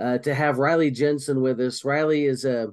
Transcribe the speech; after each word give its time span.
uh, 0.00 0.18
to 0.18 0.34
have 0.34 0.58
Riley 0.58 0.90
Jensen 0.90 1.40
with 1.40 1.60
us. 1.60 1.84
Riley 1.84 2.24
is 2.24 2.44
a 2.44 2.68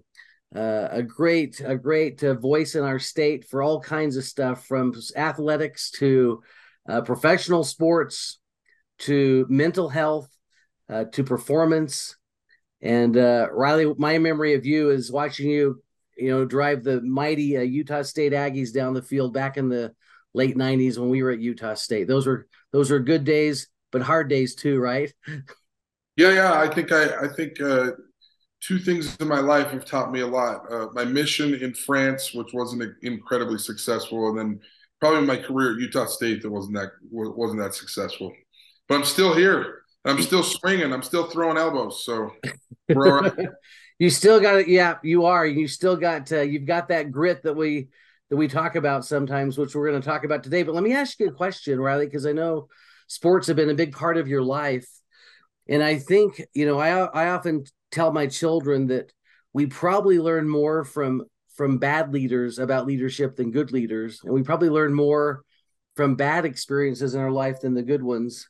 uh, 0.54 0.90
a 0.92 1.02
great 1.02 1.62
a 1.64 1.78
great 1.78 2.22
uh, 2.24 2.34
voice 2.34 2.76
in 2.76 2.84
our 2.84 3.00
state 3.00 3.48
for 3.48 3.62
all 3.64 3.80
kinds 3.80 4.18
of 4.18 4.26
stuff 4.26 4.66
from 4.68 4.94
athletics 5.16 5.92
to 5.92 6.44
uh, 6.90 7.02
professional 7.02 7.64
sports 7.64 8.40
to 9.00 9.46
mental 9.50 9.88
health 9.88 10.30
uh, 10.90 11.06
to 11.06 11.24
performance. 11.24 12.18
And 12.82 13.16
uh, 13.16 13.48
Riley, 13.52 13.94
my 13.98 14.18
memory 14.18 14.56
of 14.56 14.66
you 14.66 14.90
is 14.90 15.12
watching 15.12 15.50
you, 15.50 15.82
you 16.18 16.32
know, 16.32 16.44
drive 16.44 16.84
the 16.84 17.00
mighty 17.02 17.44
Utah 17.44 18.02
State 18.02 18.34
Aggies 18.34 18.74
down 18.74 18.94
the 18.94 19.02
field 19.02 19.34
back 19.34 19.56
in 19.56 19.70
the 19.70 19.94
late 20.34 20.58
'90s 20.58 20.98
when 20.98 21.10
we 21.10 21.24
were 21.24 21.32
at 21.32 21.40
Utah 21.40 21.76
State. 21.76 22.08
Those 22.08 22.28
were 22.28 22.48
those 22.74 22.92
were 22.92 23.00
good 23.00 23.24
days, 23.24 23.70
but 23.92 24.02
hard 24.02 24.28
days 24.28 24.56
too, 24.56 24.80
right? 24.80 25.14
Yeah, 26.22 26.34
yeah. 26.34 26.54
I 26.54 26.68
think 26.72 26.92
I, 26.92 27.26
I 27.26 27.28
think 27.36 27.60
uh, 27.60 27.94
two 28.60 28.78
things 28.78 29.18
in 29.20 29.28
my 29.28 29.40
life 29.40 29.72
have 29.72 29.86
taught 29.86 30.12
me 30.12 30.20
a 30.20 30.28
lot. 30.28 30.72
Uh, 30.72 30.86
my 30.94 31.04
mission 31.04 31.56
in 31.56 31.74
France, 31.74 32.32
which 32.36 32.54
wasn't 32.54 32.94
incredibly 33.02 33.58
successful, 33.58 34.30
and 34.30 34.38
then 34.38 34.60
probably 35.00 35.26
my 35.26 35.38
career 35.38 35.74
at 35.74 35.80
Utah 35.80 36.06
State 36.06 36.44
that 36.44 36.52
wasn't 36.52 36.76
that 36.76 36.92
wasn't 37.10 37.60
that 37.60 37.74
successful. 37.74 38.32
But 38.88 39.00
I'm 39.00 39.04
still 39.04 39.34
here. 39.34 39.82
I'm 40.06 40.22
still 40.22 40.44
swinging. 40.44 40.94
I'm 40.94 41.02
still 41.02 41.26
throwing 41.26 41.58
elbows. 41.58 42.06
So 42.06 42.34
you 43.98 44.12
still 44.12 44.40
got 44.40 44.60
it. 44.60 44.68
Yeah, 44.68 44.98
you 45.02 45.26
are. 45.26 45.48
You 45.48 45.68
still 45.68 45.96
got. 45.96 46.32
Uh, 46.32 46.42
you've 46.42 46.68
got 46.68 46.90
that 46.90 47.12
grit 47.12 47.42
that 47.42 47.56
we 47.56 47.88
that 48.30 48.38
we 48.38 48.48
talk 48.48 48.76
about 48.76 49.06
sometimes, 49.06 49.58
which 49.58 49.74
we're 49.74 49.90
going 49.90 50.00
to 50.00 50.08
talk 50.08 50.24
about 50.24 50.44
today. 50.44 50.62
But 50.62 50.76
let 50.76 50.84
me 50.84 50.94
ask 50.94 51.20
you 51.20 51.30
a 51.30 51.34
question, 51.34 51.82
Riley, 51.82 52.06
because 52.06 52.28
I 52.28 52.32
know 52.32 52.68
sports 53.08 53.48
have 53.48 53.56
been 53.56 53.72
a 53.72 53.74
big 53.74 53.94
part 53.94 54.18
of 54.18 54.28
your 54.28 54.44
life 54.44 54.88
and 55.72 55.82
I 55.82 55.98
think, 55.98 56.42
you 56.54 56.66
know, 56.66 56.78
I 56.78 56.90
I 57.06 57.30
often 57.30 57.64
tell 57.92 58.12
my 58.12 58.28
children 58.28 58.88
that 58.88 59.12
we 59.54 59.66
probably 59.66 60.20
learn 60.20 60.48
more 60.48 60.84
from 60.84 61.24
from 61.56 61.78
bad 61.78 62.14
leaders 62.14 62.60
about 62.60 62.86
leadership 62.86 63.38
than 63.38 63.52
good 63.52 63.72
leaders, 63.72 64.20
and 64.24 64.34
we 64.34 64.44
probably 64.44 64.70
learn 64.70 64.94
more 64.94 65.44
from 65.96 66.16
bad 66.16 66.44
experiences 66.46 67.16
in 67.16 67.22
our 67.22 67.32
life 67.32 67.62
than 67.62 67.74
the 67.74 67.84
good 67.84 68.04
ones. 68.04 68.50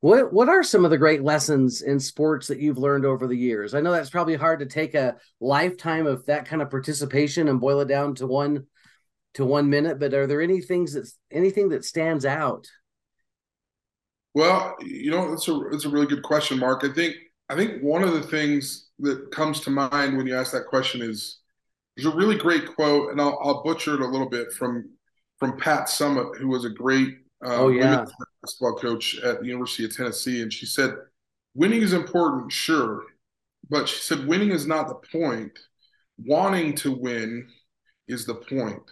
What 0.00 0.32
what 0.32 0.48
are 0.48 0.62
some 0.62 0.84
of 0.84 0.92
the 0.92 0.98
great 0.98 1.24
lessons 1.24 1.82
in 1.82 1.98
sports 1.98 2.46
that 2.46 2.60
you've 2.60 2.78
learned 2.78 3.04
over 3.04 3.26
the 3.26 3.36
years? 3.36 3.74
I 3.74 3.80
know 3.80 3.90
that's 3.90 4.10
probably 4.10 4.36
hard 4.36 4.60
to 4.60 4.66
take 4.66 4.94
a 4.94 5.16
lifetime 5.40 6.06
of 6.06 6.24
that 6.26 6.46
kind 6.46 6.62
of 6.62 6.70
participation 6.70 7.48
and 7.48 7.60
boil 7.60 7.80
it 7.80 7.88
down 7.88 8.14
to 8.16 8.28
one 8.28 8.66
to 9.34 9.44
one 9.44 9.68
minute, 9.68 9.98
but 9.98 10.14
are 10.14 10.28
there 10.28 10.40
any 10.40 10.60
things 10.60 10.92
that 10.92 11.10
anything 11.32 11.70
that 11.70 11.84
stands 11.84 12.24
out? 12.24 12.68
Well, 14.34 14.76
you 14.80 15.10
know, 15.10 15.32
it's 15.32 15.48
a 15.48 15.60
that's 15.70 15.84
a 15.84 15.88
really 15.88 16.06
good 16.06 16.22
question, 16.22 16.58
Mark. 16.58 16.84
I 16.84 16.92
think 16.92 17.14
I 17.48 17.54
think 17.54 17.82
one 17.82 18.02
of 18.02 18.12
the 18.12 18.22
things 18.22 18.88
that 18.98 19.30
comes 19.30 19.60
to 19.60 19.70
mind 19.70 20.16
when 20.16 20.26
you 20.26 20.36
ask 20.36 20.52
that 20.52 20.66
question 20.66 21.02
is 21.02 21.40
there's 21.96 22.12
a 22.12 22.16
really 22.16 22.36
great 22.36 22.74
quote, 22.74 23.12
and 23.12 23.20
I'll, 23.20 23.38
I'll 23.42 23.62
butcher 23.62 23.94
it 23.94 24.00
a 24.00 24.06
little 24.06 24.28
bit 24.28 24.52
from 24.52 24.90
from 25.38 25.56
Pat 25.58 25.86
Summitt, 25.86 26.36
who 26.38 26.48
was 26.48 26.64
a 26.64 26.70
great 26.70 27.18
uh, 27.44 27.56
oh 27.56 27.68
yeah 27.68 28.04
basketball 28.42 28.76
coach 28.76 29.18
at 29.20 29.40
the 29.40 29.46
University 29.46 29.84
of 29.84 29.96
Tennessee, 29.96 30.42
and 30.42 30.52
she 30.52 30.66
said, 30.66 30.96
"Winning 31.54 31.82
is 31.82 31.92
important, 31.92 32.50
sure, 32.50 33.04
but 33.70 33.88
she 33.88 34.00
said 34.00 34.26
winning 34.26 34.50
is 34.50 34.66
not 34.66 34.88
the 34.88 35.18
point. 35.18 35.56
Wanting 36.18 36.74
to 36.76 36.90
win 36.90 37.48
is 38.08 38.26
the 38.26 38.34
point." 38.34 38.82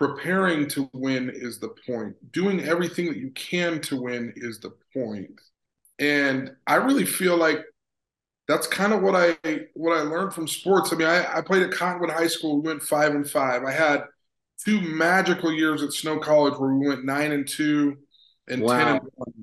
Preparing 0.00 0.66
to 0.66 0.88
win 0.94 1.30
is 1.32 1.58
the 1.58 1.74
point. 1.86 2.16
Doing 2.32 2.60
everything 2.64 3.06
that 3.08 3.18
you 3.18 3.30
can 3.32 3.80
to 3.82 4.00
win 4.00 4.32
is 4.34 4.58
the 4.58 4.72
point. 4.94 5.38
And 5.98 6.52
I 6.66 6.76
really 6.76 7.04
feel 7.04 7.36
like 7.36 7.60
that's 8.48 8.66
kind 8.66 8.94
of 8.94 9.02
what 9.02 9.14
I 9.14 9.36
what 9.74 9.98
I 9.98 10.00
learned 10.00 10.32
from 10.32 10.48
sports. 10.48 10.90
I 10.92 10.96
mean, 10.96 11.06
I, 11.06 11.36
I 11.36 11.40
played 11.42 11.62
at 11.62 11.72
Cottonwood 11.72 12.10
High 12.10 12.28
School. 12.28 12.62
We 12.62 12.68
went 12.68 12.82
five 12.82 13.14
and 13.14 13.28
five. 13.28 13.62
I 13.62 13.72
had 13.72 14.04
two 14.64 14.80
magical 14.80 15.52
years 15.52 15.82
at 15.82 15.92
Snow 15.92 16.18
College 16.18 16.54
where 16.58 16.72
we 16.72 16.88
went 16.88 17.04
nine 17.04 17.32
and 17.32 17.46
two 17.46 17.98
and 18.48 18.62
wow. 18.62 18.78
ten 18.78 18.88
and 18.88 19.08
one. 19.14 19.34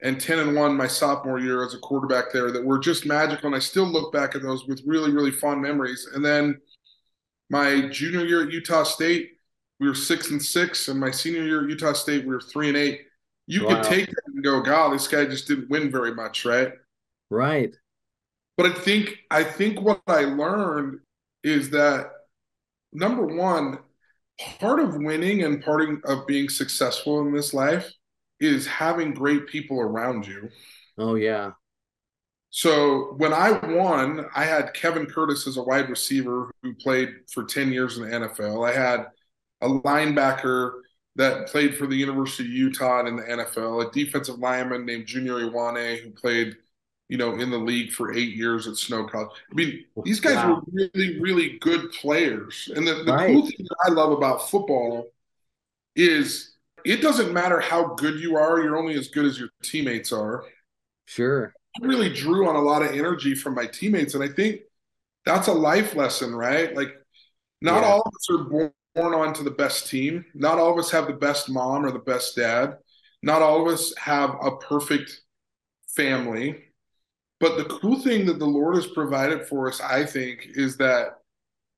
And 0.00 0.20
10 0.20 0.38
and 0.38 0.54
1 0.54 0.76
my 0.76 0.86
sophomore 0.86 1.40
year 1.40 1.66
as 1.66 1.74
a 1.74 1.78
quarterback 1.78 2.26
there 2.32 2.52
that 2.52 2.64
were 2.64 2.78
just 2.78 3.04
magical. 3.04 3.48
And 3.48 3.56
I 3.56 3.58
still 3.58 3.84
look 3.84 4.12
back 4.12 4.36
at 4.36 4.42
those 4.42 4.64
with 4.64 4.80
really, 4.86 5.10
really 5.10 5.32
fond 5.32 5.60
memories. 5.60 6.08
And 6.14 6.24
then 6.24 6.60
my 7.50 7.88
junior 7.88 8.24
year 8.24 8.44
at 8.44 8.52
Utah 8.52 8.84
State, 8.84 9.37
we 9.80 9.88
were 9.88 9.94
six 9.94 10.30
and 10.30 10.42
six, 10.42 10.88
and 10.88 10.98
my 10.98 11.10
senior 11.10 11.42
year 11.42 11.62
at 11.62 11.70
Utah 11.70 11.92
State, 11.92 12.24
we 12.24 12.34
were 12.34 12.40
three 12.40 12.68
and 12.68 12.76
eight. 12.76 13.02
You 13.46 13.64
wow. 13.64 13.76
could 13.76 13.84
take 13.84 14.06
that 14.06 14.22
and 14.26 14.44
go, 14.44 14.60
God, 14.60 14.92
this 14.92 15.08
guy 15.08 15.24
just 15.24 15.48
didn't 15.48 15.70
win 15.70 15.90
very 15.90 16.14
much, 16.14 16.44
right? 16.44 16.72
Right. 17.30 17.74
But 18.56 18.66
I 18.66 18.72
think 18.74 19.16
I 19.30 19.44
think 19.44 19.80
what 19.80 20.00
I 20.06 20.24
learned 20.24 21.00
is 21.44 21.70
that 21.70 22.10
number 22.92 23.24
one, 23.24 23.78
part 24.60 24.80
of 24.80 24.96
winning 24.96 25.44
and 25.44 25.62
part 25.62 25.82
of 26.04 26.26
being 26.26 26.48
successful 26.48 27.20
in 27.20 27.32
this 27.32 27.54
life 27.54 27.90
is 28.40 28.66
having 28.66 29.14
great 29.14 29.46
people 29.46 29.80
around 29.80 30.26
you. 30.26 30.48
Oh 30.98 31.14
yeah. 31.14 31.52
So 32.50 33.14
when 33.18 33.32
I 33.32 33.52
won, 33.52 34.26
I 34.34 34.44
had 34.44 34.74
Kevin 34.74 35.06
Curtis 35.06 35.46
as 35.46 35.58
a 35.58 35.62
wide 35.62 35.90
receiver 35.90 36.50
who 36.62 36.74
played 36.74 37.10
for 37.32 37.44
10 37.44 37.72
years 37.72 37.98
in 37.98 38.04
the 38.04 38.16
NFL. 38.16 38.68
I 38.68 38.74
had 38.74 39.06
a 39.60 39.68
linebacker 39.68 40.80
that 41.16 41.48
played 41.48 41.76
for 41.76 41.86
the 41.86 41.96
University 41.96 42.44
of 42.44 42.50
Utah 42.50 43.00
and 43.00 43.08
in 43.08 43.16
the 43.16 43.22
NFL, 43.22 43.88
a 43.88 43.90
defensive 43.90 44.38
lineman 44.38 44.86
named 44.86 45.06
Junior 45.06 45.34
Ioane 45.34 46.00
who 46.00 46.10
played, 46.10 46.56
you 47.08 47.18
know, 47.18 47.34
in 47.34 47.50
the 47.50 47.58
league 47.58 47.90
for 47.90 48.12
eight 48.12 48.36
years 48.36 48.68
at 48.68 48.76
Snow 48.76 49.04
College. 49.04 49.30
I 49.50 49.54
mean, 49.54 49.84
these 50.04 50.20
guys 50.20 50.36
wow. 50.36 50.54
were 50.54 50.62
really, 50.72 51.20
really 51.20 51.58
good 51.58 51.90
players. 51.92 52.70
And 52.74 52.86
the, 52.86 53.02
the 53.02 53.12
right. 53.12 53.32
cool 53.32 53.46
thing 53.46 53.66
that 53.68 53.76
I 53.84 53.90
love 53.90 54.12
about 54.12 54.48
football 54.48 55.08
is 55.96 56.54
it 56.84 57.02
doesn't 57.02 57.32
matter 57.32 57.58
how 57.58 57.94
good 57.94 58.20
you 58.20 58.36
are, 58.36 58.60
you're 58.60 58.78
only 58.78 58.94
as 58.94 59.08
good 59.08 59.26
as 59.26 59.40
your 59.40 59.48
teammates 59.64 60.12
are. 60.12 60.44
Sure. 61.06 61.52
I 61.82 61.84
really 61.84 62.12
drew 62.12 62.48
on 62.48 62.54
a 62.54 62.60
lot 62.60 62.82
of 62.82 62.92
energy 62.92 63.34
from 63.34 63.54
my 63.54 63.66
teammates. 63.66 64.14
And 64.14 64.22
I 64.22 64.28
think 64.28 64.60
that's 65.24 65.48
a 65.48 65.52
life 65.52 65.96
lesson, 65.96 66.34
right? 66.34 66.74
Like, 66.76 66.94
not 67.60 67.82
yeah. 67.82 67.88
all 67.88 68.02
of 68.02 68.12
us 68.14 68.30
are 68.30 68.72
born 68.94 69.14
onto 69.14 69.42
the 69.42 69.50
best 69.50 69.88
team. 69.88 70.24
Not 70.34 70.58
all 70.58 70.72
of 70.72 70.78
us 70.78 70.90
have 70.90 71.06
the 71.06 71.12
best 71.12 71.48
mom 71.50 71.84
or 71.84 71.92
the 71.92 71.98
best 71.98 72.36
dad. 72.36 72.76
Not 73.22 73.42
all 73.42 73.62
of 73.62 73.72
us 73.72 73.94
have 73.96 74.36
a 74.42 74.56
perfect 74.56 75.20
family. 75.96 76.64
But 77.40 77.56
the 77.56 77.64
cool 77.64 78.00
thing 78.00 78.26
that 78.26 78.38
the 78.38 78.46
Lord 78.46 78.76
has 78.76 78.86
provided 78.86 79.46
for 79.46 79.68
us, 79.68 79.80
I 79.80 80.04
think, 80.04 80.46
is 80.54 80.76
that 80.78 81.18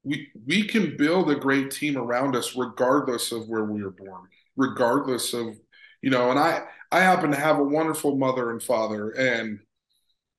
we 0.03 0.29
we 0.47 0.67
can 0.67 0.97
build 0.97 1.31
a 1.31 1.35
great 1.35 1.71
team 1.71 1.97
around 1.97 2.35
us 2.35 2.57
regardless 2.57 3.33
of 3.33 3.49
where 3.49 3.65
we 3.65 3.83
were 3.83 3.91
born, 3.91 4.23
regardless 4.57 5.35
of 5.35 5.59
you 6.03 6.11
know. 6.11 6.31
And 6.31 6.39
I 6.39 6.65
I 6.91 7.01
happen 7.01 7.31
to 7.31 7.37
have 7.37 7.59
a 7.59 7.65
wonderful 7.65 8.17
mother 8.17 8.51
and 8.51 8.63
father, 8.63 9.11
and 9.11 9.61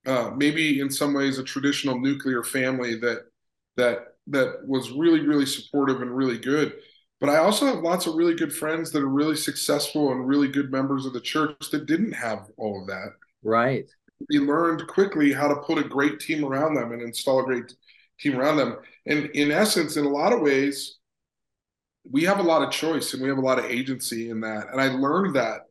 uh, 0.08 0.32
maybe 0.36 0.80
in 0.80 0.90
some 0.90 1.14
ways 1.14 1.38
a 1.38 1.44
traditional 1.44 2.00
nuclear 2.00 2.44
family 2.44 2.96
that 3.00 3.26
that 3.78 4.11
that 4.28 4.66
was 4.66 4.92
really 4.92 5.22
really 5.22 5.46
supportive 5.46 6.02
and 6.02 6.16
really 6.16 6.38
good. 6.38 6.74
But 7.20 7.30
i 7.30 7.38
also 7.38 7.68
have 7.68 7.84
lots 7.84 8.08
of 8.08 8.16
really 8.16 8.36
good 8.36 8.54
friends 8.54 8.92
that 8.92 9.04
are 9.04 9.08
really 9.08 9.36
successful 9.36 10.12
and 10.12 10.28
really 10.28 10.48
good 10.48 10.72
members 10.72 11.06
of 11.06 11.14
the 11.14 11.22
church 11.22 11.70
that 11.72 11.86
didn't 11.86 12.14
have 12.14 12.50
all 12.58 12.82
of 12.82 12.88
that. 12.88 13.14
Right. 13.44 13.90
We 14.30 14.40
learned 14.40 14.88
quickly 14.88 15.32
how 15.32 15.48
to 15.48 15.62
put 15.62 15.78
a 15.78 15.88
great 15.88 16.20
team 16.20 16.44
around 16.46 16.76
them 16.76 16.92
and 16.92 17.02
install 17.02 17.42
a 17.42 17.44
great 17.44 17.74
team 18.20 18.38
around 18.38 18.58
them. 18.58 18.78
And 19.08 19.26
in 19.32 19.52
essence 19.52 19.98
in 19.98 20.06
a 20.06 20.10
lot 20.10 20.34
of 20.34 20.42
ways 20.42 20.98
we 22.10 22.24
have 22.24 22.40
a 22.40 22.44
lot 22.44 22.64
of 22.64 22.72
choice 22.72 23.14
and 23.14 23.22
we 23.22 23.30
have 23.30 23.38
a 23.38 23.42
lot 23.42 23.60
of 23.60 23.66
agency 23.66 24.30
in 24.30 24.42
that. 24.42 24.70
And 24.72 24.82
i 24.82 24.88
learned 24.88 25.36
that 25.36 25.62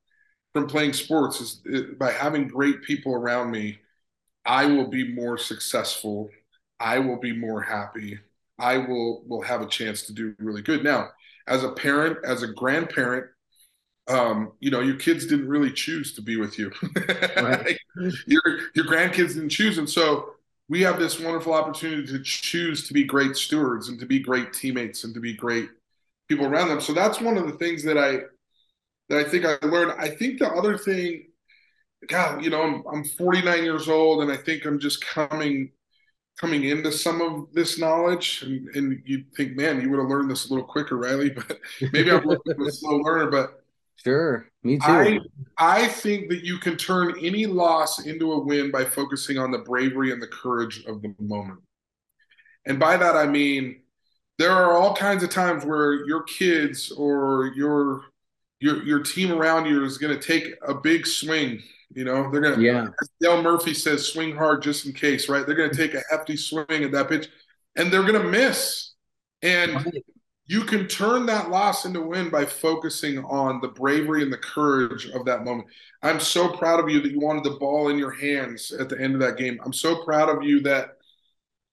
from 0.52 0.67
playing 0.67 0.93
sports 0.93 1.41
is 1.41 1.87
by 1.99 2.12
having 2.12 2.49
great 2.49 2.82
people 2.82 3.14
around 3.14 3.50
me 3.50 3.79
i 4.44 4.67
will 4.67 4.88
be 4.88 5.12
more 5.12 5.38
successful. 5.38 6.31
I 6.79 6.99
will 6.99 7.19
be 7.19 7.37
more 7.37 7.61
happy 7.61 8.19
I 8.60 8.78
will 8.78 9.24
will 9.26 9.42
have 9.42 9.62
a 9.62 9.66
chance 9.66 10.02
to 10.02 10.12
do 10.12 10.34
really 10.38 10.62
good. 10.62 10.84
Now, 10.84 11.08
as 11.46 11.64
a 11.64 11.72
parent, 11.72 12.18
as 12.24 12.42
a 12.42 12.48
grandparent, 12.48 13.26
um, 14.08 14.52
you 14.60 14.70
know, 14.70 14.80
your 14.80 14.96
kids 14.96 15.26
didn't 15.26 15.48
really 15.48 15.72
choose 15.72 16.14
to 16.14 16.22
be 16.22 16.36
with 16.36 16.58
you. 16.58 16.70
Right. 17.36 17.78
your 18.26 18.42
your 18.74 18.84
grandkids 18.84 19.34
didn't 19.34 19.50
choose, 19.50 19.78
and 19.78 19.88
so 19.88 20.34
we 20.68 20.82
have 20.82 20.98
this 20.98 21.18
wonderful 21.18 21.52
opportunity 21.52 22.06
to 22.06 22.22
choose 22.22 22.86
to 22.86 22.94
be 22.94 23.02
great 23.02 23.36
stewards 23.36 23.88
and 23.88 23.98
to 23.98 24.06
be 24.06 24.20
great 24.20 24.52
teammates 24.52 25.02
and 25.02 25.12
to 25.14 25.20
be 25.20 25.34
great 25.34 25.68
people 26.28 26.46
around 26.46 26.68
them. 26.68 26.80
So 26.80 26.92
that's 26.92 27.20
one 27.20 27.36
of 27.36 27.46
the 27.46 27.58
things 27.58 27.82
that 27.84 27.98
I 27.98 28.20
that 29.08 29.18
I 29.18 29.28
think 29.28 29.44
I 29.44 29.58
learned. 29.66 29.92
I 29.98 30.08
think 30.08 30.38
the 30.38 30.48
other 30.48 30.78
thing, 30.78 31.26
God, 32.06 32.44
you 32.44 32.50
know, 32.50 32.62
I'm 32.62 32.84
I'm 32.92 33.04
49 33.04 33.64
years 33.64 33.88
old 33.88 34.22
and 34.22 34.30
I 34.30 34.36
think 34.36 34.64
I'm 34.64 34.78
just 34.78 35.04
coming 35.04 35.72
coming 36.40 36.64
into 36.64 36.90
some 36.90 37.20
of 37.20 37.52
this 37.52 37.78
knowledge 37.78 38.42
and, 38.42 38.69
and 38.75 39.02
you 39.04 39.25
think, 39.37 39.56
man, 39.56 39.81
you 39.81 39.90
would 39.90 39.98
have 40.00 40.08
learned 40.08 40.31
this 40.31 40.48
a 40.48 40.54
little 40.54 40.66
quicker, 40.66 40.96
Riley, 40.96 41.31
but 41.48 41.58
maybe 41.92 42.10
I'm 42.10 42.28
a 42.28 42.70
slow 42.70 42.96
learner, 42.96 43.31
but 43.31 43.56
Sure, 44.02 44.46
me 44.62 44.78
too. 44.78 44.82
I, 44.87 45.20
I 45.58 45.87
think 45.87 46.31
that 46.31 46.42
you 46.42 46.56
can 46.56 46.78
turn 46.78 47.14
any 47.20 47.44
loss 47.44 48.06
into 48.06 48.32
a 48.32 48.42
win 48.42 48.70
by 48.70 48.82
focusing 48.82 49.37
on 49.37 49.50
the 49.50 49.58
bravery 49.58 50.10
and 50.10 50.22
the 50.22 50.26
courage 50.26 50.84
of 50.87 51.02
the 51.02 51.14
moment. 51.19 51.60
And 52.64 52.78
by 52.78 52.96
that, 52.96 53.14
I 53.14 53.26
mean, 53.26 53.82
there 54.38 54.52
are 54.52 54.72
all 54.72 54.96
kinds 54.96 55.22
of 55.22 55.28
times 55.28 55.66
where 55.66 56.06
your 56.06 56.22
kids 56.22 56.90
or 56.92 57.52
your 57.54 58.04
your 58.58 58.82
your 58.84 59.02
team 59.02 59.32
around 59.32 59.66
you 59.66 59.84
is 59.84 59.98
going 59.98 60.19
to 60.19 60.26
take 60.26 60.54
a 60.66 60.72
big 60.72 61.06
swing. 61.06 61.62
You 61.92 62.04
know, 62.04 62.31
they're 62.31 62.40
going 62.40 62.56
to. 62.56 62.62
Yeah. 62.62 62.88
Dale 63.20 63.42
Murphy 63.42 63.75
says, 63.75 64.06
"Swing 64.06 64.37
hard 64.37 64.62
just 64.62 64.87
in 64.87 64.92
case." 64.92 65.28
Right? 65.28 65.44
They're 65.44 65.56
going 65.56 65.70
to 65.70 65.76
take 65.76 65.94
a 65.94 66.02
hefty 66.10 66.37
swing 66.37 66.66
at 66.70 66.92
that 66.92 67.08
pitch, 67.08 67.28
and 67.76 67.92
they're 67.92 68.02
going 68.02 68.22
to 68.22 68.28
miss. 68.28 68.92
And 69.42 69.92
you 70.46 70.62
can 70.62 70.88
turn 70.88 71.26
that 71.26 71.48
loss 71.48 71.84
into 71.84 72.00
win 72.00 72.28
by 72.28 72.44
focusing 72.44 73.19
on 73.25 73.60
the 73.60 73.69
bravery 73.69 74.22
and 74.22 74.32
the 74.32 74.38
courage 74.38 75.06
of 75.10 75.25
that 75.25 75.44
moment. 75.44 75.69
I'm 76.02 76.19
so 76.19 76.48
proud 76.48 76.81
of 76.81 76.90
you 76.90 77.00
that 77.00 77.12
you 77.12 77.20
wanted 77.20 77.44
the 77.44 77.56
ball 77.58 77.88
in 77.88 77.98
your 77.98 78.10
hands 78.10 78.72
at 78.72 78.88
the 78.88 79.00
end 79.00 79.14
of 79.14 79.20
that 79.20 79.37
game. 79.37 79.60
I'm 79.64 79.72
so 79.72 80.02
proud 80.02 80.28
of 80.28 80.42
you 80.42 80.60
that, 80.62 80.96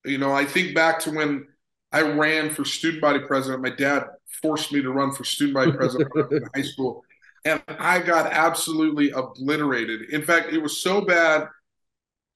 you 0.06 0.20
know, 0.20 0.32
I 0.32 0.46
think 0.46 0.76
back 0.76 1.00
to 1.00 1.12
when 1.12 1.48
I 1.92 2.02
ran 2.02 2.52
for 2.52 2.66
student 2.66 3.02
body 3.02 3.20
president. 3.20 3.64
My 3.64 3.72
dad 3.72 4.04
forced 4.44 4.72
me 4.72 4.82
to 4.82 4.92
run 4.92 5.12
for 5.12 5.24
student 5.24 5.56
body 5.56 5.72
president 5.72 6.12
in 6.32 6.44
high 6.56 6.62
school, 6.62 7.04
and 7.48 7.62
I 7.80 8.00
got 8.00 8.32
absolutely 8.32 9.12
obliterated. 9.12 10.10
In 10.10 10.22
fact, 10.22 10.54
it 10.54 10.60
was 10.60 10.82
so 10.82 11.02
bad 11.02 11.48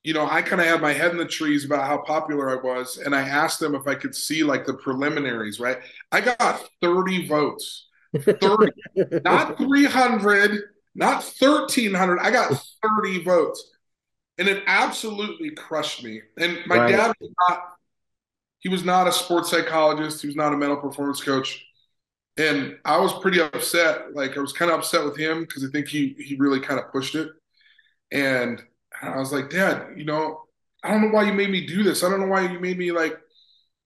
you 0.03 0.13
know, 0.13 0.27
I 0.27 0.41
kind 0.41 0.59
of 0.59 0.67
had 0.67 0.81
my 0.81 0.93
head 0.93 1.11
in 1.11 1.17
the 1.17 1.25
trees 1.25 1.63
about 1.65 1.85
how 1.85 1.99
popular 1.99 2.49
I 2.49 2.61
was, 2.61 2.97
and 2.97 3.15
I 3.15 3.21
asked 3.21 3.59
them 3.59 3.75
if 3.75 3.87
I 3.87 3.93
could 3.93 4.15
see 4.15 4.43
like 4.43 4.65
the 4.65 4.73
preliminaries. 4.73 5.59
Right, 5.59 5.77
I 6.11 6.21
got 6.21 6.67
thirty 6.81 7.27
votes, 7.27 7.87
thirty, 8.17 8.71
not 9.23 9.57
three 9.57 9.85
hundred, 9.85 10.59
not 10.95 11.23
thirteen 11.23 11.93
hundred. 11.93 12.19
I 12.19 12.31
got 12.31 12.51
thirty 12.81 13.23
votes, 13.23 13.71
and 14.39 14.47
it 14.47 14.63
absolutely 14.65 15.51
crushed 15.51 16.03
me. 16.03 16.21
And 16.37 16.57
my 16.65 16.77
right. 16.77 16.91
dad 16.91 17.13
was 17.19 17.31
not. 17.47 17.63
He 18.59 18.69
was 18.69 18.83
not 18.83 19.07
a 19.07 19.11
sports 19.11 19.51
psychologist. 19.51 20.21
He 20.21 20.27
was 20.27 20.35
not 20.35 20.53
a 20.53 20.57
mental 20.57 20.77
performance 20.77 21.21
coach, 21.21 21.63
and 22.41 22.77
I 22.85 22.97
was 22.97 23.13
pretty 23.19 23.39
upset. 23.39 24.15
Like 24.15 24.37
I 24.37 24.41
was 24.41 24.53
kind 24.53 24.71
of 24.71 24.79
upset 24.79 25.03
with 25.05 25.17
him 25.17 25.41
because 25.41 25.63
I 25.63 25.69
think 25.71 25.87
he 25.87 26.15
he 26.17 26.35
really 26.35 26.59
kind 26.59 26.79
of 26.79 26.91
pushed 26.91 27.15
it, 27.15 27.29
and 28.11 28.61
I 29.01 29.17
was 29.17 29.31
like, 29.31 29.49
Dad, 29.49 29.93
you 29.95 30.05
know, 30.05 30.43
I 30.83 30.91
don't 30.91 31.01
know 31.01 31.09
why 31.09 31.23
you 31.23 31.33
made 31.33 31.51
me 31.51 31.65
do 31.65 31.83
this. 31.83 32.03
I 32.03 32.09
don't 32.09 32.19
know 32.19 32.27
why 32.27 32.51
you 32.51 32.59
made 32.59 32.77
me 32.77 32.91
like 32.91 33.17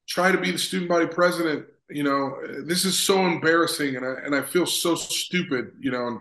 try 0.07 0.31
to 0.31 0.37
be 0.39 0.51
the 0.51 0.57
student 0.57 0.89
body 0.89 1.07
president. 1.07 1.65
You 1.89 2.03
know, 2.03 2.37
this 2.65 2.85
is 2.85 2.97
so 2.97 3.25
embarrassing, 3.25 3.97
and 3.97 4.05
I 4.05 4.13
and 4.25 4.35
I 4.35 4.41
feel 4.41 4.65
so 4.65 4.95
stupid. 4.95 5.71
You 5.79 5.91
know, 5.91 6.07
and, 6.07 6.19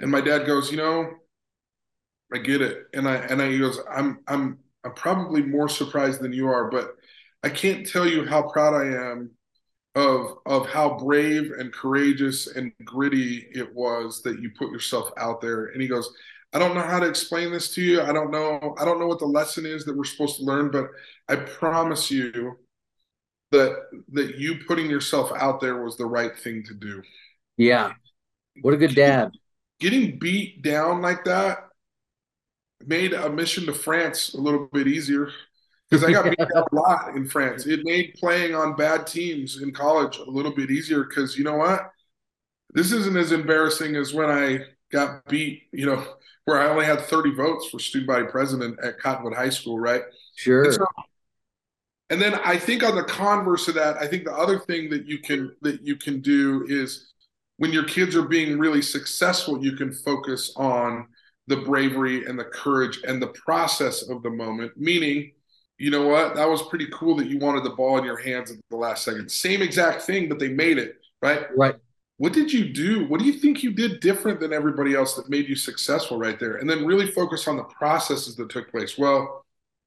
and 0.00 0.10
my 0.10 0.20
dad 0.22 0.46
goes, 0.46 0.70
you 0.70 0.78
know, 0.78 1.10
I 2.32 2.38
get 2.38 2.62
it, 2.62 2.86
and 2.94 3.06
I 3.06 3.16
and 3.16 3.42
I 3.42 3.50
he 3.50 3.58
goes, 3.58 3.78
I'm 3.90 4.20
I'm 4.26 4.58
I'm 4.84 4.94
probably 4.94 5.42
more 5.42 5.68
surprised 5.68 6.22
than 6.22 6.32
you 6.32 6.48
are, 6.48 6.70
but 6.70 6.96
I 7.42 7.50
can't 7.50 7.86
tell 7.86 8.06
you 8.06 8.24
how 8.26 8.48
proud 8.48 8.74
I 8.74 9.10
am 9.10 9.30
of 9.94 10.38
of 10.46 10.66
how 10.68 10.96
brave 10.96 11.52
and 11.58 11.72
courageous 11.72 12.46
and 12.46 12.72
gritty 12.84 13.48
it 13.52 13.74
was 13.74 14.22
that 14.22 14.40
you 14.40 14.50
put 14.56 14.70
yourself 14.70 15.10
out 15.16 15.40
there. 15.40 15.66
And 15.66 15.82
he 15.82 15.88
goes, 15.88 16.12
I 16.52 16.58
don't 16.58 16.74
know 16.74 16.82
how 16.82 17.00
to 17.00 17.08
explain 17.08 17.52
this 17.52 17.74
to 17.74 17.82
you. 17.82 18.02
I 18.02 18.12
don't 18.12 18.30
know. 18.30 18.74
I 18.78 18.84
don't 18.84 18.98
know 18.98 19.06
what 19.06 19.18
the 19.18 19.26
lesson 19.26 19.66
is 19.66 19.84
that 19.84 19.96
we're 19.96 20.04
supposed 20.04 20.36
to 20.38 20.44
learn, 20.44 20.70
but 20.70 20.86
I 21.28 21.36
promise 21.36 22.10
you 22.10 22.56
that 23.50 23.76
that 24.12 24.36
you 24.36 24.58
putting 24.66 24.88
yourself 24.88 25.32
out 25.36 25.60
there 25.60 25.82
was 25.82 25.96
the 25.96 26.06
right 26.06 26.36
thing 26.38 26.62
to 26.64 26.74
do. 26.74 27.02
Yeah. 27.56 27.92
What 28.62 28.74
a 28.74 28.76
good 28.76 28.94
dad. 28.94 29.32
Getting 29.80 30.18
beat 30.18 30.62
down 30.62 31.00
like 31.02 31.24
that 31.24 31.68
made 32.86 33.12
a 33.12 33.28
mission 33.28 33.66
to 33.66 33.72
France 33.72 34.34
a 34.34 34.40
little 34.40 34.68
bit 34.72 34.88
easier 34.88 35.30
because 35.90 36.04
I 36.04 36.12
got 36.12 36.24
beat 36.30 36.38
down 36.38 36.64
a 36.70 36.74
lot 36.74 37.16
in 37.16 37.26
France. 37.26 37.66
It 37.66 37.80
made 37.84 38.14
playing 38.14 38.54
on 38.54 38.76
bad 38.76 39.06
teams 39.06 39.60
in 39.60 39.72
college 39.72 40.16
a 40.18 40.30
little 40.30 40.54
bit 40.54 40.70
easier 40.70 41.04
because 41.04 41.36
you 41.36 41.44
know 41.44 41.56
what? 41.56 41.90
This 42.72 42.92
isn't 42.92 43.16
as 43.16 43.32
embarrassing 43.32 43.96
as 43.96 44.14
when 44.14 44.30
I 44.30 44.60
got 44.92 45.26
beat, 45.26 45.64
you 45.72 45.86
know, 45.86 46.04
where 46.44 46.60
I 46.60 46.68
only 46.68 46.84
had 46.84 47.00
30 47.00 47.34
votes 47.34 47.68
for 47.68 47.78
student 47.78 48.08
body 48.08 48.26
president 48.26 48.78
at 48.82 48.98
Cottonwood 48.98 49.34
High 49.34 49.50
School, 49.50 49.78
right? 49.78 50.02
Sure. 50.36 50.64
And, 50.64 50.74
so, 50.74 50.86
and 52.10 52.22
then 52.22 52.34
I 52.44 52.56
think 52.56 52.82
on 52.82 52.94
the 52.94 53.04
converse 53.04 53.68
of 53.68 53.74
that, 53.74 53.96
I 53.98 54.06
think 54.06 54.24
the 54.24 54.34
other 54.34 54.58
thing 54.58 54.88
that 54.90 55.06
you 55.06 55.18
can 55.18 55.54
that 55.62 55.84
you 55.84 55.96
can 55.96 56.20
do 56.20 56.64
is 56.68 57.12
when 57.56 57.72
your 57.72 57.84
kids 57.84 58.16
are 58.16 58.22
being 58.22 58.58
really 58.58 58.82
successful, 58.82 59.62
you 59.62 59.76
can 59.76 59.92
focus 59.92 60.52
on 60.56 61.06
the 61.46 61.58
bravery 61.58 62.24
and 62.24 62.38
the 62.38 62.44
courage 62.44 63.00
and 63.06 63.20
the 63.20 63.28
process 63.28 64.08
of 64.08 64.22
the 64.22 64.30
moment, 64.30 64.72
meaning 64.76 65.32
you 65.80 65.90
know 65.90 66.06
what? 66.06 66.34
That 66.36 66.48
was 66.48 66.62
pretty 66.62 66.86
cool 66.92 67.16
that 67.16 67.28
you 67.28 67.38
wanted 67.38 67.64
the 67.64 67.70
ball 67.70 67.98
in 67.98 68.04
your 68.04 68.18
hands 68.18 68.50
at 68.50 68.58
the 68.70 68.76
last 68.76 69.04
second. 69.04 69.30
Same 69.30 69.62
exact 69.62 70.02
thing, 70.02 70.28
but 70.28 70.38
they 70.38 70.48
made 70.48 70.78
it, 70.78 71.00
right? 71.22 71.46
Right 71.56 71.74
what 72.20 72.34
did 72.34 72.52
you 72.52 72.70
do? 72.70 73.06
What 73.06 73.18
do 73.18 73.24
you 73.24 73.32
think 73.32 73.62
you 73.62 73.72
did 73.72 74.00
different 74.00 74.40
than 74.40 74.52
everybody 74.52 74.94
else 74.94 75.14
that 75.14 75.30
made 75.30 75.48
you 75.48 75.56
successful 75.56 76.18
right 76.18 76.38
there? 76.38 76.56
And 76.56 76.68
then 76.68 76.84
really 76.84 77.06
focus 77.06 77.48
on 77.48 77.56
the 77.56 77.64
processes 77.64 78.36
that 78.36 78.50
took 78.50 78.70
place. 78.70 78.98
Well, 78.98 79.46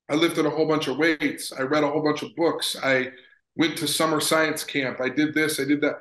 I 0.10 0.16
lifted 0.16 0.48
a 0.48 0.50
whole 0.50 0.68
bunch 0.68 0.88
of 0.88 0.98
weights. 0.98 1.54
I 1.54 1.62
read 1.62 1.84
a 1.84 1.88
whole 1.92 2.01
bunch 2.01 2.24
of 2.24 2.36
books. 2.36 2.75
I 2.84 3.12
went 3.56 3.78
to 3.78 3.88
summer 3.88 4.19
science 4.19 4.63
camp. 4.63 5.00
I 5.00 5.10
did 5.10 5.36
this. 5.36 5.60
I 5.60 5.66
did 5.66 5.81
that. 5.81 6.00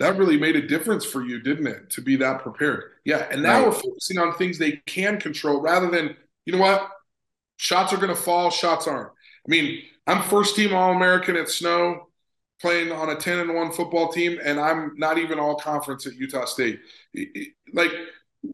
That 0.00 0.18
really 0.18 0.38
made 0.38 0.56
a 0.56 0.66
difference 0.66 1.04
for 1.04 1.24
you, 1.24 1.40
didn't 1.40 1.68
it? 1.68 1.88
To 1.90 2.00
be 2.00 2.16
that 2.16 2.42
prepared. 2.42 2.90
Yeah. 3.04 3.28
And 3.30 3.40
now 3.40 3.60
right. 3.60 3.66
we're 3.68 3.80
focusing 3.80 4.18
on 4.18 4.34
things 4.34 4.58
they 4.58 4.82
can 4.86 5.20
control 5.20 5.60
rather 5.60 5.88
than, 5.88 6.16
you 6.46 6.52
know 6.54 6.62
what? 6.62 6.90
Shots 7.56 7.92
are 7.92 7.96
going 7.96 8.08
to 8.08 8.14
fall, 8.14 8.50
shots 8.50 8.86
aren't. 8.86 9.10
I 9.10 9.48
mean, 9.48 9.82
I'm 10.06 10.22
first 10.22 10.56
team 10.56 10.74
All 10.74 10.92
American 10.92 11.36
at 11.36 11.48
Snow 11.48 12.08
playing 12.60 12.92
on 12.92 13.10
a 13.10 13.16
10 13.16 13.40
and 13.40 13.54
1 13.54 13.72
football 13.72 14.12
team 14.12 14.38
and 14.42 14.58
I'm 14.58 14.92
not 14.96 15.18
even 15.18 15.38
all 15.38 15.56
conference 15.56 16.06
at 16.06 16.14
Utah 16.14 16.44
State. 16.44 16.80
Like 17.72 17.90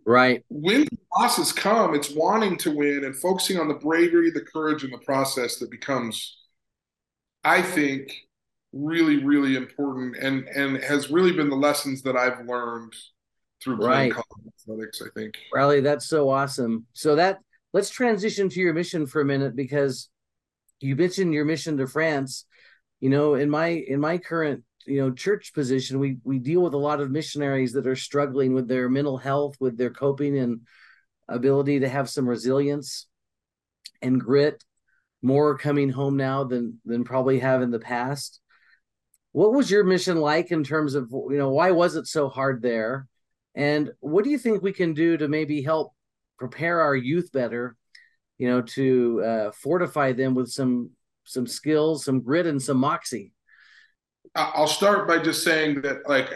right. 0.04 0.44
When 0.48 0.86
losses 1.16 1.52
come, 1.52 1.94
it's 1.94 2.10
wanting 2.10 2.56
to 2.58 2.70
win 2.70 3.04
and 3.04 3.14
focusing 3.14 3.58
on 3.58 3.68
the 3.68 3.74
bravery, 3.74 4.30
the 4.30 4.40
courage 4.40 4.84
and 4.84 4.92
the 4.92 4.98
process 4.98 5.56
that 5.58 5.70
becomes 5.70 6.38
I 7.44 7.62
think 7.62 8.12
really 8.72 9.24
really 9.24 9.56
important 9.56 10.16
and 10.16 10.46
and 10.48 10.76
has 10.82 11.10
really 11.10 11.32
been 11.32 11.50
the 11.50 11.56
lessons 11.56 12.02
that 12.02 12.16
I've 12.16 12.46
learned 12.46 12.94
through 13.62 13.78
playing 13.78 14.10
right. 14.10 14.12
college 14.12 14.52
athletics, 14.60 15.02
I 15.02 15.08
think. 15.18 15.38
Riley, 15.52 15.80
that's 15.80 16.06
so 16.06 16.30
awesome. 16.30 16.86
So 16.94 17.16
that 17.16 17.38
let's 17.72 17.90
transition 17.90 18.48
to 18.48 18.60
your 18.60 18.74
mission 18.74 19.06
for 19.06 19.20
a 19.20 19.24
minute 19.24 19.54
because 19.54 20.08
you 20.80 20.96
mentioned 20.96 21.34
your 21.34 21.44
mission 21.44 21.76
to 21.78 21.86
France. 21.86 22.46
You 23.00 23.10
know 23.10 23.34
in 23.34 23.48
my 23.48 23.68
in 23.68 24.00
my 24.00 24.18
current 24.18 24.64
you 24.86 25.00
know 25.00 25.10
church 25.10 25.52
position 25.54 25.98
we 25.98 26.18
we 26.24 26.38
deal 26.38 26.60
with 26.60 26.74
a 26.74 26.78
lot 26.78 27.00
of 27.00 27.10
missionaries 27.10 27.72
that 27.72 27.86
are 27.86 27.96
struggling 27.96 28.54
with 28.54 28.68
their 28.68 28.88
mental 28.88 29.16
health 29.16 29.56
with 29.60 29.78
their 29.78 29.90
coping 29.90 30.38
and 30.38 30.60
ability 31.28 31.80
to 31.80 31.88
have 31.88 32.10
some 32.10 32.28
resilience 32.28 33.06
and 34.02 34.20
grit 34.20 34.62
more 35.22 35.56
coming 35.56 35.90
home 35.90 36.16
now 36.16 36.44
than 36.44 36.80
than 36.84 37.04
probably 37.04 37.38
have 37.38 37.62
in 37.62 37.70
the 37.70 37.78
past. 37.78 38.40
What 39.32 39.52
was 39.52 39.70
your 39.70 39.84
mission 39.84 40.18
like 40.18 40.50
in 40.50 40.64
terms 40.64 40.94
of 40.94 41.08
you 41.10 41.38
know 41.38 41.50
why 41.50 41.70
was 41.70 41.96
it 41.96 42.06
so 42.06 42.28
hard 42.28 42.62
there? 42.62 43.06
And 43.54 43.90
what 44.00 44.24
do 44.24 44.30
you 44.30 44.38
think 44.38 44.62
we 44.62 44.72
can 44.72 44.94
do 44.94 45.16
to 45.16 45.28
maybe 45.28 45.62
help 45.62 45.92
prepare 46.40 46.80
our 46.80 46.96
youth 46.96 47.30
better 47.30 47.76
you 48.38 48.48
know 48.48 48.62
to 48.62 49.22
uh, 49.22 49.50
fortify 49.52 50.12
them 50.12 50.34
with 50.34 50.50
some 50.50 50.90
some 51.24 51.46
skills, 51.46 52.04
some 52.04 52.20
grit, 52.20 52.46
and 52.46 52.60
some 52.60 52.78
moxie. 52.78 53.32
I'll 54.34 54.66
start 54.66 55.08
by 55.08 55.18
just 55.18 55.42
saying 55.42 55.82
that, 55.82 56.08
like, 56.08 56.30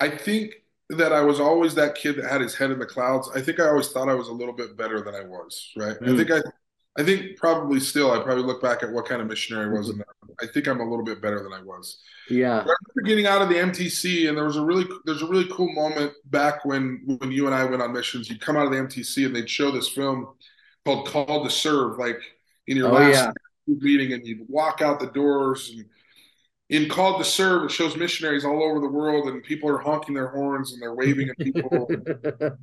I 0.00 0.08
think 0.08 0.54
that 0.90 1.12
I 1.12 1.22
was 1.22 1.40
always 1.40 1.74
that 1.74 1.94
kid 1.94 2.16
that 2.16 2.30
had 2.30 2.40
his 2.40 2.54
head 2.54 2.70
in 2.70 2.78
the 2.78 2.86
clouds. 2.86 3.30
I 3.34 3.40
think 3.40 3.60
I 3.60 3.68
always 3.68 3.88
thought 3.88 4.08
I 4.08 4.14
was 4.14 4.28
a 4.28 4.32
little 4.32 4.54
bit 4.54 4.76
better 4.76 5.02
than 5.02 5.14
I 5.14 5.24
was, 5.24 5.70
right? 5.76 5.98
Mm. 6.00 6.12
I 6.12 6.16
think 6.16 6.30
I, 6.30 6.40
I 6.98 7.02
think 7.02 7.36
probably 7.38 7.80
still, 7.80 8.10
I 8.12 8.18
probably 8.22 8.44
look 8.44 8.60
back 8.62 8.82
at 8.82 8.92
what 8.92 9.06
kind 9.06 9.22
of 9.22 9.28
missionary 9.28 9.64
I 9.66 9.78
was, 9.78 9.88
and 9.88 10.04
I 10.42 10.46
think 10.46 10.66
I'm 10.68 10.80
a 10.80 10.88
little 10.88 11.04
bit 11.04 11.22
better 11.22 11.42
than 11.42 11.52
I 11.52 11.62
was. 11.62 11.98
Yeah. 12.28 12.56
I 12.56 12.58
remember 12.58 13.02
getting 13.06 13.26
out 13.26 13.40
of 13.40 13.48
the 13.48 13.54
MTC, 13.54 14.28
and 14.28 14.36
there 14.36 14.44
was 14.44 14.56
a 14.56 14.64
really, 14.64 14.84
there's 15.06 15.22
a 15.22 15.26
really 15.26 15.48
cool 15.50 15.72
moment 15.72 16.12
back 16.26 16.64
when 16.66 17.02
when 17.18 17.32
you 17.32 17.46
and 17.46 17.54
I 17.54 17.64
went 17.64 17.80
on 17.82 17.92
missions. 17.92 18.28
You'd 18.28 18.40
come 18.42 18.56
out 18.58 18.66
of 18.66 18.72
the 18.72 18.78
MTC, 18.78 19.24
and 19.26 19.34
they'd 19.34 19.48
show 19.48 19.70
this 19.70 19.88
film 19.88 20.28
called 20.84 21.08
"Called 21.08 21.48
to 21.48 21.50
Serve," 21.54 21.98
like 21.98 22.20
in 22.66 22.76
your 22.76 22.90
Oh, 22.90 22.92
last 22.92 23.14
yeah. 23.14 23.32
meeting 23.66 24.12
and 24.12 24.26
you'd 24.26 24.46
walk 24.48 24.82
out 24.82 25.00
the 25.00 25.06
doors 25.08 25.70
and 25.74 25.86
in 26.70 26.88
Called 26.88 27.18
to 27.22 27.24
Serve, 27.24 27.64
it 27.64 27.70
shows 27.70 27.96
missionaries 27.96 28.44
all 28.44 28.62
over 28.62 28.80
the 28.80 28.88
world 28.88 29.28
and 29.28 29.42
people 29.42 29.68
are 29.68 29.78
honking 29.78 30.14
their 30.14 30.28
horns 30.28 30.72
and 30.72 30.80
they're 30.80 30.94
waving 30.94 31.28
at 31.28 31.36
people 31.38 31.86
and 31.90 32.10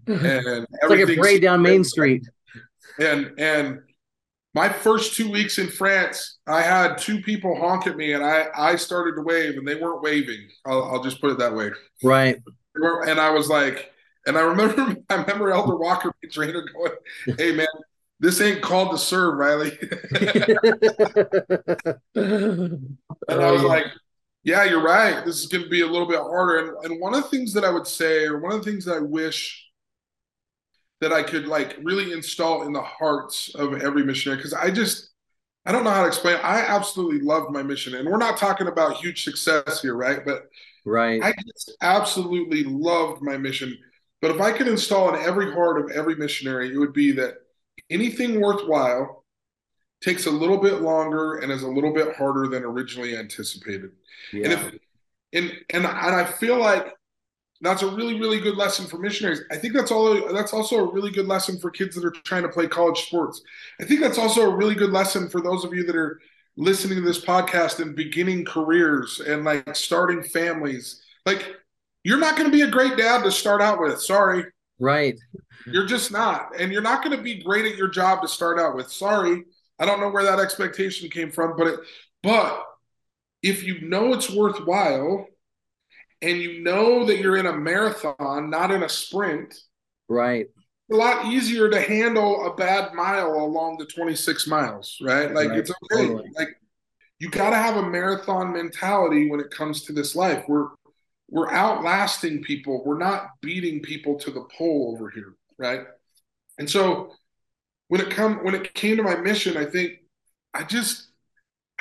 it's 0.08 0.90
like 0.90 1.00
a 1.02 1.16
parade 1.16 1.42
down 1.42 1.62
Main 1.62 1.84
Street. 1.84 2.28
and 3.00 3.34
and 3.38 3.82
my 4.54 4.70
first 4.70 5.14
two 5.14 5.30
weeks 5.30 5.58
in 5.60 5.68
France, 5.68 6.40
I 6.48 6.62
had 6.62 6.98
two 6.98 7.22
people 7.22 7.56
honk 7.56 7.88
at 7.88 7.96
me, 7.96 8.14
and 8.14 8.24
I 8.24 8.48
I 8.56 8.76
started 8.76 9.16
to 9.16 9.22
wave, 9.22 9.58
and 9.58 9.68
they 9.68 9.76
weren't 9.76 10.02
waving. 10.02 10.48
I'll, 10.66 10.84
I'll 10.84 11.04
just 11.04 11.22
put 11.22 11.32
it 11.32 11.38
that 11.40 11.54
way. 11.54 11.72
Right. 12.04 12.38
And 12.76 13.20
I 13.20 13.30
was 13.32 13.50
like, 13.50 13.92
and 14.26 14.38
I 14.38 14.42
remember 14.42 14.98
I 15.10 15.16
remember 15.16 15.52
Elder 15.52 15.78
Walker, 15.78 16.12
the 16.22 16.30
trainer, 16.30 16.66
going, 16.74 17.38
"Hey 17.38 17.56
man, 17.56 17.68
this 18.20 18.42
ain't 18.42 18.62
called 18.62 18.92
to 18.92 18.98
serve, 18.98 19.38
Riley." 19.38 19.78
and 22.16 22.98
And 23.30 23.42
I 23.42 23.52
was 23.52 23.62
like, 23.64 23.86
yeah, 24.44 24.64
you're 24.64 24.82
right. 24.84 25.24
This 25.26 25.40
is 25.40 25.48
going 25.48 25.64
to 25.64 25.70
be 25.70 25.82
a 25.82 25.88
little 25.88 26.08
bit 26.08 26.20
harder. 26.20 26.58
And, 26.58 26.86
and 26.86 27.02
one 27.02 27.14
of 27.14 27.24
the 27.24 27.30
things 27.30 27.54
that 27.54 27.64
I 27.64 27.70
would 27.70 27.86
say, 27.86 28.26
or 28.26 28.40
one 28.40 28.54
of 28.54 28.64
the 28.64 28.72
things 28.72 28.86
that 28.86 28.96
I 28.96 29.00
wish 29.00 29.69
that 31.02 31.14
I 31.14 31.24
could 31.24 31.48
like 31.48 31.78
really 31.82 32.12
install 32.12 32.64
in 32.64 32.74
the 32.74 32.82
hearts 32.82 33.54
of 33.56 33.82
every 33.82 34.04
missionary, 34.04 34.38
because 34.38 34.54
I 34.54 34.70
just, 34.70 35.12
I 35.66 35.72
don't 35.72 35.84
know 35.84 35.92
how 35.92 36.02
to 36.02 36.08
explain. 36.08 36.36
it. 36.36 36.44
I 36.44 36.60
absolutely 36.62 37.20
loved 37.22 37.52
my 37.52 37.64
mission. 37.64 37.96
And 37.96 38.10
we're 38.10 38.18
not 38.18 38.38
talking 38.38 38.68
about 38.68 38.98
huge 38.98 39.24
success 39.24 39.82
here, 39.82 39.96
right? 39.96 40.26
But 40.26 40.50
right. 40.86 41.22
I 41.24 41.34
just 41.46 41.72
absolutely 41.82 42.64
loved 42.64 43.22
my 43.22 43.38
mission. 43.38 43.78
But 44.22 44.32
if 44.32 44.42
I 44.42 44.52
could 44.52 44.68
install 44.68 45.14
in 45.14 45.22
every 45.24 45.52
heart 45.54 45.80
of 45.80 45.92
every 45.92 46.16
missionary, 46.16 46.74
it 46.74 46.78
would 46.78 46.94
be 46.94 47.14
that 47.14 47.36
anything 47.90 48.42
worthwhile 48.42 49.24
takes 50.02 50.26
a 50.26 50.32
little 50.32 50.58
bit 50.58 50.82
longer 50.82 51.38
and 51.38 51.52
is 51.52 51.64
a 51.64 51.68
little 51.68 51.94
bit 51.94 52.16
harder 52.16 52.48
than 52.48 52.64
originally 52.64 53.18
anticipated. 53.18 53.92
And 54.34 54.54
if 54.54 54.74
and 55.32 55.52
and 55.70 55.86
and 55.86 55.86
I 55.86 56.26
feel 56.26 56.58
like 56.58 56.94
that's 57.62 57.82
a 57.82 57.88
really 57.88 58.20
really 58.20 58.40
good 58.40 58.56
lesson 58.56 58.86
for 58.86 58.98
missionaries. 58.98 59.42
I 59.52 59.58
think 59.58 59.74
that's 59.74 59.92
all 59.92 60.34
that's 60.34 60.54
also 60.54 60.78
a 60.78 60.94
really 60.94 61.12
good 61.12 61.28
lesson 61.28 61.60
for 61.60 61.70
kids 61.70 61.96
that 61.96 62.06
are 62.06 62.12
trying 62.12 62.44
to 62.44 62.50
play 62.50 62.68
college 62.68 63.02
sports. 63.02 63.42
I 63.82 63.86
think 63.86 64.02
that's 64.02 64.18
also 64.18 64.50
a 64.50 64.56
really 64.56 64.76
good 64.76 64.92
lesson 64.92 65.30
for 65.30 65.42
those 65.42 65.64
of 65.64 65.74
you 65.74 65.84
that 65.86 65.96
are 65.96 66.20
listening 66.58 66.98
to 66.98 67.02
this 67.02 67.24
podcast 67.24 67.80
and 67.80 67.96
beginning 67.96 68.46
careers 68.46 69.20
and 69.20 69.44
like 69.44 69.76
starting 69.76 70.24
families. 70.24 71.02
Like 71.26 71.56
you're 72.04 72.20
not 72.20 72.36
going 72.36 72.50
to 72.50 72.56
be 72.56 72.64
a 72.64 72.72
great 72.72 72.98
dad 72.98 73.24
to 73.24 73.32
start 73.32 73.62
out 73.62 73.80
with. 73.80 74.02
Sorry. 74.02 74.46
right. 74.80 75.20
You're 75.66 75.86
just 75.86 76.12
not. 76.12 76.52
And 76.58 76.72
you're 76.72 76.82
not 76.82 77.04
going 77.04 77.16
to 77.16 77.22
be 77.22 77.44
great 77.44 77.66
at 77.66 77.78
your 77.78 77.90
job 77.90 78.22
to 78.22 78.28
start 78.28 78.60
out 78.60 78.76
with. 78.76 78.92
Sorry. 78.92 79.44
I 79.78 79.86
don't 79.86 80.00
know 80.00 80.10
where 80.10 80.24
that 80.24 80.40
expectation 80.40 81.10
came 81.10 81.32
from, 81.32 81.56
but 81.58 81.68
it 81.68 81.80
but 82.24 82.64
if 83.42 83.64
you 83.64 83.88
know 83.88 84.14
it's 84.14 84.30
worthwhile 84.30 85.28
and 86.22 86.38
you 86.42 86.62
know 86.64 87.06
that 87.06 87.20
you're 87.20 87.38
in 87.38 87.46
a 87.46 87.54
marathon, 87.58 88.50
not 88.50 88.72
in 88.72 88.84
a 88.84 88.90
sprint, 88.90 89.58
Right. 90.08 90.48
it's 90.48 90.92
a 90.92 90.96
lot 90.96 91.26
easier 91.28 91.70
to 91.70 91.80
handle 91.80 92.46
a 92.48 92.56
bad 92.56 92.94
mile 92.94 93.34
along 93.36 93.78
the 93.78 93.86
26 93.86 94.48
miles, 94.48 94.98
right? 95.02 95.32
Like 95.34 95.50
Right. 95.50 95.60
it's 95.60 95.72
okay. 95.72 96.08
Totally. 96.08 96.32
Like 96.36 96.50
you 97.20 97.30
got 97.30 97.52
to 97.52 97.56
have 97.58 97.78
a 97.78 97.90
marathon 97.90 98.54
mentality 98.54 99.30
when 99.30 99.40
it 99.40 99.52
comes 99.52 99.84
to 99.84 99.94
this 99.94 100.16
life. 100.16 100.46
We're 100.48 100.70
we're 101.30 101.52
outlasting 101.52 102.42
people. 102.42 102.84
We're 102.84 102.98
not 102.98 103.30
beating 103.42 103.82
people 103.82 104.18
to 104.20 104.32
the 104.32 104.46
pole 104.58 104.96
over 104.96 105.10
here, 105.12 105.36
right? 105.60 105.82
And 106.58 106.68
so 106.70 107.14
when 107.88 108.02
it 108.02 108.10
come 108.10 108.44
when 108.44 108.56
it 108.56 108.74
came 108.74 108.98
to 108.98 109.04
my 109.04 109.16
mission, 109.16 109.56
I 109.58 109.66
think 109.66 110.00
I 110.54 110.64
just 110.64 111.10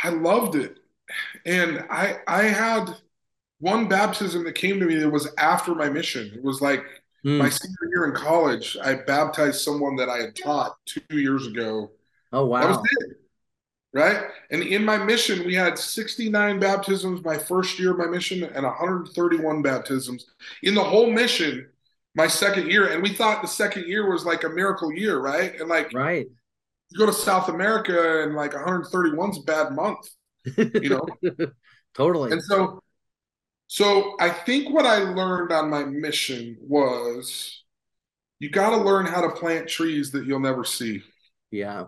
I 0.02 0.10
loved 0.10 0.54
it. 0.54 0.78
And 1.46 1.84
I 1.90 2.18
I 2.26 2.42
had 2.44 2.94
one 3.60 3.88
baptism 3.88 4.44
that 4.44 4.54
came 4.54 4.78
to 4.80 4.86
me 4.86 4.96
that 4.96 5.10
was 5.10 5.28
after 5.38 5.74
my 5.74 5.88
mission. 5.88 6.32
It 6.34 6.42
was 6.42 6.60
like 6.60 6.84
Hmm. 7.24 7.38
my 7.38 7.48
senior 7.48 7.88
year 7.92 8.06
in 8.06 8.14
college, 8.14 8.76
I 8.82 8.94
baptized 8.94 9.60
someone 9.62 9.96
that 9.96 10.08
I 10.08 10.18
had 10.18 10.36
taught 10.36 10.76
two 10.86 11.02
years 11.10 11.46
ago. 11.46 11.90
Oh 12.32 12.46
That 12.60 12.68
was 12.68 12.78
wow. 12.78 12.82
it. 12.82 13.16
Right. 13.92 14.24
And 14.50 14.62
in 14.62 14.84
my 14.84 14.98
mission, 14.98 15.46
we 15.46 15.54
had 15.54 15.78
69 15.78 16.60
baptisms 16.60 17.24
my 17.24 17.38
first 17.38 17.78
year 17.78 17.92
of 17.92 17.98
my 17.98 18.06
mission 18.06 18.44
and 18.44 18.64
131 18.64 19.62
baptisms 19.62 20.26
in 20.62 20.74
the 20.74 20.84
whole 20.84 21.10
mission 21.10 21.68
my 22.14 22.26
second 22.26 22.70
year. 22.70 22.88
And 22.92 23.02
we 23.02 23.14
thought 23.14 23.40
the 23.42 23.48
second 23.48 23.86
year 23.88 24.10
was 24.10 24.24
like 24.26 24.44
a 24.44 24.48
miracle 24.50 24.92
year, 24.92 25.18
right? 25.20 25.58
And 25.58 25.68
like 25.68 25.92
Right. 25.92 26.28
you 26.90 26.98
go 26.98 27.06
to 27.06 27.12
South 27.12 27.48
America 27.48 28.22
and 28.24 28.34
like 28.34 28.54
131 28.54 29.30
is 29.30 29.38
a 29.38 29.42
bad 29.42 29.72
month, 29.72 30.08
you 30.80 30.90
know? 30.90 31.06
totally. 31.94 32.32
And 32.32 32.42
so, 32.42 32.80
so 33.68 34.16
I 34.18 34.30
think 34.30 34.72
what 34.72 34.86
I 34.86 34.98
learned 34.98 35.52
on 35.52 35.70
my 35.70 35.84
mission 35.84 36.56
was 36.60 37.62
you 38.40 38.50
got 38.50 38.70
to 38.70 38.76
learn 38.78 39.06
how 39.06 39.20
to 39.20 39.30
plant 39.30 39.68
trees 39.68 40.10
that 40.12 40.24
you'll 40.26 40.40
never 40.40 40.64
see. 40.64 41.02
yeah. 41.50 41.84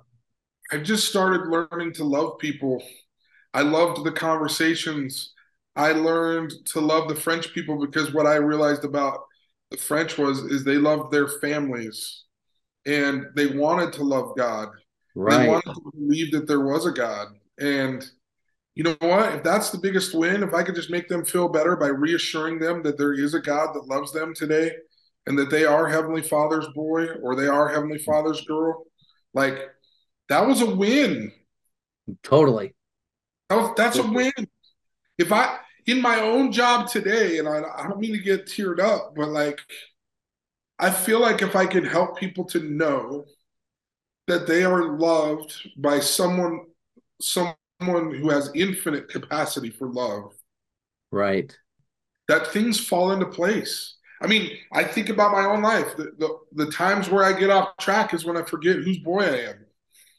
I 0.72 0.76
just 0.76 1.08
started 1.08 1.48
learning 1.48 1.94
to 1.94 2.04
love 2.04 2.38
people. 2.38 2.80
I 3.52 3.62
loved 3.62 4.04
the 4.04 4.12
conversations. 4.12 5.34
I 5.74 5.90
learned 5.90 6.52
to 6.66 6.80
love 6.80 7.08
the 7.08 7.16
French 7.16 7.52
people 7.52 7.84
because 7.84 8.14
what 8.14 8.26
I 8.26 8.36
realized 8.36 8.84
about 8.84 9.24
the 9.72 9.76
French 9.76 10.16
was 10.16 10.38
is 10.40 10.62
they 10.62 10.76
loved 10.76 11.12
their 11.12 11.26
families 11.26 12.24
and 12.86 13.26
they 13.34 13.46
wanted 13.48 13.92
to 13.94 14.04
love 14.04 14.36
God. 14.36 14.68
Right. 15.16 15.38
They 15.38 15.48
wanted 15.48 15.74
to 15.74 15.92
believe 15.92 16.30
that 16.32 16.46
there 16.46 16.60
was 16.60 16.86
a 16.86 16.92
God. 16.92 17.28
And 17.58 18.08
you 18.74 18.84
know 18.84 18.96
what? 19.00 19.34
If 19.34 19.42
that's 19.42 19.70
the 19.70 19.78
biggest 19.78 20.14
win, 20.14 20.42
if 20.42 20.54
I 20.54 20.62
could 20.62 20.74
just 20.74 20.90
make 20.90 21.08
them 21.08 21.24
feel 21.24 21.48
better 21.48 21.76
by 21.76 21.88
reassuring 21.88 22.58
them 22.58 22.82
that 22.84 22.96
there 22.96 23.12
is 23.12 23.34
a 23.34 23.40
God 23.40 23.74
that 23.74 23.86
loves 23.86 24.12
them 24.12 24.34
today 24.34 24.72
and 25.26 25.38
that 25.38 25.50
they 25.50 25.64
are 25.64 25.88
Heavenly 25.88 26.22
Father's 26.22 26.68
boy 26.74 27.08
or 27.22 27.34
they 27.36 27.46
are 27.46 27.68
Heavenly 27.68 27.98
Father's 27.98 28.40
girl, 28.42 28.84
like 29.34 29.58
that 30.28 30.46
was 30.46 30.60
a 30.62 30.74
win. 30.74 31.32
Totally. 32.22 32.74
That 33.48 33.56
was- 33.56 33.74
that's 33.76 33.98
a 33.98 34.02
win. 34.06 34.32
If 35.18 35.32
I, 35.32 35.58
in 35.86 36.00
my 36.00 36.20
own 36.20 36.52
job 36.52 36.88
today, 36.88 37.38
and 37.38 37.48
I, 37.48 37.62
I 37.76 37.88
don't 37.88 37.98
mean 37.98 38.12
to 38.12 38.18
get 38.22 38.46
teared 38.46 38.80
up, 38.80 39.14
but 39.16 39.28
like, 39.28 39.60
I 40.78 40.90
feel 40.90 41.20
like 41.20 41.42
if 41.42 41.56
I 41.56 41.66
could 41.66 41.84
help 41.86 42.18
people 42.18 42.44
to 42.46 42.60
know 42.60 43.26
that 44.28 44.46
they 44.46 44.64
are 44.64 44.96
loved 44.96 45.68
by 45.76 46.00
someone, 46.00 46.60
someone 47.20 47.54
who 47.80 48.30
has 48.30 48.50
infinite 48.54 49.08
capacity 49.08 49.70
for 49.70 49.88
love, 49.88 50.32
Right. 51.10 51.56
that 52.28 52.46
things 52.48 52.78
fall 52.80 53.12
into 53.12 53.26
place. 53.26 53.96
I 54.22 54.26
mean, 54.26 54.50
I 54.72 54.84
think 54.84 55.08
about 55.08 55.32
my 55.32 55.44
own 55.46 55.62
life. 55.62 55.96
The, 55.96 56.12
the 56.18 56.38
the 56.66 56.70
times 56.70 57.08
where 57.08 57.24
I 57.24 57.32
get 57.38 57.50
off 57.50 57.76
track 57.78 58.12
is 58.12 58.24
when 58.24 58.36
I 58.36 58.42
forget 58.42 58.76
whose 58.76 58.98
boy 58.98 59.20
I 59.22 59.36
am, 59.50 59.64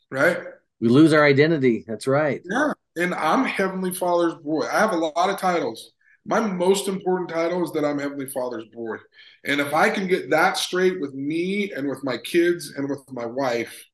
right? 0.10 0.38
We 0.80 0.90
lose 0.90 1.14
our 1.14 1.24
identity. 1.24 1.86
That's 1.88 2.08
right. 2.08 2.42
Yeah, 2.50 2.74
and 2.98 3.14
I'm 3.14 3.46
Heavenly 3.46 3.94
Father's 3.94 4.34
boy. 4.36 4.66
I 4.66 4.80
have 4.80 4.94
a 4.94 4.98
lot 4.98 5.30
of 5.30 5.38
titles. 5.40 5.92
My 6.26 6.40
most 6.40 6.88
important 6.88 7.30
title 7.30 7.64
is 7.64 7.72
that 7.74 7.86
I'm 7.86 8.00
Heavenly 8.00 8.28
Father's 8.28 8.66
boy. 8.74 8.98
And 9.46 9.62
if 9.62 9.74
I 9.74 9.90
can 9.90 10.08
get 10.08 10.30
that 10.32 10.58
straight 10.58 11.00
with 11.00 11.14
me 11.14 11.72
and 11.72 11.88
with 11.88 12.04
my 12.04 12.18
kids 12.18 12.74
and 12.76 12.90
with 12.90 13.02
my 13.12 13.26
wife, 13.26 13.86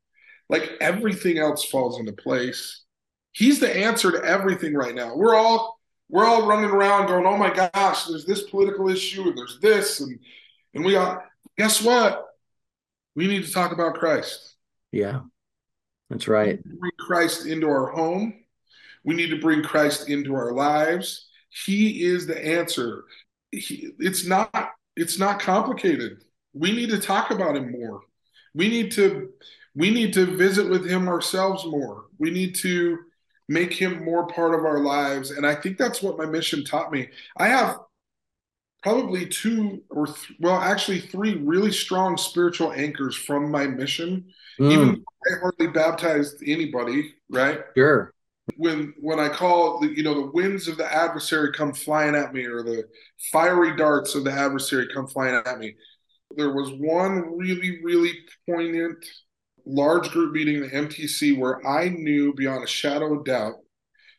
like 0.49 0.71
everything 0.81 1.37
else 1.37 1.65
falls 1.65 1.99
into 1.99 2.13
place. 2.13 2.83
He's 3.37 3.59
the 3.59 3.71
answer 3.71 4.11
to 4.11 4.23
everything 4.23 4.73
right 4.73 4.95
now. 4.95 5.15
We're 5.15 5.35
all 5.35 5.79
we're 6.09 6.25
all 6.25 6.47
running 6.47 6.71
around 6.71 7.05
going, 7.05 7.27
"Oh 7.27 7.37
my 7.37 7.53
gosh, 7.53 8.05
there's 8.05 8.25
this 8.25 8.49
political 8.49 8.89
issue 8.89 9.27
and 9.27 9.37
there's 9.37 9.59
this 9.61 9.99
and 9.99 10.17
and 10.73 10.83
we 10.83 10.93
got 10.93 11.23
guess 11.55 11.83
what? 11.83 12.25
We 13.15 13.27
need 13.27 13.45
to 13.45 13.51
talk 13.51 13.71
about 13.73 13.93
Christ. 13.93 14.55
Yeah. 14.91 15.21
That's 16.09 16.27
right. 16.27 16.63
bring 16.63 16.91
Christ 16.97 17.45
into 17.45 17.67
our 17.67 17.91
home. 17.91 18.33
We 19.03 19.13
need 19.13 19.29
to 19.29 19.39
bring 19.39 19.61
Christ 19.61 20.09
into 20.09 20.33
our 20.33 20.51
lives. 20.51 21.27
He 21.49 22.05
is 22.05 22.25
the 22.25 22.43
answer. 22.43 23.03
He, 23.51 23.91
it's 23.99 24.25
not 24.25 24.71
it's 24.95 25.19
not 25.19 25.39
complicated. 25.39 26.23
We 26.53 26.71
need 26.71 26.89
to 26.89 26.99
talk 26.99 27.29
about 27.29 27.55
him 27.55 27.71
more. 27.71 28.01
We 28.55 28.67
need 28.67 28.91
to 28.93 29.29
we 29.75 29.91
need 29.91 30.13
to 30.13 30.25
visit 30.25 30.67
with 30.67 30.89
him 30.89 31.07
ourselves 31.07 31.65
more. 31.65 32.05
We 32.17 32.31
need 32.31 32.55
to 32.55 32.97
make 33.47 33.73
him 33.73 34.03
more 34.03 34.27
part 34.27 34.53
of 34.53 34.65
our 34.65 34.79
lives 34.79 35.31
and 35.31 35.45
I 35.45 35.55
think 35.55 35.77
that's 35.77 36.01
what 36.01 36.17
my 36.17 36.25
mission 36.25 36.63
taught 36.65 36.91
me. 36.91 37.09
I 37.37 37.47
have 37.47 37.79
probably 38.83 39.25
two 39.27 39.81
or 39.89 40.05
th- 40.07 40.33
well 40.39 40.55
actually 40.57 40.99
three 40.99 41.35
really 41.35 41.71
strong 41.71 42.17
spiritual 42.17 42.71
anchors 42.73 43.15
from 43.15 43.51
my 43.51 43.67
mission 43.67 44.25
Mm, 44.59 44.67
even 44.69 45.05
I 45.27 45.39
hardly 45.41 45.67
baptized 45.67 46.41
anybody, 46.45 47.13
right? 47.29 47.61
sure. 47.75 48.13
When 48.57 48.93
when 48.99 49.19
I 49.19 49.29
call 49.29 49.79
the 49.79 49.87
you 49.89 50.03
know 50.03 50.13
the 50.13 50.31
winds 50.31 50.67
of 50.67 50.77
the 50.77 50.91
adversary 50.91 51.51
come 51.53 51.73
flying 51.73 52.15
at 52.15 52.33
me, 52.33 52.45
or 52.45 52.63
the 52.63 52.87
fiery 53.31 53.75
darts 53.75 54.15
of 54.15 54.23
the 54.23 54.31
adversary 54.31 54.87
come 54.93 55.07
flying 55.07 55.35
at 55.35 55.59
me, 55.59 55.75
there 56.37 56.51
was 56.53 56.71
one 56.71 57.37
really 57.37 57.81
really 57.83 58.13
poignant 58.49 59.05
large 59.67 60.09
group 60.11 60.33
meeting 60.33 60.55
in 60.55 60.61
the 60.61 60.69
MTC 60.69 61.37
where 61.37 61.65
I 61.67 61.89
knew 61.89 62.33
beyond 62.33 62.63
a 62.63 62.67
shadow 62.67 63.13
of 63.17 63.25
doubt 63.25 63.55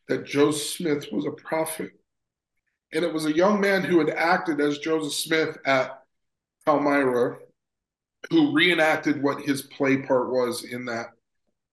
that 0.09 0.27
Joseph 0.27 0.67
Smith 0.67 1.07
was 1.11 1.27
a 1.27 1.31
prophet. 1.31 1.93
And 2.93 3.05
it 3.05 3.13
was 3.13 3.27
a 3.27 3.35
young 3.35 3.61
man 3.61 3.83
who 3.83 3.99
had 3.99 4.11
acted 4.11 4.61
as 4.61 4.79
Joseph 4.79 5.13
Smith 5.13 5.59
at 5.67 6.03
Palmyra 6.65 7.39
who 8.31 8.53
reenacted 8.53 9.23
what 9.23 9.41
his 9.41 9.63
play 9.63 9.99
part 9.99 10.31
was 10.31 10.65
in 10.65 10.85
that 10.87 11.11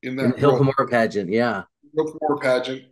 in 0.03 0.15
that 0.15 0.37
in 0.37 0.87
pageant, 0.87 1.29
yeah. 1.29 1.63
Hill 1.95 2.39
pageant. 2.41 2.83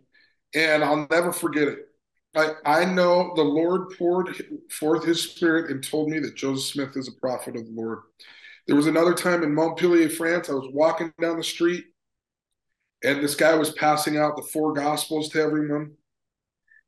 And 0.54 0.82
I'll 0.82 1.06
never 1.10 1.32
forget 1.32 1.68
it. 1.68 1.88
I, 2.36 2.54
I 2.66 2.84
know 2.84 3.32
the 3.36 3.42
Lord 3.42 3.96
poured 3.96 4.34
forth 4.70 5.04
his 5.04 5.22
spirit 5.22 5.70
and 5.70 5.82
told 5.82 6.08
me 6.08 6.18
that 6.18 6.34
Joseph 6.34 6.72
Smith 6.72 6.96
is 6.96 7.08
a 7.08 7.20
prophet 7.20 7.56
of 7.56 7.64
the 7.64 7.72
Lord. 7.72 8.00
There 8.66 8.76
was 8.76 8.86
another 8.86 9.14
time 9.14 9.42
in 9.42 9.54
Montpellier, 9.54 10.08
France. 10.08 10.48
I 10.48 10.54
was 10.54 10.70
walking 10.72 11.12
down 11.20 11.36
the 11.36 11.44
street 11.44 11.84
and 13.04 13.22
this 13.22 13.34
guy 13.34 13.54
was 13.54 13.70
passing 13.72 14.16
out 14.16 14.36
the 14.36 14.42
four 14.42 14.72
gospels 14.72 15.28
to 15.28 15.42
everyone. 15.42 15.92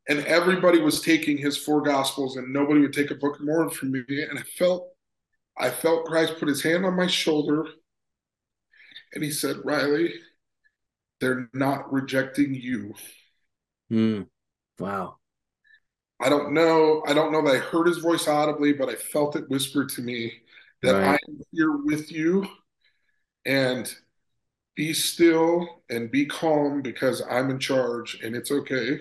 And 0.08 0.20
everybody 0.20 0.80
was 0.80 1.02
taking 1.02 1.36
his 1.36 1.58
four 1.58 1.82
gospels, 1.82 2.36
and 2.36 2.52
nobody 2.52 2.80
would 2.80 2.92
take 2.92 3.10
a 3.10 3.16
book 3.16 3.36
of 3.36 3.44
Mormon 3.44 3.70
from 3.70 3.90
me. 3.90 4.04
And 4.08 4.38
I 4.38 4.42
felt, 4.42 4.88
I 5.58 5.68
felt 5.68 6.06
Christ 6.06 6.38
put 6.38 6.48
his 6.48 6.62
hand 6.62 6.86
on 6.86 6.96
my 6.96 7.08
shoulder, 7.08 7.66
and 9.12 9.22
he 9.22 9.32
said, 9.32 9.64
"Riley, 9.64 10.14
they're 11.20 11.50
not 11.52 11.92
rejecting 11.92 12.54
you." 12.54 12.94
Mm. 13.90 14.28
Wow. 14.78 15.16
I 16.20 16.28
don't 16.28 16.54
know. 16.54 17.02
I 17.06 17.12
don't 17.12 17.32
know 17.32 17.42
that 17.42 17.56
I 17.56 17.58
heard 17.58 17.88
his 17.88 17.98
voice 17.98 18.28
audibly, 18.28 18.72
but 18.72 18.88
I 18.88 18.94
felt 18.94 19.34
it 19.34 19.50
whispered 19.50 19.88
to 19.90 20.02
me 20.02 20.32
that 20.82 20.92
right. 20.92 21.20
I'm 21.28 21.40
here 21.52 21.76
with 21.84 22.12
you, 22.12 22.46
and 23.44 23.92
be 24.76 24.92
still 24.92 25.82
and 25.88 26.10
be 26.10 26.26
calm 26.26 26.82
because 26.82 27.22
I'm 27.28 27.50
in 27.50 27.58
charge 27.58 28.20
and 28.22 28.36
it's 28.36 28.50
okay. 28.50 29.00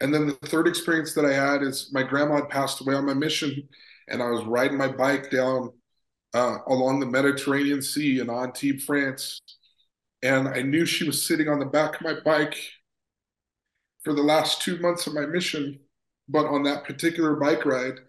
And 0.00 0.12
then 0.12 0.26
the 0.26 0.48
third 0.48 0.66
experience 0.66 1.14
that 1.14 1.24
I 1.24 1.32
had 1.32 1.62
is 1.62 1.90
my 1.92 2.02
grandma 2.02 2.36
had 2.36 2.48
passed 2.48 2.80
away 2.80 2.94
on 2.94 3.06
my 3.06 3.14
mission, 3.14 3.68
and 4.08 4.22
I 4.22 4.30
was 4.30 4.44
riding 4.44 4.76
my 4.76 4.88
bike 4.88 5.30
down 5.30 5.70
uh, 6.34 6.58
along 6.66 7.00
the 7.00 7.06
Mediterranean 7.06 7.80
Sea 7.80 8.20
in 8.20 8.28
Antibes, 8.28 8.84
France. 8.84 9.40
And 10.22 10.48
I 10.48 10.62
knew 10.62 10.86
she 10.86 11.04
was 11.04 11.26
sitting 11.26 11.48
on 11.48 11.58
the 11.58 11.66
back 11.66 11.96
of 11.96 12.02
my 12.02 12.14
bike 12.24 12.56
for 14.02 14.14
the 14.14 14.22
last 14.22 14.62
two 14.62 14.78
months 14.78 15.06
of 15.06 15.14
my 15.14 15.26
mission, 15.26 15.78
but 16.28 16.46
on 16.46 16.62
that 16.64 16.84
particular 16.84 17.36
bike 17.36 17.64
ride. 17.64 18.00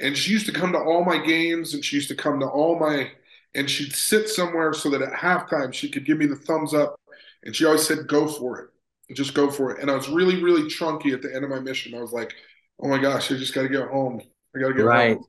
And 0.00 0.16
she 0.16 0.32
used 0.32 0.46
to 0.46 0.52
come 0.52 0.72
to 0.72 0.78
all 0.78 1.04
my 1.04 1.18
games 1.18 1.74
and 1.74 1.84
she 1.84 1.96
used 1.96 2.08
to 2.08 2.14
come 2.14 2.40
to 2.40 2.46
all 2.46 2.78
my 2.78 3.10
and 3.54 3.68
she'd 3.68 3.94
sit 3.94 4.28
somewhere 4.28 4.72
so 4.72 4.90
that 4.90 5.02
at 5.02 5.12
halftime 5.12 5.72
she 5.72 5.88
could 5.88 6.04
give 6.04 6.18
me 6.18 6.26
the 6.26 6.36
thumbs 6.36 6.74
up. 6.74 7.00
And 7.44 7.54
she 7.54 7.64
always 7.64 7.86
said, 7.86 8.06
go 8.06 8.28
for 8.28 8.60
it. 8.60 9.14
Just 9.14 9.34
go 9.34 9.50
for 9.50 9.70
it. 9.70 9.80
And 9.80 9.90
I 9.90 9.94
was 9.94 10.08
really, 10.08 10.42
really 10.42 10.68
chunky 10.68 11.12
at 11.12 11.22
the 11.22 11.34
end 11.34 11.44
of 11.44 11.50
my 11.50 11.60
mission. 11.60 11.94
I 11.94 12.00
was 12.00 12.12
like, 12.12 12.34
oh 12.80 12.88
my 12.88 12.98
gosh, 12.98 13.32
I 13.32 13.36
just 13.36 13.54
got 13.54 13.62
to 13.62 13.68
get 13.68 13.88
home. 13.88 14.20
I 14.54 14.60
got 14.60 14.68
to 14.68 14.74
get 14.74 14.84
right. 14.84 15.16
home. 15.16 15.24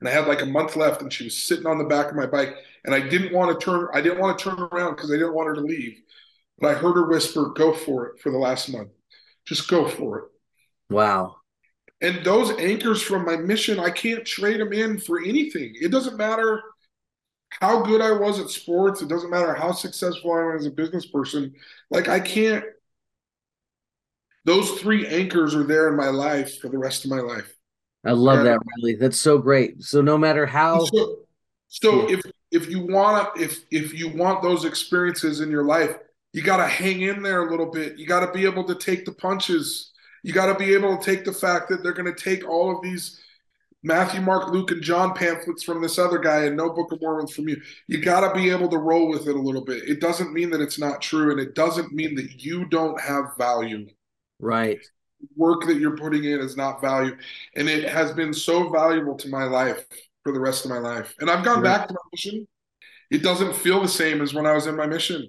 And 0.00 0.08
I 0.08 0.12
had 0.12 0.28
like 0.28 0.42
a 0.42 0.46
month 0.46 0.76
left 0.76 1.02
and 1.02 1.12
she 1.12 1.24
was 1.24 1.36
sitting 1.36 1.66
on 1.66 1.78
the 1.78 1.84
back 1.84 2.10
of 2.10 2.16
my 2.16 2.26
bike. 2.26 2.54
And 2.84 2.94
I 2.94 3.00
didn't 3.00 3.32
want 3.32 3.58
to 3.58 3.64
turn, 3.64 3.88
I 3.92 4.00
didn't 4.00 4.20
want 4.20 4.38
to 4.38 4.44
turn 4.44 4.60
around 4.60 4.94
because 4.94 5.10
I 5.10 5.14
didn't 5.14 5.34
want 5.34 5.48
her 5.48 5.54
to 5.56 5.60
leave. 5.60 6.00
But 6.60 6.70
I 6.70 6.74
heard 6.74 6.94
her 6.94 7.08
whisper, 7.08 7.50
go 7.56 7.74
for 7.74 8.06
it 8.06 8.20
for 8.20 8.30
the 8.30 8.38
last 8.38 8.68
month. 8.68 8.90
Just 9.44 9.68
go 9.68 9.88
for 9.88 10.18
it. 10.18 10.24
Wow. 10.90 11.37
And 12.00 12.24
those 12.24 12.52
anchors 12.58 13.02
from 13.02 13.24
my 13.24 13.36
mission, 13.36 13.80
I 13.80 13.90
can't 13.90 14.24
trade 14.24 14.60
them 14.60 14.72
in 14.72 14.98
for 14.98 15.20
anything. 15.20 15.74
It 15.80 15.90
doesn't 15.90 16.16
matter 16.16 16.62
how 17.50 17.82
good 17.82 18.00
I 18.00 18.12
was 18.12 18.38
at 18.38 18.50
sports. 18.50 19.02
It 19.02 19.08
doesn't 19.08 19.30
matter 19.30 19.54
how 19.54 19.72
successful 19.72 20.32
I 20.32 20.44
was 20.44 20.62
as 20.62 20.66
a 20.66 20.70
business 20.70 21.06
person. 21.06 21.54
Like 21.90 22.08
I 22.08 22.20
can't. 22.20 22.64
Those 24.44 24.70
three 24.80 25.06
anchors 25.06 25.54
are 25.54 25.64
there 25.64 25.88
in 25.88 25.96
my 25.96 26.08
life 26.08 26.58
for 26.60 26.68
the 26.68 26.78
rest 26.78 27.04
of 27.04 27.10
my 27.10 27.20
life. 27.20 27.52
I 28.04 28.12
love 28.12 28.38
and, 28.38 28.46
that, 28.46 28.60
Riley. 28.78 28.94
That's 28.94 29.18
so 29.18 29.38
great. 29.38 29.82
So 29.82 30.00
no 30.00 30.16
matter 30.16 30.46
how. 30.46 30.84
So, 30.84 31.16
so 31.66 32.08
yeah. 32.08 32.16
if 32.16 32.22
if 32.50 32.70
you 32.70 32.86
want 32.86 33.38
if 33.38 33.64
if 33.70 33.92
you 33.92 34.08
want 34.08 34.42
those 34.42 34.64
experiences 34.64 35.40
in 35.40 35.50
your 35.50 35.64
life, 35.64 35.96
you 36.32 36.42
got 36.42 36.58
to 36.58 36.66
hang 36.66 37.02
in 37.02 37.22
there 37.22 37.46
a 37.46 37.50
little 37.50 37.70
bit. 37.70 37.98
You 37.98 38.06
got 38.06 38.24
to 38.24 38.32
be 38.32 38.44
able 38.44 38.64
to 38.64 38.74
take 38.74 39.04
the 39.04 39.12
punches. 39.12 39.92
You 40.22 40.32
got 40.32 40.46
to 40.46 40.58
be 40.58 40.74
able 40.74 40.96
to 40.96 41.04
take 41.04 41.24
the 41.24 41.32
fact 41.32 41.68
that 41.68 41.82
they're 41.82 41.92
going 41.92 42.12
to 42.12 42.20
take 42.20 42.48
all 42.48 42.74
of 42.76 42.82
these 42.82 43.20
Matthew, 43.82 44.20
Mark, 44.20 44.50
Luke, 44.52 44.72
and 44.72 44.82
John 44.82 45.14
pamphlets 45.14 45.62
from 45.62 45.80
this 45.80 45.98
other 45.98 46.18
guy 46.18 46.44
and 46.44 46.56
no 46.56 46.70
Book 46.70 46.90
of 46.90 47.00
Mormons 47.00 47.32
from 47.32 47.48
you. 47.48 47.60
You 47.86 48.02
got 48.02 48.26
to 48.26 48.34
be 48.34 48.50
able 48.50 48.68
to 48.68 48.78
roll 48.78 49.08
with 49.08 49.28
it 49.28 49.36
a 49.36 49.40
little 49.40 49.64
bit. 49.64 49.88
It 49.88 50.00
doesn't 50.00 50.32
mean 50.32 50.50
that 50.50 50.60
it's 50.60 50.78
not 50.78 51.00
true, 51.00 51.30
and 51.30 51.40
it 51.40 51.54
doesn't 51.54 51.92
mean 51.92 52.16
that 52.16 52.44
you 52.44 52.64
don't 52.64 53.00
have 53.00 53.36
value. 53.38 53.86
Right. 54.40 54.80
Work 55.36 55.66
that 55.66 55.78
you're 55.78 55.96
putting 55.96 56.24
in 56.24 56.40
is 56.40 56.56
not 56.56 56.80
value, 56.80 57.16
and 57.54 57.68
it 57.68 57.88
has 57.88 58.12
been 58.12 58.34
so 58.34 58.68
valuable 58.68 59.16
to 59.16 59.28
my 59.28 59.44
life 59.44 59.84
for 60.24 60.32
the 60.32 60.40
rest 60.40 60.64
of 60.64 60.70
my 60.70 60.78
life. 60.78 61.14
And 61.20 61.30
I've 61.30 61.44
gone 61.44 61.62
back 61.62 61.86
to 61.88 61.94
my 61.94 62.00
mission. 62.12 62.46
It 63.10 63.22
doesn't 63.22 63.54
feel 63.54 63.80
the 63.80 63.88
same 63.88 64.20
as 64.20 64.34
when 64.34 64.46
I 64.46 64.52
was 64.52 64.66
in 64.66 64.76
my 64.76 64.86
mission. 64.86 65.28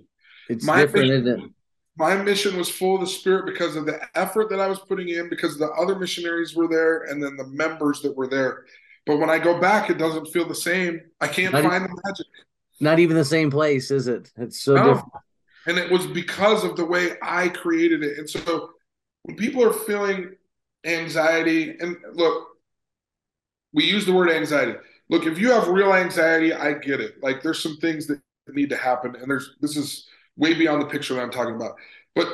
It's 0.49 0.65
my 0.65 0.81
different, 0.81 1.07
mission, 1.07 1.27
isn't 1.27 1.39
it? 1.45 1.51
My 1.99 2.15
mission 2.15 2.55
was 2.55 2.69
full 2.69 2.95
of 2.95 3.01
the 3.01 3.07
spirit 3.07 3.45
because 3.45 3.75
of 3.75 3.85
the 3.85 3.99
effort 4.15 4.49
that 4.49 4.61
I 4.61 4.67
was 4.67 4.79
putting 4.79 5.09
in, 5.09 5.27
because 5.29 5.57
the 5.57 5.69
other 5.71 5.95
missionaries 5.95 6.55
were 6.55 6.69
there, 6.69 7.03
and 7.03 7.21
then 7.21 7.35
the 7.35 7.47
members 7.47 8.01
that 8.01 8.15
were 8.15 8.27
there. 8.27 8.63
But 9.05 9.17
when 9.17 9.29
I 9.29 9.37
go 9.37 9.59
back, 9.59 9.89
it 9.89 9.97
doesn't 9.97 10.27
feel 10.27 10.47
the 10.47 10.55
same. 10.55 11.01
I 11.19 11.27
can't 11.27 11.51
not 11.51 11.63
find 11.63 11.83
even, 11.83 11.95
the 11.95 12.01
magic. 12.05 12.25
Not 12.79 12.99
even 12.99 13.17
the 13.17 13.25
same 13.25 13.51
place, 13.51 13.91
is 13.91 14.07
it? 14.07 14.31
It's 14.37 14.61
so 14.61 14.75
no. 14.75 14.83
different. 14.85 15.11
And 15.67 15.77
it 15.77 15.91
was 15.91 16.07
because 16.07 16.63
of 16.63 16.77
the 16.77 16.85
way 16.85 17.17
I 17.21 17.49
created 17.49 18.01
it. 18.01 18.17
And 18.17 18.29
so 18.29 18.69
when 19.23 19.35
people 19.35 19.61
are 19.65 19.73
feeling 19.73 20.35
anxiety, 20.85 21.75
and 21.81 21.97
look, 22.13 22.47
we 23.73 23.83
use 23.83 24.05
the 24.05 24.13
word 24.13 24.29
anxiety. 24.29 24.75
Look, 25.09 25.25
if 25.25 25.37
you 25.37 25.51
have 25.51 25.67
real 25.67 25.93
anxiety, 25.93 26.53
I 26.53 26.73
get 26.75 27.01
it. 27.01 27.21
Like 27.21 27.43
there's 27.43 27.61
some 27.61 27.75
things 27.77 28.07
that 28.07 28.21
need 28.47 28.69
to 28.69 28.77
happen, 28.77 29.17
and 29.17 29.29
there's 29.29 29.57
this 29.59 29.75
is 29.75 30.07
way 30.39 30.53
beyond 30.55 30.81
the 30.81 30.87
picture 30.87 31.13
that 31.13 31.21
I'm 31.21 31.29
talking 31.29 31.55
about. 31.55 31.75
But 32.15 32.27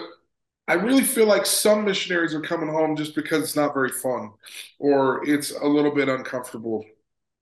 I 0.68 0.76
really 0.76 1.04
feel 1.04 1.26
like 1.26 1.46
some 1.46 1.84
missionaries 1.84 2.34
are 2.34 2.42
coming 2.42 2.70
home 2.70 2.96
just 2.96 3.14
because 3.16 3.44
it's 3.44 3.56
not 3.56 3.74
very 3.74 3.90
fun 3.90 4.32
or 4.80 5.28
it's 5.28 5.52
a 5.52 5.66
little 5.66 5.94
bit 5.94 6.08
uncomfortable. 6.08 6.86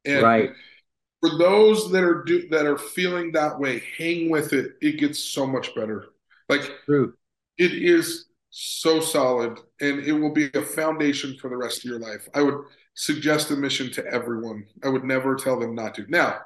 And 0.05 0.23
right. 0.23 0.51
for 1.21 1.37
those 1.37 1.91
that 1.91 2.03
are 2.03 2.23
do, 2.23 2.49
that 2.49 2.65
are 2.65 2.77
feeling 2.77 3.31
that 3.33 3.59
way, 3.59 3.83
hang 3.97 4.29
with 4.29 4.51
it. 4.53 4.73
It 4.81 4.99
gets 4.99 5.19
so 5.19 5.45
much 5.45 5.75
better. 5.75 6.07
Like 6.49 6.69
True. 6.85 7.13
it 7.57 7.73
is 7.73 8.25
so 8.49 8.99
solid 8.99 9.59
and 9.79 9.99
it 9.99 10.11
will 10.11 10.33
be 10.33 10.49
a 10.53 10.61
foundation 10.61 11.37
for 11.37 11.49
the 11.49 11.57
rest 11.57 11.79
of 11.79 11.85
your 11.85 11.99
life. 11.99 12.27
I 12.33 12.41
would 12.41 12.65
suggest 12.93 13.51
a 13.51 13.55
mission 13.55 13.91
to 13.93 14.05
everyone. 14.05 14.65
I 14.83 14.89
would 14.89 15.03
never 15.03 15.35
tell 15.35 15.59
them 15.59 15.75
not 15.75 15.95
to. 15.95 16.05
Now, 16.09 16.39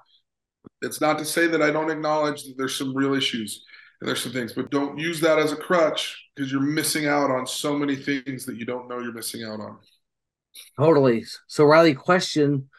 it's 0.82 1.02
not 1.02 1.18
to 1.20 1.26
say 1.26 1.48
that 1.48 1.62
I 1.62 1.72
don't 1.72 1.90
acknowledge 1.90 2.44
that 2.44 2.56
there's 2.56 2.78
some 2.78 2.96
real 2.96 3.16
issues 3.16 3.66
and 4.00 4.08
there's 4.08 4.22
some 4.22 4.32
things, 4.32 4.54
but 4.54 4.70
don't 4.72 4.98
use 4.98 5.20
that 5.22 5.40
as 5.40 5.52
a 5.52 5.56
crutch 5.56 6.24
because 6.36 6.52
you're 6.52 6.62
missing 6.62 7.08
out 7.08 7.32
on 7.32 7.48
so 7.48 7.76
many 7.78 7.96
things 7.96 8.46
that 8.46 8.58
you 8.58 8.66
don't 8.66 8.88
know 8.88 9.00
you're 9.00 9.14
missing 9.14 9.44
out 9.44 9.60
on. 9.60 9.78
Totally. 10.80 11.26
So, 11.48 11.66
Riley, 11.66 11.94
question 11.94 12.70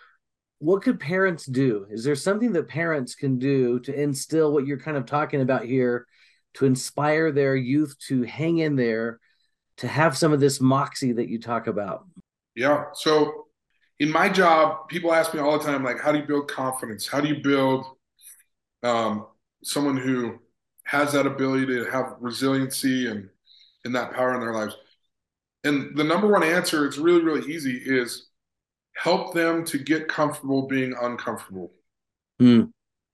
What 0.58 0.82
could 0.82 1.00
parents 1.00 1.46
do? 1.46 1.86
Is 1.90 2.04
there 2.04 2.16
something 2.16 2.52
that 2.52 2.68
parents 2.68 3.14
can 3.14 3.38
do 3.38 3.80
to 3.80 3.94
instill 3.94 4.52
what 4.52 4.66
you're 4.66 4.78
kind 4.80 4.96
of 4.96 5.06
talking 5.06 5.40
about 5.40 5.64
here 5.64 6.06
to 6.54 6.66
inspire 6.66 7.30
their 7.32 7.56
youth 7.56 7.96
to 8.08 8.22
hang 8.22 8.58
in 8.58 8.76
there, 8.76 9.20
to 9.78 9.88
have 9.88 10.16
some 10.16 10.32
of 10.32 10.40
this 10.40 10.60
moxie 10.60 11.12
that 11.12 11.28
you 11.28 11.40
talk 11.40 11.66
about? 11.68 12.06
Yeah. 12.56 12.86
So, 12.94 13.46
in 14.00 14.10
my 14.10 14.28
job, 14.28 14.88
people 14.88 15.12
ask 15.12 15.34
me 15.34 15.40
all 15.40 15.58
the 15.58 15.64
time, 15.64 15.84
like, 15.84 16.00
how 16.00 16.12
do 16.12 16.18
you 16.18 16.24
build 16.26 16.50
confidence? 16.50 17.06
How 17.06 17.20
do 17.20 17.28
you 17.28 17.42
build 17.42 17.86
um, 18.82 19.26
someone 19.62 19.96
who 19.96 20.38
has 20.88 21.12
that 21.12 21.26
ability 21.26 21.66
to 21.66 21.84
have 21.90 22.16
resiliency 22.18 23.08
and 23.08 23.28
and 23.84 23.94
that 23.94 24.12
power 24.14 24.34
in 24.34 24.40
their 24.40 24.54
lives. 24.54 24.74
And 25.64 25.94
the 25.94 26.04
number 26.04 26.26
one 26.28 26.42
answer, 26.42 26.86
it's 26.86 26.96
really, 26.96 27.22
really 27.22 27.52
easy, 27.52 27.76
is 27.76 28.28
help 28.96 29.34
them 29.34 29.64
to 29.66 29.78
get 29.78 30.08
comfortable 30.08 30.66
being 30.66 30.94
uncomfortable. 31.00 31.72
Mm. 32.40 32.72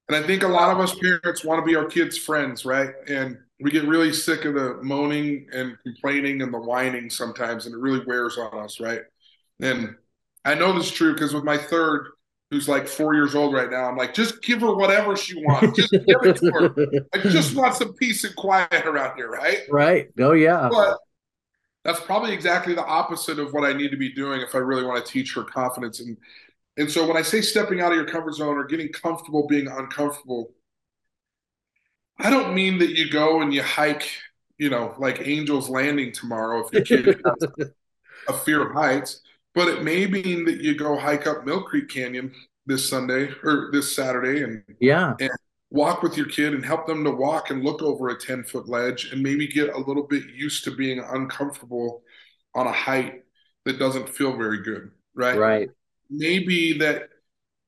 And 0.09 0.17
I 0.17 0.23
think 0.23 0.45
a 0.45 0.49
lot 0.49 0.71
of 0.71 0.79
us 0.79 0.95
parents 0.95 1.45
want 1.45 1.61
to 1.61 1.67
be 1.67 1.75
our 1.75 1.87
kids' 1.87 2.17
friends, 2.17 2.65
right? 2.65 2.91
And 3.09 3.39
we 3.61 3.73
get 3.73 3.85
really 3.85 4.13
sick 4.13 4.45
of 4.45 4.55
the 4.55 4.79
moaning 4.83 5.49
and 5.53 5.77
complaining 5.83 6.43
and 6.43 6.55
the 6.55 6.61
whining 6.61 7.11
sometimes, 7.11 7.67
and 7.67 7.75
it 7.75 7.79
really 7.79 8.05
wears 8.07 8.39
on 8.39 8.57
us, 8.57 8.79
right? 8.79 9.01
And 9.61 9.97
I 10.45 10.55
know 10.55 10.73
this 10.73 10.87
is 10.87 10.93
true 10.93 11.13
because 11.15 11.35
with 11.35 11.45
my 11.45 11.59
third, 11.59 12.09
who's 12.51 12.69
like 12.69 12.87
four 12.87 13.15
years 13.15 13.35
old 13.35 13.53
right 13.53 13.71
now. 13.71 13.85
I'm 13.85 13.97
like, 13.97 14.15
just 14.15 14.43
give 14.43 14.61
her 14.61 14.75
whatever 14.75 15.17
she 15.17 15.35
wants. 15.43 15.77
Just 15.77 15.93
give 15.93 16.05
it 16.07 16.37
to 16.37 16.51
her. 16.53 17.07
I 17.13 17.19
just 17.29 17.57
want 17.57 17.75
some 17.75 17.95
peace 17.95 18.25
and 18.25 18.35
quiet 18.37 18.87
around 18.87 19.17
here, 19.17 19.31
right? 19.31 19.61
Right. 19.71 20.11
Oh 20.19 20.33
yeah. 20.33 20.69
But 20.71 20.99
that's 21.85 22.01
probably 22.01 22.33
exactly 22.33 22.75
the 22.75 22.85
opposite 22.85 23.39
of 23.39 23.53
what 23.53 23.65
I 23.65 23.73
need 23.73 23.91
to 23.91 23.97
be 23.97 24.13
doing 24.13 24.41
if 24.41 24.55
I 24.55 24.59
really 24.59 24.85
want 24.85 25.05
to 25.05 25.11
teach 25.11 25.35
her 25.35 25.45
confidence. 25.45 26.01
And 26.01 26.17
and 26.77 26.91
so 26.91 27.07
when 27.07 27.17
I 27.17 27.23
say 27.23 27.41
stepping 27.41 27.81
out 27.81 27.93
of 27.93 27.97
your 27.97 28.07
comfort 28.07 28.35
zone 28.35 28.57
or 28.57 28.65
getting 28.65 28.89
comfortable 28.89 29.47
being 29.47 29.69
uncomfortable, 29.69 30.53
I 32.19 32.31
don't 32.31 32.55
mean 32.55 32.79
that 32.79 32.91
you 32.91 33.11
go 33.11 33.43
and 33.43 33.53
you 33.53 33.63
hike, 33.63 34.09
you 34.59 34.71
know, 34.71 34.95
like 34.99 35.27
Angel's 35.27 35.69
Landing 35.69 36.13
tomorrow 36.13 36.67
if 36.67 36.73
your 36.73 36.83
kid 36.83 37.07
has 37.25 37.69
a 38.29 38.33
fear 38.33 38.67
of 38.67 38.73
heights, 38.73 39.21
but 39.55 39.69
it 39.69 39.83
may 39.83 40.07
mean 40.07 40.45
that 40.45 40.61
you 40.61 40.77
go 40.77 40.99
hike 40.99 41.27
up 41.27 41.45
Mill 41.45 41.63
Creek 41.63 41.89
Canyon 41.89 42.33
this 42.67 42.89
Sunday 42.89 43.31
or 43.43 43.71
this 43.73 43.95
Saturday 43.95 44.43
and 44.43 44.63
yeah, 44.81 45.15
and 45.21 45.31
walk 45.71 46.03
with 46.03 46.17
your 46.17 46.27
kid 46.27 46.55
and 46.55 46.65
help 46.65 46.87
them 46.87 47.05
to 47.05 47.11
walk 47.11 47.51
and 47.51 47.65
look 47.65 47.83
over 47.83 48.09
a 48.09 48.19
10 48.19 48.45
foot 48.45 48.69
ledge 48.69 49.11
and 49.13 49.23
maybe 49.23 49.47
get 49.47 49.75
a 49.75 49.79
little 49.79 50.05
bit 50.05 50.23
used 50.35 50.65
to 50.65 50.71
being 50.71 51.01
uncomfortable 51.01 52.03
on 52.55 52.67
a 52.67 52.73
height 52.73 53.23
that 53.65 53.79
doesn't 53.79 54.09
feel 54.09 54.37
very 54.37 54.63
good, 54.63 54.91
right? 55.15 55.37
Right. 55.37 55.69
Maybe 56.11 56.79
that 56.79 57.09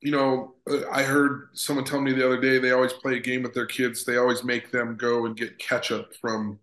you 0.00 0.12
know, 0.12 0.54
uh, 0.70 0.88
I 0.90 1.02
heard 1.02 1.48
someone 1.54 1.84
tell 1.84 2.00
me 2.00 2.12
the 2.12 2.24
other 2.24 2.40
day 2.40 2.58
they 2.58 2.72
always 2.72 2.92
play 2.92 3.16
a 3.16 3.20
game 3.20 3.42
with 3.42 3.54
their 3.54 3.66
kids. 3.66 4.04
They 4.04 4.18
always 4.18 4.44
make 4.44 4.70
them 4.70 4.96
go 4.96 5.26
and 5.26 5.36
get 5.36 5.58
ketchup 5.58 6.14
from, 6.20 6.58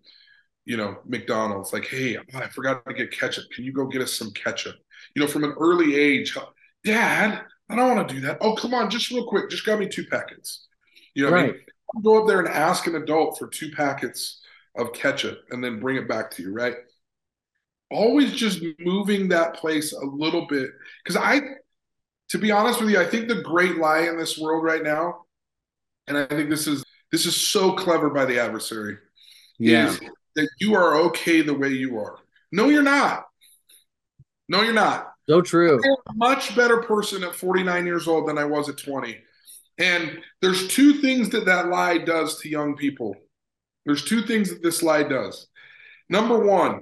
you 0.65 0.77
know, 0.77 0.99
McDonald's. 1.05 1.73
Like, 1.73 1.85
hey, 1.85 2.17
I 2.33 2.47
forgot 2.47 2.85
to 2.85 2.93
get 2.93 3.11
ketchup. 3.11 3.45
Can 3.53 3.63
you 3.65 3.73
go 3.73 3.87
get 3.87 4.01
us 4.01 4.13
some 4.13 4.31
ketchup? 4.31 4.75
You 5.15 5.21
know, 5.21 5.27
from 5.27 5.43
an 5.43 5.53
early 5.59 5.95
age, 5.95 6.35
Dad, 6.83 7.41
I 7.69 7.75
don't 7.75 7.95
want 7.95 8.07
to 8.07 8.13
do 8.13 8.21
that. 8.21 8.37
Oh, 8.41 8.55
come 8.55 8.73
on, 8.73 8.89
just 8.89 9.11
real 9.11 9.27
quick, 9.27 9.49
just 9.49 9.65
got 9.65 9.79
me 9.79 9.87
two 9.87 10.05
packets. 10.05 10.67
You 11.13 11.25
know, 11.25 11.31
right. 11.31 11.49
I 11.49 11.51
mean, 11.51 12.03
go 12.03 12.21
up 12.21 12.27
there 12.27 12.39
and 12.39 12.47
ask 12.47 12.87
an 12.87 12.95
adult 12.95 13.37
for 13.37 13.47
two 13.47 13.71
packets 13.71 14.41
of 14.75 14.93
ketchup 14.93 15.43
and 15.51 15.63
then 15.63 15.79
bring 15.79 15.97
it 15.97 16.07
back 16.07 16.31
to 16.31 16.43
you, 16.43 16.53
right? 16.53 16.75
Always 17.91 18.33
just 18.33 18.63
moving 18.79 19.27
that 19.29 19.55
place 19.55 19.93
a 19.93 20.05
little 20.05 20.47
bit 20.47 20.71
because 21.03 21.21
I 21.21 21.41
to 22.29 22.39
be 22.39 22.51
honest 22.51 22.81
with 22.81 22.89
you, 22.89 22.99
I 22.99 23.05
think 23.05 23.27
the 23.27 23.43
great 23.43 23.77
lie 23.77 24.07
in 24.07 24.17
this 24.17 24.39
world 24.39 24.63
right 24.63 24.81
now, 24.81 25.25
and 26.07 26.17
I 26.17 26.25
think 26.25 26.49
this 26.49 26.65
is 26.65 26.83
this 27.11 27.27
is 27.27 27.35
so 27.35 27.73
clever 27.73 28.09
by 28.09 28.25
the 28.25 28.39
adversary, 28.39 28.97
yeah. 29.59 29.89
is 29.89 29.99
that 30.35 30.49
you 30.59 30.73
are 30.73 30.95
okay 30.95 31.41
the 31.41 31.53
way 31.53 31.69
you 31.69 31.99
are. 31.99 32.17
No, 32.51 32.69
you're 32.69 32.81
not. 32.81 33.25
No, 34.53 34.61
you're 34.61 34.71
not. 34.71 35.13
So 35.27 35.41
true. 35.41 35.81
I'm 35.83 36.15
a 36.15 36.15
much 36.15 36.55
better 36.55 36.77
person 36.83 37.23
at 37.23 37.33
49 37.33 37.87
years 37.87 38.07
old 38.07 38.27
than 38.27 38.37
I 38.37 38.45
was 38.45 38.69
at 38.69 38.77
20. 38.77 39.17
And 39.79 40.19
there's 40.43 40.67
two 40.67 41.01
things 41.01 41.29
that 41.29 41.45
that 41.45 41.69
lie 41.69 41.97
does 41.97 42.39
to 42.41 42.49
young 42.49 42.75
people. 42.75 43.15
There's 43.87 44.05
two 44.05 44.21
things 44.21 44.49
that 44.49 44.61
this 44.61 44.83
lie 44.83 45.01
does. 45.01 45.47
Number 46.07 46.37
one, 46.37 46.81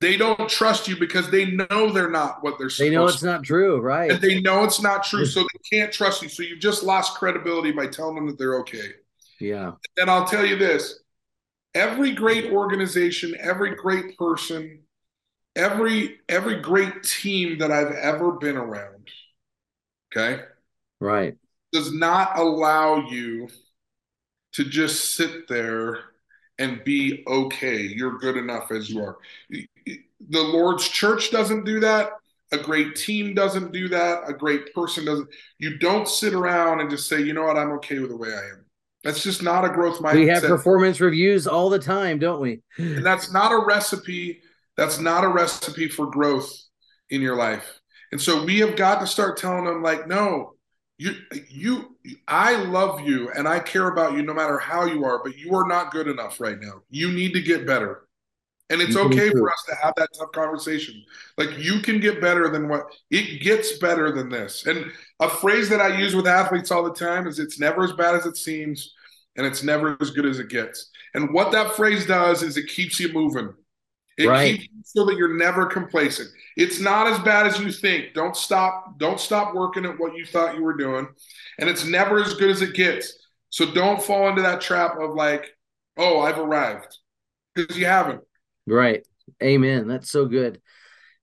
they 0.00 0.16
don't 0.16 0.48
trust 0.48 0.88
you 0.88 0.98
because 0.98 1.30
they 1.30 1.50
know 1.50 1.92
they're 1.92 2.10
not 2.10 2.42
what 2.42 2.58
they're 2.58 2.70
supposed 2.70 2.90
They 2.90 2.94
know 2.94 3.06
it's 3.06 3.22
not 3.22 3.44
true, 3.44 3.78
right? 3.78 4.10
And 4.10 4.20
they 4.22 4.40
know 4.40 4.64
it's 4.64 4.80
not 4.80 5.04
true, 5.04 5.26
so 5.26 5.42
they 5.42 5.76
can't 5.78 5.92
trust 5.92 6.22
you. 6.22 6.30
So 6.30 6.42
you've 6.42 6.60
just 6.60 6.82
lost 6.82 7.18
credibility 7.18 7.72
by 7.72 7.88
telling 7.88 8.14
them 8.14 8.26
that 8.28 8.38
they're 8.38 8.58
okay. 8.60 8.88
Yeah. 9.38 9.72
And 9.98 10.10
I'll 10.10 10.26
tell 10.26 10.46
you 10.46 10.56
this 10.56 11.00
every 11.74 12.12
great 12.12 12.50
organization, 12.52 13.36
every 13.38 13.74
great 13.74 14.16
person, 14.16 14.80
every 15.56 16.20
every 16.28 16.60
great 16.60 17.02
team 17.02 17.58
that 17.58 17.70
I've 17.70 17.92
ever 17.92 18.32
been 18.32 18.56
around, 18.56 19.08
okay? 20.14 20.42
Right. 21.00 21.36
Does 21.72 21.92
not 21.92 22.38
allow 22.38 23.08
you 23.08 23.48
to 24.54 24.64
just 24.64 25.14
sit 25.14 25.48
there 25.48 25.98
and 26.58 26.84
be 26.84 27.24
okay. 27.26 27.78
You're 27.80 28.18
good 28.18 28.36
enough 28.36 28.70
as 28.70 28.90
you 28.90 29.02
are. 29.02 29.16
The 29.84 30.40
Lord's 30.40 30.88
church 30.88 31.30
doesn't 31.30 31.64
do 31.64 31.80
that. 31.80 32.10
A 32.52 32.58
great 32.58 32.94
team 32.94 33.34
doesn't 33.34 33.72
do 33.72 33.88
that. 33.88 34.28
A 34.28 34.32
great 34.34 34.74
person 34.74 35.06
doesn't. 35.06 35.28
You 35.58 35.78
don't 35.78 36.06
sit 36.06 36.34
around 36.34 36.80
and 36.80 36.90
just 36.90 37.08
say, 37.08 37.22
you 37.22 37.32
know 37.32 37.44
what, 37.44 37.56
I'm 37.56 37.72
okay 37.72 37.98
with 37.98 38.10
the 38.10 38.16
way 38.16 38.28
I 38.28 38.50
am. 38.50 38.66
That's 39.02 39.22
just 39.22 39.42
not 39.42 39.64
a 39.64 39.70
growth 39.70 39.98
mindset. 39.98 40.14
We 40.14 40.28
have 40.28 40.42
performance 40.42 41.00
reviews 41.00 41.46
all 41.46 41.70
the 41.70 41.78
time, 41.78 42.18
don't 42.18 42.40
we? 42.40 42.60
and 42.78 43.04
that's 43.04 43.32
not 43.32 43.50
a 43.50 43.64
recipe. 43.64 44.42
That's 44.76 44.98
not 44.98 45.24
a 45.24 45.28
recipe 45.28 45.88
for 45.88 46.06
growth 46.06 46.50
in 47.10 47.20
your 47.20 47.36
life. 47.36 47.80
And 48.10 48.20
so 48.20 48.44
we 48.44 48.58
have 48.60 48.76
got 48.76 49.00
to 49.00 49.06
start 49.06 49.36
telling 49.36 49.64
them, 49.64 49.82
like, 49.82 50.06
no, 50.06 50.54
you 50.98 51.14
you 51.48 51.96
I 52.28 52.56
love 52.56 53.00
you 53.00 53.30
and 53.30 53.48
I 53.48 53.58
care 53.58 53.88
about 53.88 54.14
you 54.14 54.22
no 54.22 54.34
matter 54.34 54.58
how 54.58 54.84
you 54.84 55.04
are, 55.04 55.22
but 55.22 55.36
you 55.36 55.54
are 55.54 55.66
not 55.66 55.90
good 55.90 56.06
enough 56.06 56.40
right 56.40 56.60
now. 56.60 56.82
You 56.90 57.10
need 57.10 57.32
to 57.32 57.42
get 57.42 57.66
better. 57.66 58.06
And 58.70 58.80
it's 58.80 58.96
okay 58.96 59.28
for 59.28 59.50
us 59.50 59.64
to 59.68 59.74
have 59.74 59.92
that 59.98 60.08
tough 60.18 60.32
conversation. 60.32 60.94
Like 61.36 61.58
you 61.58 61.80
can 61.80 62.00
get 62.00 62.22
better 62.22 62.48
than 62.48 62.68
what 62.68 62.84
it 63.10 63.42
gets 63.42 63.76
better 63.78 64.12
than 64.12 64.30
this. 64.30 64.66
And 64.66 64.90
a 65.20 65.28
phrase 65.28 65.68
that 65.68 65.82
I 65.82 65.98
use 65.98 66.14
with 66.14 66.26
athletes 66.26 66.70
all 66.70 66.82
the 66.82 66.94
time 66.94 67.26
is 67.26 67.38
it's 67.38 67.60
never 67.60 67.84
as 67.84 67.92
bad 67.92 68.14
as 68.14 68.24
it 68.24 68.36
seems 68.36 68.94
and 69.36 69.46
it's 69.46 69.62
never 69.62 69.98
as 70.00 70.10
good 70.10 70.24
as 70.24 70.38
it 70.38 70.48
gets. 70.48 70.90
And 71.12 71.34
what 71.34 71.52
that 71.52 71.74
phrase 71.74 72.06
does 72.06 72.42
is 72.42 72.56
it 72.56 72.68
keeps 72.68 72.98
you 72.98 73.12
moving. 73.12 73.52
It 74.18 74.26
right. 74.26 74.58
keeps 74.58 74.92
so 74.92 75.06
that 75.06 75.16
you're 75.16 75.36
never 75.36 75.66
complacent. 75.66 76.28
It's 76.56 76.78
not 76.78 77.06
as 77.06 77.18
bad 77.20 77.46
as 77.46 77.58
you 77.58 77.72
think. 77.72 78.12
Don't 78.14 78.36
stop. 78.36 78.98
Don't 78.98 79.18
stop 79.18 79.54
working 79.54 79.86
at 79.86 79.98
what 79.98 80.14
you 80.14 80.26
thought 80.26 80.54
you 80.54 80.62
were 80.62 80.76
doing, 80.76 81.08
and 81.58 81.68
it's 81.68 81.84
never 81.84 82.22
as 82.22 82.34
good 82.34 82.50
as 82.50 82.62
it 82.62 82.74
gets. 82.74 83.18
So 83.48 83.72
don't 83.72 84.02
fall 84.02 84.28
into 84.28 84.42
that 84.42 84.60
trap 84.60 84.98
of 85.00 85.14
like, 85.14 85.56
oh, 85.96 86.20
I've 86.20 86.38
arrived, 86.38 86.98
because 87.54 87.76
you 87.76 87.86
haven't. 87.86 88.22
Right. 88.66 89.06
Amen. 89.42 89.88
That's 89.88 90.10
so 90.10 90.26
good. 90.26 90.60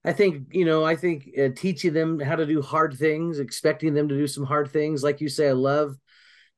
I 0.04 0.12
think 0.12 0.48
you 0.52 0.64
know. 0.64 0.84
I 0.84 0.96
think 0.96 1.30
uh, 1.38 1.50
teaching 1.54 1.92
them 1.92 2.18
how 2.18 2.36
to 2.36 2.46
do 2.46 2.60
hard 2.60 2.94
things, 2.94 3.38
expecting 3.38 3.94
them 3.94 4.08
to 4.08 4.16
do 4.16 4.26
some 4.26 4.44
hard 4.44 4.70
things, 4.70 5.04
like 5.04 5.20
you 5.20 5.28
say. 5.28 5.48
I 5.48 5.52
love 5.52 5.96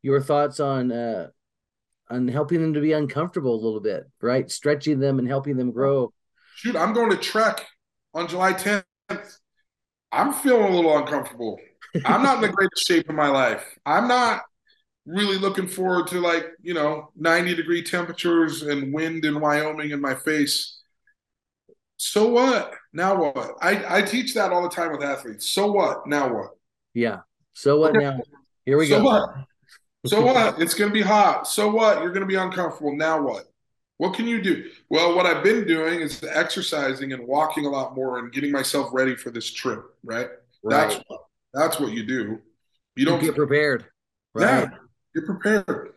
your 0.00 0.22
thoughts 0.22 0.60
on 0.60 0.92
uh, 0.92 1.28
on 2.08 2.28
helping 2.28 2.62
them 2.62 2.74
to 2.74 2.80
be 2.80 2.92
uncomfortable 2.92 3.54
a 3.54 3.62
little 3.62 3.80
bit, 3.80 4.04
right? 4.20 4.50
Stretching 4.50 4.98
them 4.98 5.18
and 5.18 5.28
helping 5.28 5.56
them 5.56 5.72
grow 5.72 6.12
shoot, 6.54 6.76
I'm 6.76 6.92
going 6.92 7.10
to 7.10 7.16
Trek 7.16 7.66
on 8.14 8.28
July 8.28 8.52
10th. 8.52 8.84
I'm 10.12 10.32
feeling 10.32 10.72
a 10.72 10.76
little 10.76 10.96
uncomfortable. 10.96 11.58
I'm 12.04 12.22
not 12.22 12.36
in 12.36 12.42
the 12.42 12.48
greatest 12.56 12.86
shape 12.86 13.08
of 13.08 13.14
my 13.14 13.28
life. 13.28 13.64
I'm 13.84 14.08
not 14.08 14.42
really 15.06 15.38
looking 15.38 15.66
forward 15.66 16.06
to 16.08 16.20
like, 16.20 16.46
you 16.62 16.74
know, 16.74 17.10
90 17.16 17.54
degree 17.54 17.82
temperatures 17.82 18.62
and 18.62 18.92
wind 18.92 19.24
in 19.24 19.40
Wyoming 19.40 19.90
in 19.90 20.00
my 20.00 20.14
face. 20.14 20.80
So 21.96 22.28
what? 22.28 22.74
Now 22.92 23.20
what? 23.22 23.54
I, 23.60 23.98
I 23.98 24.02
teach 24.02 24.34
that 24.34 24.52
all 24.52 24.62
the 24.62 24.68
time 24.68 24.92
with 24.92 25.02
athletes. 25.02 25.48
So 25.48 25.70
what? 25.70 26.06
Now 26.06 26.34
what? 26.34 26.50
Yeah. 26.94 27.20
So 27.54 27.78
what 27.78 27.96
okay. 27.96 28.04
now? 28.04 28.20
Here 28.64 28.76
we 28.76 28.88
so 28.88 28.98
go. 28.98 29.04
What? 29.04 29.30
So 30.06 30.20
what? 30.26 30.60
It's 30.60 30.74
going 30.74 30.90
to 30.90 30.94
be 30.94 31.02
hot. 31.02 31.46
So 31.46 31.70
what? 31.70 32.02
You're 32.02 32.12
going 32.12 32.22
to 32.22 32.26
be 32.26 32.34
uncomfortable. 32.34 32.96
Now 32.96 33.22
what? 33.22 33.51
What 34.02 34.14
can 34.14 34.26
you 34.26 34.42
do? 34.42 34.68
Well, 34.90 35.14
what 35.14 35.26
I've 35.26 35.44
been 35.44 35.64
doing 35.64 36.00
is 36.00 36.24
exercising 36.24 37.12
and 37.12 37.24
walking 37.24 37.66
a 37.66 37.70
lot 37.70 37.94
more 37.94 38.18
and 38.18 38.32
getting 38.32 38.50
myself 38.50 38.88
ready 38.92 39.14
for 39.14 39.30
this 39.30 39.48
trip, 39.48 39.94
right? 40.02 40.26
right. 40.64 40.88
That's 40.88 41.04
that's 41.54 41.78
what 41.78 41.92
you 41.92 42.02
do. 42.02 42.40
You 42.96 43.04
don't 43.04 43.20
you 43.20 43.28
get 43.28 43.36
prepared. 43.36 43.86
Right. 44.34 44.64
Yeah, 44.64 44.70
get 45.14 45.24
prepared. 45.24 45.92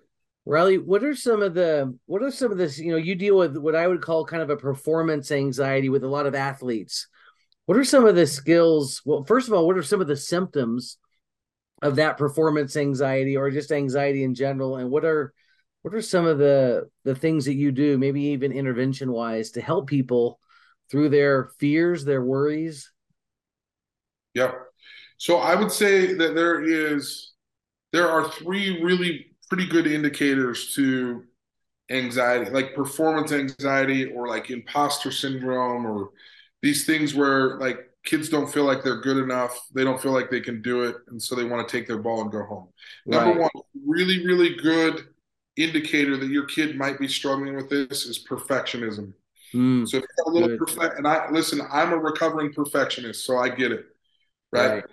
Riley, 0.46 0.78
what 0.78 1.04
are 1.04 1.16
some 1.16 1.42
of 1.42 1.56
the 1.56 1.98
what 2.06 2.22
are 2.22 2.30
some 2.30 2.52
of 2.52 2.60
this, 2.60 2.78
you 2.78 2.92
know, 2.92 2.98
you 2.98 3.16
deal 3.16 3.40
with 3.40 3.58
what 3.58 3.74
I 3.76 3.88
would 3.88 4.04
call 4.04 4.24
kind 4.24 4.44
of 4.44 4.52
a 4.52 4.58
performance 4.58 5.32
anxiety 5.32 5.90
with 5.90 6.04
a 6.04 6.08
lot 6.08 6.28
of 6.28 6.36
athletes. 6.36 7.08
What 7.66 7.76
are 7.76 7.84
some 7.84 8.06
of 8.06 8.14
the 8.14 8.28
skills? 8.28 9.02
Well, 9.04 9.24
first 9.24 9.48
of 9.48 9.56
all, 9.56 9.66
what 9.66 9.80
are 9.80 9.84
some 9.84 10.00
of 10.00 10.06
the 10.06 10.16
symptoms 10.16 11.00
of 11.82 11.96
that 11.96 12.20
performance 12.20 12.78
anxiety 12.78 13.36
or 13.36 13.50
just 13.50 13.72
anxiety 13.72 14.24
in 14.24 14.36
general? 14.36 14.78
And 14.78 14.92
what 14.92 15.06
are 15.06 15.34
what 15.86 15.94
are 15.94 16.02
some 16.02 16.26
of 16.26 16.40
the 16.40 16.90
the 17.04 17.14
things 17.14 17.46
that 17.46 17.54
you 17.54 17.72
do 17.72 17.96
maybe 17.96 18.22
even 18.24 18.52
intervention 18.52 19.12
wise 19.12 19.52
to 19.52 19.62
help 19.62 19.86
people 19.88 20.40
through 20.90 21.10
their 21.10 21.52
fears 21.60 22.04
their 22.04 22.24
worries? 22.24 22.92
Yeah 24.34 24.52
so 25.18 25.38
i 25.38 25.56
would 25.56 25.72
say 25.72 26.14
that 26.14 26.36
there 26.36 26.62
is 26.64 27.34
there 27.92 28.10
are 28.10 28.30
three 28.30 28.84
really 28.84 29.28
pretty 29.50 29.68
good 29.68 29.88
indicators 29.88 30.74
to 30.74 31.24
anxiety 31.90 32.50
like 32.52 32.76
performance 32.76 33.32
anxiety 33.32 34.06
or 34.06 34.28
like 34.28 34.50
imposter 34.50 35.12
syndrome 35.12 35.86
or 35.86 36.10
these 36.62 36.86
things 36.86 37.14
where 37.14 37.58
like 37.60 37.80
kids 38.04 38.28
don't 38.30 38.52
feel 38.52 38.66
like 38.66 38.84
they're 38.84 39.02
good 39.02 39.18
enough. 39.18 39.68
They 39.74 39.84
don't 39.84 40.00
feel 40.00 40.12
like 40.12 40.30
they 40.30 40.40
can 40.40 40.62
do 40.62 40.84
it. 40.84 40.96
And 41.08 41.20
so 41.22 41.34
they 41.34 41.44
want 41.44 41.68
to 41.68 41.76
take 41.76 41.88
their 41.88 41.98
ball 41.98 42.22
and 42.22 42.32
go 42.32 42.44
home. 42.44 42.68
Number 43.08 43.40
one 43.40 43.50
really 43.84 44.24
really 44.26 44.56
good 44.56 45.08
indicator 45.58 46.18
that 46.18 46.30
your 46.30 46.46
kid 46.46 46.78
might 46.78 47.00
be 47.00 47.08
struggling 47.08 47.56
with 47.56 47.70
this 47.70 48.06
is 48.06 48.24
perfectionism. 48.24 49.14
Mm, 49.54 49.88
so 49.88 49.98
if 49.98 50.04
you 50.04 50.24
a 50.26 50.30
little 50.32 50.58
perfect, 50.58 50.98
and 50.98 51.08
I 51.08 51.30
listen, 51.32 51.62
I'm 51.72 51.94
a 51.94 51.98
recovering 51.98 52.54
perfectionist, 52.54 53.26
so 53.26 53.38
I 53.38 53.50
get 53.50 53.72
it, 53.72 53.86
right? 54.52 54.76
right? 54.76 54.84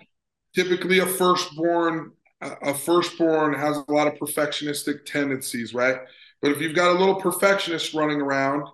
Typically, 0.55 0.99
a 0.99 1.05
firstborn, 1.05 2.11
a 2.41 2.73
firstborn 2.73 3.53
has 3.53 3.77
a 3.77 3.91
lot 3.91 4.07
of 4.07 4.13
perfectionistic 4.13 5.05
tendencies, 5.05 5.73
right? 5.73 5.97
But 6.41 6.51
if 6.51 6.61
you've 6.61 6.75
got 6.75 6.95
a 6.95 6.99
little 6.99 7.15
perfectionist 7.15 7.93
running 7.93 8.21
around, 8.21 8.67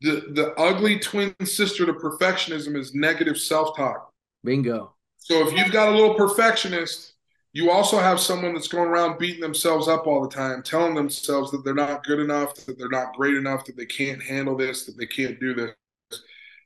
the 0.00 0.26
the 0.32 0.54
ugly 0.56 0.98
twin 0.98 1.34
sister 1.44 1.84
to 1.84 1.92
perfectionism 1.92 2.76
is 2.76 2.94
negative 2.94 3.38
self 3.38 3.76
talk. 3.76 4.10
Bingo. 4.42 4.94
So 5.18 5.46
if 5.46 5.52
you've 5.52 5.72
got 5.72 5.88
a 5.88 5.92
little 5.92 6.14
perfectionist 6.14 7.09
you 7.52 7.70
also 7.70 7.98
have 7.98 8.20
someone 8.20 8.54
that's 8.54 8.68
going 8.68 8.88
around 8.88 9.18
beating 9.18 9.40
themselves 9.40 9.88
up 9.88 10.06
all 10.06 10.22
the 10.22 10.34
time, 10.34 10.62
telling 10.62 10.94
themselves 10.94 11.50
that 11.50 11.64
they're 11.64 11.74
not 11.74 12.04
good 12.04 12.20
enough, 12.20 12.54
that 12.66 12.78
they're 12.78 12.88
not 12.88 13.14
great 13.14 13.34
enough, 13.34 13.64
that 13.64 13.76
they 13.76 13.86
can't 13.86 14.22
handle 14.22 14.56
this, 14.56 14.86
that 14.86 14.96
they 14.96 15.06
can't 15.06 15.40
do 15.40 15.54
this. 15.54 15.72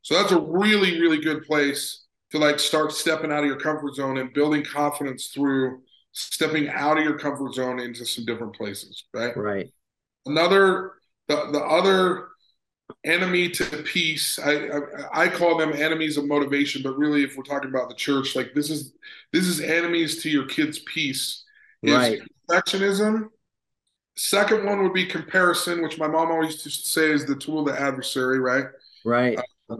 So 0.02 0.14
that's 0.14 0.32
a 0.32 0.40
really, 0.40 1.00
really 1.00 1.18
good 1.18 1.46
place 1.46 2.04
to 2.30 2.38
like 2.38 2.58
start 2.58 2.92
stepping 2.92 3.32
out 3.32 3.40
of 3.40 3.46
your 3.46 3.58
comfort 3.58 3.94
zone 3.94 4.18
and 4.18 4.34
building 4.34 4.62
confidence 4.62 5.28
through 5.28 5.80
stepping 6.12 6.68
out 6.68 6.98
of 6.98 7.04
your 7.04 7.18
comfort 7.18 7.54
zone 7.54 7.80
into 7.80 8.04
some 8.04 8.26
different 8.26 8.54
places, 8.54 9.04
right? 9.14 9.34
Right. 9.36 9.72
Another 10.26 10.92
the 11.28 11.50
the 11.50 11.60
other 11.60 12.28
enemy 13.04 13.50
to 13.50 13.64
peace. 13.82 14.38
I, 14.38 14.52
I, 14.52 15.24
I 15.24 15.28
call 15.28 15.58
them 15.58 15.72
enemies 15.72 16.16
of 16.16 16.26
motivation 16.26 16.82
but 16.82 16.96
really 16.96 17.22
if 17.22 17.36
we're 17.36 17.44
talking 17.44 17.68
about 17.68 17.88
the 17.88 17.94
church 17.94 18.34
like 18.34 18.54
this 18.54 18.70
is 18.70 18.92
this 19.32 19.46
is 19.46 19.60
enemies 19.60 20.22
to 20.22 20.30
your 20.30 20.46
kids 20.46 20.78
peace. 20.80 21.44
Right. 21.82 22.20
perfectionism. 22.48 23.28
Second 24.16 24.64
one 24.64 24.82
would 24.82 24.94
be 24.94 25.06
comparison 25.06 25.82
which 25.82 25.98
my 25.98 26.06
mom 26.06 26.30
always 26.30 26.64
used 26.64 26.84
to 26.84 26.88
say 26.88 27.10
is 27.10 27.26
the 27.26 27.36
tool 27.36 27.60
of 27.60 27.74
the 27.74 27.80
adversary 27.80 28.38
right? 28.38 28.66
Right. 29.04 29.38
Uh, 29.68 29.76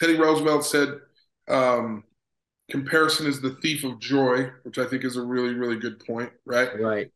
teddy 0.00 0.18
roosevelt 0.18 0.64
said 0.64 0.98
um, 1.48 2.02
comparison 2.70 3.26
is 3.26 3.40
the 3.40 3.56
thief 3.62 3.84
of 3.84 3.98
joy 3.98 4.50
which 4.64 4.76
i 4.76 4.84
think 4.84 5.02
is 5.02 5.16
a 5.16 5.22
really 5.22 5.54
really 5.54 5.76
good 5.76 6.04
point 6.04 6.30
right? 6.44 6.80
Right. 6.80 7.10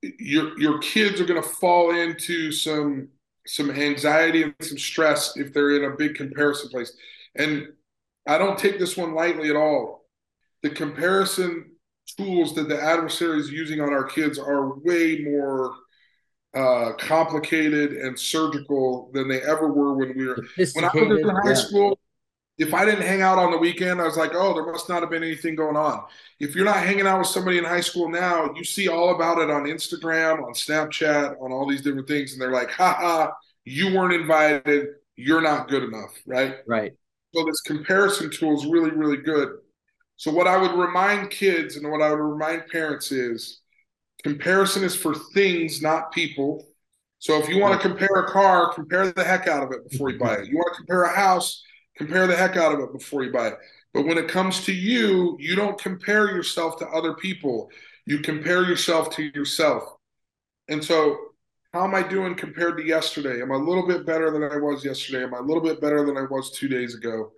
Your 0.00 0.58
your 0.58 0.78
kids 0.78 1.20
are 1.20 1.24
going 1.24 1.42
to 1.42 1.48
fall 1.48 1.94
into 1.94 2.52
some 2.52 3.08
some 3.48 3.70
anxiety 3.70 4.42
and 4.42 4.54
some 4.60 4.78
stress 4.78 5.36
if 5.36 5.52
they're 5.52 5.76
in 5.76 5.90
a 5.90 5.96
big 5.96 6.14
comparison 6.14 6.68
place. 6.68 6.92
And 7.34 7.68
I 8.26 8.38
don't 8.38 8.58
take 8.58 8.78
this 8.78 8.96
one 8.96 9.14
lightly 9.14 9.48
at 9.48 9.56
all. 9.56 10.04
The 10.62 10.70
comparison 10.70 11.72
tools 12.16 12.54
that 12.54 12.68
the 12.68 12.80
adversary 12.80 13.40
is 13.40 13.50
using 13.50 13.80
on 13.80 13.92
our 13.92 14.04
kids 14.04 14.38
are 14.38 14.78
way 14.80 15.20
more 15.24 15.74
uh, 16.54 16.92
complicated 16.98 17.92
and 17.92 18.18
surgical 18.18 19.10
than 19.12 19.28
they 19.28 19.40
ever 19.42 19.72
were 19.72 19.94
when 19.94 20.16
we 20.16 20.26
were 20.26 20.44
when 20.74 20.84
I 20.84 20.90
was 20.94 21.20
in 21.20 21.28
high 21.28 21.48
yeah. 21.48 21.54
school. 21.54 21.98
If 22.58 22.74
I 22.74 22.84
didn't 22.84 23.06
hang 23.06 23.22
out 23.22 23.38
on 23.38 23.52
the 23.52 23.58
weekend, 23.58 24.00
I 24.00 24.04
was 24.04 24.16
like, 24.16 24.32
oh, 24.34 24.52
there 24.52 24.66
must 24.66 24.88
not 24.88 25.02
have 25.02 25.10
been 25.10 25.22
anything 25.22 25.54
going 25.54 25.76
on. 25.76 26.04
If 26.40 26.56
you're 26.56 26.64
not 26.64 26.78
hanging 26.78 27.06
out 27.06 27.20
with 27.20 27.28
somebody 27.28 27.56
in 27.56 27.64
high 27.64 27.80
school 27.80 28.08
now, 28.08 28.52
you 28.54 28.64
see 28.64 28.88
all 28.88 29.14
about 29.14 29.38
it 29.38 29.48
on 29.48 29.64
Instagram, 29.64 30.42
on 30.44 30.52
Snapchat, 30.54 31.40
on 31.40 31.52
all 31.52 31.68
these 31.68 31.82
different 31.82 32.08
things, 32.08 32.32
and 32.32 32.42
they're 32.42 32.52
like, 32.52 32.70
ha 32.70 32.94
ha, 32.94 33.32
you 33.64 33.94
weren't 33.94 34.12
invited, 34.12 34.88
you're 35.14 35.40
not 35.40 35.68
good 35.68 35.84
enough, 35.84 36.14
right? 36.26 36.56
Right. 36.66 36.92
So 37.34 37.44
this 37.44 37.60
comparison 37.60 38.30
tool 38.30 38.56
is 38.56 38.66
really, 38.66 38.90
really 38.90 39.18
good. 39.18 39.50
So 40.16 40.32
what 40.32 40.48
I 40.48 40.56
would 40.56 40.72
remind 40.72 41.30
kids 41.30 41.76
and 41.76 41.88
what 41.90 42.02
I 42.02 42.10
would 42.10 42.16
remind 42.16 42.66
parents 42.66 43.12
is 43.12 43.60
comparison 44.24 44.82
is 44.82 44.96
for 44.96 45.14
things, 45.14 45.80
not 45.80 46.10
people. 46.10 46.66
So 47.20 47.38
if 47.38 47.48
you 47.48 47.60
want 47.60 47.80
to 47.80 47.88
compare 47.88 48.16
a 48.16 48.28
car, 48.28 48.72
compare 48.72 49.12
the 49.12 49.22
heck 49.22 49.46
out 49.46 49.62
of 49.62 49.70
it 49.72 49.88
before 49.88 50.10
you 50.10 50.18
buy 50.18 50.34
it. 50.36 50.46
You 50.46 50.56
want 50.56 50.74
to 50.74 50.76
compare 50.78 51.02
a 51.04 51.14
house, 51.14 51.62
compare 51.98 52.26
the 52.26 52.36
heck 52.36 52.56
out 52.56 52.72
of 52.72 52.80
it 52.80 52.92
before 52.92 53.24
you 53.24 53.32
buy 53.32 53.48
it. 53.48 53.58
But 53.92 54.06
when 54.06 54.16
it 54.18 54.28
comes 54.28 54.64
to 54.64 54.72
you, 54.72 55.36
you 55.38 55.56
don't 55.56 55.78
compare 55.78 56.28
yourself 56.28 56.78
to 56.78 56.86
other 56.86 57.14
people. 57.14 57.70
You 58.06 58.20
compare 58.20 58.64
yourself 58.64 59.10
to 59.16 59.24
yourself. 59.34 59.82
And 60.68 60.82
so 60.82 61.18
how 61.72 61.84
am 61.84 61.94
I 61.94 62.02
doing 62.02 62.34
compared 62.34 62.78
to 62.78 62.84
yesterday? 62.84 63.42
Am 63.42 63.52
I 63.52 63.56
a 63.56 63.58
little 63.58 63.86
bit 63.86 64.06
better 64.06 64.30
than 64.30 64.42
I 64.42 64.56
was 64.56 64.84
yesterday? 64.84 65.24
Am 65.24 65.34
I 65.34 65.38
a 65.38 65.42
little 65.42 65.62
bit 65.62 65.80
better 65.80 66.04
than 66.06 66.16
I 66.16 66.22
was 66.22 66.50
two 66.52 66.68
days 66.68 66.94
ago? 66.94 67.32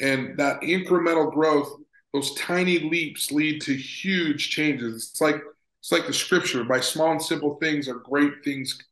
And 0.00 0.36
that 0.38 0.60
incremental 0.62 1.32
growth, 1.32 1.80
those 2.12 2.34
tiny 2.34 2.78
leaps 2.78 3.30
lead 3.30 3.60
to 3.62 3.74
huge 3.74 4.50
changes. 4.50 5.10
It's 5.10 5.20
like 5.20 5.40
it's 5.80 5.92
like 5.92 6.06
the 6.06 6.12
scripture 6.12 6.64
by 6.64 6.80
small 6.80 7.12
and 7.12 7.22
simple 7.22 7.56
things 7.56 7.88
are 7.88 8.00
great 8.00 8.44
things 8.44 8.82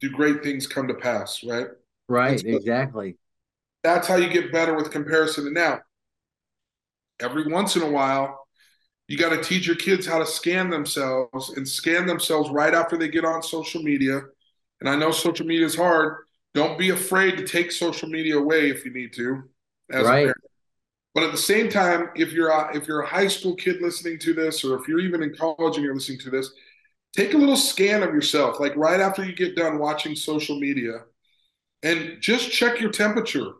do 0.00 0.10
great 0.10 0.42
things 0.42 0.66
come 0.66 0.88
to 0.88 0.94
pass, 0.94 1.42
right? 1.44 1.68
Right, 2.08 2.42
exactly. 2.44 3.16
That's 3.86 4.08
how 4.08 4.16
you 4.16 4.28
get 4.28 4.50
better 4.50 4.74
with 4.74 4.90
comparison. 4.90 5.46
And 5.46 5.54
now, 5.54 5.78
every 7.20 7.46
once 7.46 7.76
in 7.76 7.82
a 7.82 7.88
while, 7.88 8.44
you 9.06 9.16
got 9.16 9.28
to 9.28 9.40
teach 9.40 9.64
your 9.64 9.76
kids 9.76 10.04
how 10.04 10.18
to 10.18 10.26
scan 10.26 10.70
themselves 10.70 11.50
and 11.50 11.68
scan 11.68 12.04
themselves 12.04 12.50
right 12.50 12.74
after 12.74 12.96
they 12.96 13.06
get 13.06 13.24
on 13.24 13.44
social 13.44 13.80
media. 13.80 14.22
And 14.80 14.90
I 14.90 14.96
know 14.96 15.12
social 15.12 15.46
media 15.46 15.64
is 15.64 15.76
hard. 15.76 16.16
Don't 16.52 16.76
be 16.76 16.90
afraid 16.90 17.36
to 17.36 17.46
take 17.46 17.70
social 17.70 18.08
media 18.08 18.36
away 18.36 18.70
if 18.70 18.84
you 18.84 18.92
need 18.92 19.12
to. 19.12 19.44
right. 19.92 20.34
But 21.14 21.22
at 21.22 21.30
the 21.30 21.38
same 21.38 21.68
time, 21.68 22.10
if 22.16 22.32
you're 22.32 22.50
a, 22.50 22.76
if 22.76 22.88
you're 22.88 23.02
a 23.02 23.06
high 23.06 23.28
school 23.28 23.54
kid 23.54 23.80
listening 23.80 24.18
to 24.18 24.34
this, 24.34 24.64
or 24.64 24.76
if 24.80 24.88
you're 24.88 24.98
even 24.98 25.22
in 25.22 25.32
college 25.32 25.76
and 25.76 25.84
you're 25.84 25.94
listening 25.94 26.18
to 26.20 26.30
this, 26.30 26.50
take 27.16 27.34
a 27.34 27.38
little 27.38 27.56
scan 27.56 28.02
of 28.02 28.12
yourself, 28.12 28.58
like 28.58 28.74
right 28.74 28.98
after 28.98 29.24
you 29.24 29.32
get 29.32 29.54
done 29.54 29.78
watching 29.78 30.16
social 30.16 30.58
media, 30.58 31.02
and 31.84 32.20
just 32.20 32.50
check 32.50 32.80
your 32.80 32.90
temperature. 32.90 33.52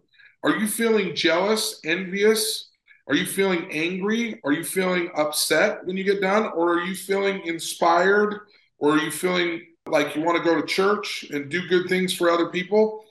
Are 0.46 0.56
you 0.56 0.68
feeling 0.68 1.12
jealous, 1.16 1.80
envious, 1.84 2.70
are 3.08 3.16
you 3.16 3.26
feeling 3.26 3.68
angry? 3.72 4.40
Are 4.44 4.52
you 4.52 4.62
feeling 4.62 5.10
upset 5.16 5.84
when 5.84 5.96
you 5.96 6.04
get 6.04 6.20
done? 6.20 6.52
Or 6.54 6.74
are 6.74 6.84
you 6.84 6.94
feeling 6.94 7.44
inspired? 7.46 8.42
Or 8.78 8.92
are 8.92 8.98
you 8.98 9.10
feeling 9.10 9.62
like 9.88 10.14
you 10.14 10.22
want 10.22 10.38
to 10.38 10.48
go 10.48 10.60
to 10.60 10.64
church 10.64 11.24
and 11.30 11.50
do 11.50 11.66
good 11.68 11.88
things 11.88 12.14
for 12.14 12.30
other 12.30 12.48
people? 12.50 13.04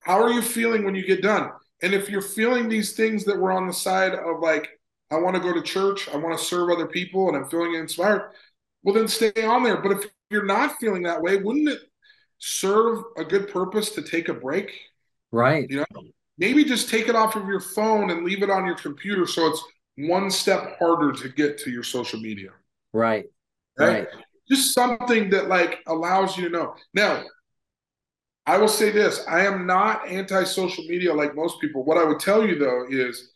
How 0.00 0.22
are 0.22 0.30
you 0.30 0.40
feeling 0.40 0.84
when 0.84 0.94
you 0.94 1.04
get 1.04 1.22
done? 1.22 1.50
And 1.82 1.92
if 1.92 2.08
you're 2.08 2.22
feeling 2.22 2.68
these 2.68 2.92
things 2.92 3.24
that 3.24 3.36
were 3.36 3.50
on 3.50 3.66
the 3.66 3.72
side 3.72 4.14
of 4.14 4.38
like, 4.40 4.68
I 5.10 5.16
want 5.16 5.34
to 5.34 5.42
go 5.42 5.52
to 5.52 5.62
church, 5.62 6.08
I 6.08 6.16
want 6.16 6.38
to 6.38 6.44
serve 6.44 6.70
other 6.70 6.86
people, 6.86 7.26
and 7.26 7.36
I'm 7.36 7.48
feeling 7.48 7.74
inspired, 7.74 8.30
well, 8.84 8.94
then 8.94 9.08
stay 9.08 9.32
on 9.44 9.64
there. 9.64 9.80
But 9.80 9.92
if 9.92 10.04
you're 10.30 10.44
not 10.44 10.76
feeling 10.78 11.02
that 11.02 11.20
way, 11.20 11.36
wouldn't 11.36 11.68
it 11.68 11.80
serve 12.38 13.02
a 13.16 13.24
good 13.24 13.48
purpose 13.48 13.90
to 13.90 14.02
take 14.02 14.28
a 14.28 14.34
break? 14.34 14.70
Right. 15.32 15.68
You 15.68 15.78
know, 15.78 16.02
maybe 16.38 16.64
just 16.64 16.88
take 16.88 17.08
it 17.08 17.16
off 17.16 17.36
of 17.36 17.46
your 17.46 17.60
phone 17.60 18.10
and 18.10 18.24
leave 18.24 18.42
it 18.42 18.50
on 18.50 18.66
your 18.66 18.76
computer 18.76 19.26
so 19.26 19.46
it's 19.46 19.62
one 19.96 20.30
step 20.30 20.78
harder 20.78 21.12
to 21.12 21.28
get 21.30 21.58
to 21.58 21.70
your 21.70 21.82
social 21.82 22.20
media. 22.20 22.50
Right. 22.92 23.26
Right. 23.78 24.06
right. 24.06 24.08
Just 24.48 24.74
something 24.74 25.30
that 25.30 25.48
like 25.48 25.80
allows 25.86 26.36
you 26.36 26.44
to 26.44 26.50
know. 26.50 26.74
Now, 26.94 27.24
I 28.46 28.58
will 28.58 28.68
say 28.68 28.90
this 28.90 29.24
I 29.28 29.44
am 29.44 29.66
not 29.66 30.06
anti 30.08 30.44
social 30.44 30.84
media 30.84 31.12
like 31.12 31.34
most 31.34 31.60
people. 31.60 31.84
What 31.84 31.98
I 31.98 32.04
would 32.04 32.20
tell 32.20 32.46
you 32.46 32.58
though 32.58 32.86
is 32.88 33.32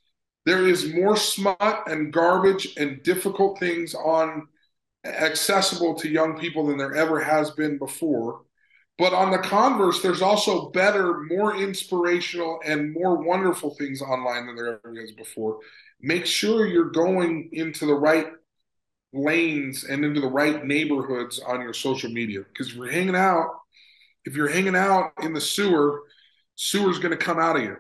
there 0.47 0.67
is 0.67 0.95
more 0.95 1.17
smut 1.17 1.85
and 1.87 2.13
garbage 2.13 2.75
and 2.77 3.03
difficult 3.03 3.59
things 3.59 3.95
on 3.95 4.49
accessible 5.05 5.95
to 5.95 6.09
young 6.09 6.39
people 6.39 6.67
than 6.67 6.79
there 6.79 6.95
ever 6.95 7.21
has 7.21 7.51
been 7.51 7.79
before. 7.79 8.43
But 9.01 9.15
on 9.15 9.31
the 9.31 9.39
converse, 9.39 10.03
there's 10.03 10.21
also 10.21 10.69
better, 10.73 11.21
more 11.21 11.57
inspirational, 11.57 12.61
and 12.67 12.93
more 12.93 13.17
wonderful 13.17 13.75
things 13.77 14.03
online 14.03 14.45
than 14.45 14.57
there 14.57 14.79
ever 14.85 14.93
was 14.93 15.13
before. 15.13 15.61
Make 16.03 16.27
sure 16.27 16.67
you're 16.67 16.91
going 16.91 17.49
into 17.55 17.87
the 17.87 17.95
right 17.95 18.27
lanes 19.15 19.85
and 19.85 20.05
into 20.05 20.21
the 20.21 20.29
right 20.29 20.67
neighborhoods 20.67 21.41
on 21.41 21.63
your 21.63 21.73
social 21.73 22.11
media. 22.11 22.41
Because 22.41 22.69
if 22.69 22.75
you're 22.75 22.91
hanging 22.91 23.17
out, 23.17 23.49
if 24.27 24.37
you're 24.37 24.51
hanging 24.51 24.77
out 24.77 25.13
in 25.23 25.33
the 25.33 25.41
sewer, 25.41 26.03
sewer's 26.57 26.99
going 26.99 27.17
to 27.17 27.25
come 27.25 27.39
out 27.39 27.57
of 27.57 27.63
you. 27.63 27.77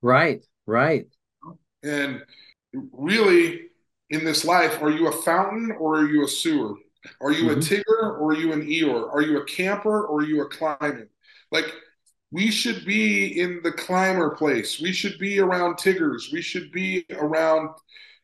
Right, 0.00 0.42
right. 0.66 1.04
And 1.82 2.22
really, 2.92 3.66
in 4.08 4.24
this 4.24 4.42
life, 4.42 4.80
are 4.80 4.90
you 4.90 5.08
a 5.08 5.12
fountain 5.12 5.72
or 5.78 5.98
are 5.98 6.08
you 6.08 6.24
a 6.24 6.28
sewer? 6.28 6.76
Are 7.20 7.32
you 7.32 7.48
mm-hmm. 7.48 7.58
a 7.58 7.62
Tigger 7.62 8.20
or 8.20 8.30
are 8.30 8.36
you 8.36 8.52
an 8.52 8.62
Eeyore? 8.62 9.12
Are 9.12 9.22
you 9.22 9.38
a 9.38 9.44
camper 9.44 10.06
or 10.06 10.20
are 10.20 10.24
you 10.24 10.42
a 10.42 10.48
climber? 10.48 11.08
Like 11.50 11.72
we 12.32 12.50
should 12.50 12.84
be 12.84 13.40
in 13.40 13.60
the 13.62 13.72
climber 13.72 14.30
place. 14.30 14.80
We 14.80 14.92
should 14.92 15.18
be 15.18 15.38
around 15.38 15.76
Tiggers. 15.76 16.30
We 16.32 16.40
should 16.40 16.72
be 16.72 17.04
around, 17.10 17.70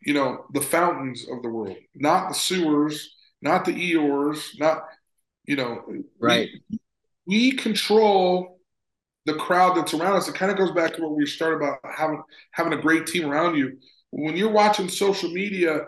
you 0.01 0.14
know, 0.14 0.47
the 0.55 0.62
fountains 0.62 1.27
of 1.31 1.43
the 1.43 1.51
world, 1.51 1.77
not 1.95 2.29
the 2.29 2.35
sewers, 2.35 3.14
not 3.43 3.67
the 3.67 3.73
Eeyores, 3.73 4.59
not, 4.59 4.85
you 5.45 5.57
know, 5.57 5.85
right. 6.19 6.49
We, 6.71 6.79
we 7.27 7.53
control 7.53 8.59
the 9.27 9.35
crowd 9.35 9.77
that's 9.77 9.93
around 9.93 10.17
us. 10.17 10.27
It 10.27 10.35
kind 10.35 10.51
of 10.51 10.57
goes 10.57 10.73
back 10.73 10.95
to 10.95 11.03
what 11.03 11.14
we 11.14 11.27
started 11.27 11.57
about 11.57 11.79
having 11.85 12.23
having 12.53 12.73
a 12.73 12.81
great 12.81 13.07
team 13.07 13.31
around 13.31 13.57
you. 13.57 13.79
When 14.11 14.37
you're 14.37 14.51
watching 14.51 14.88
social 14.88 15.31
media, 15.31 15.83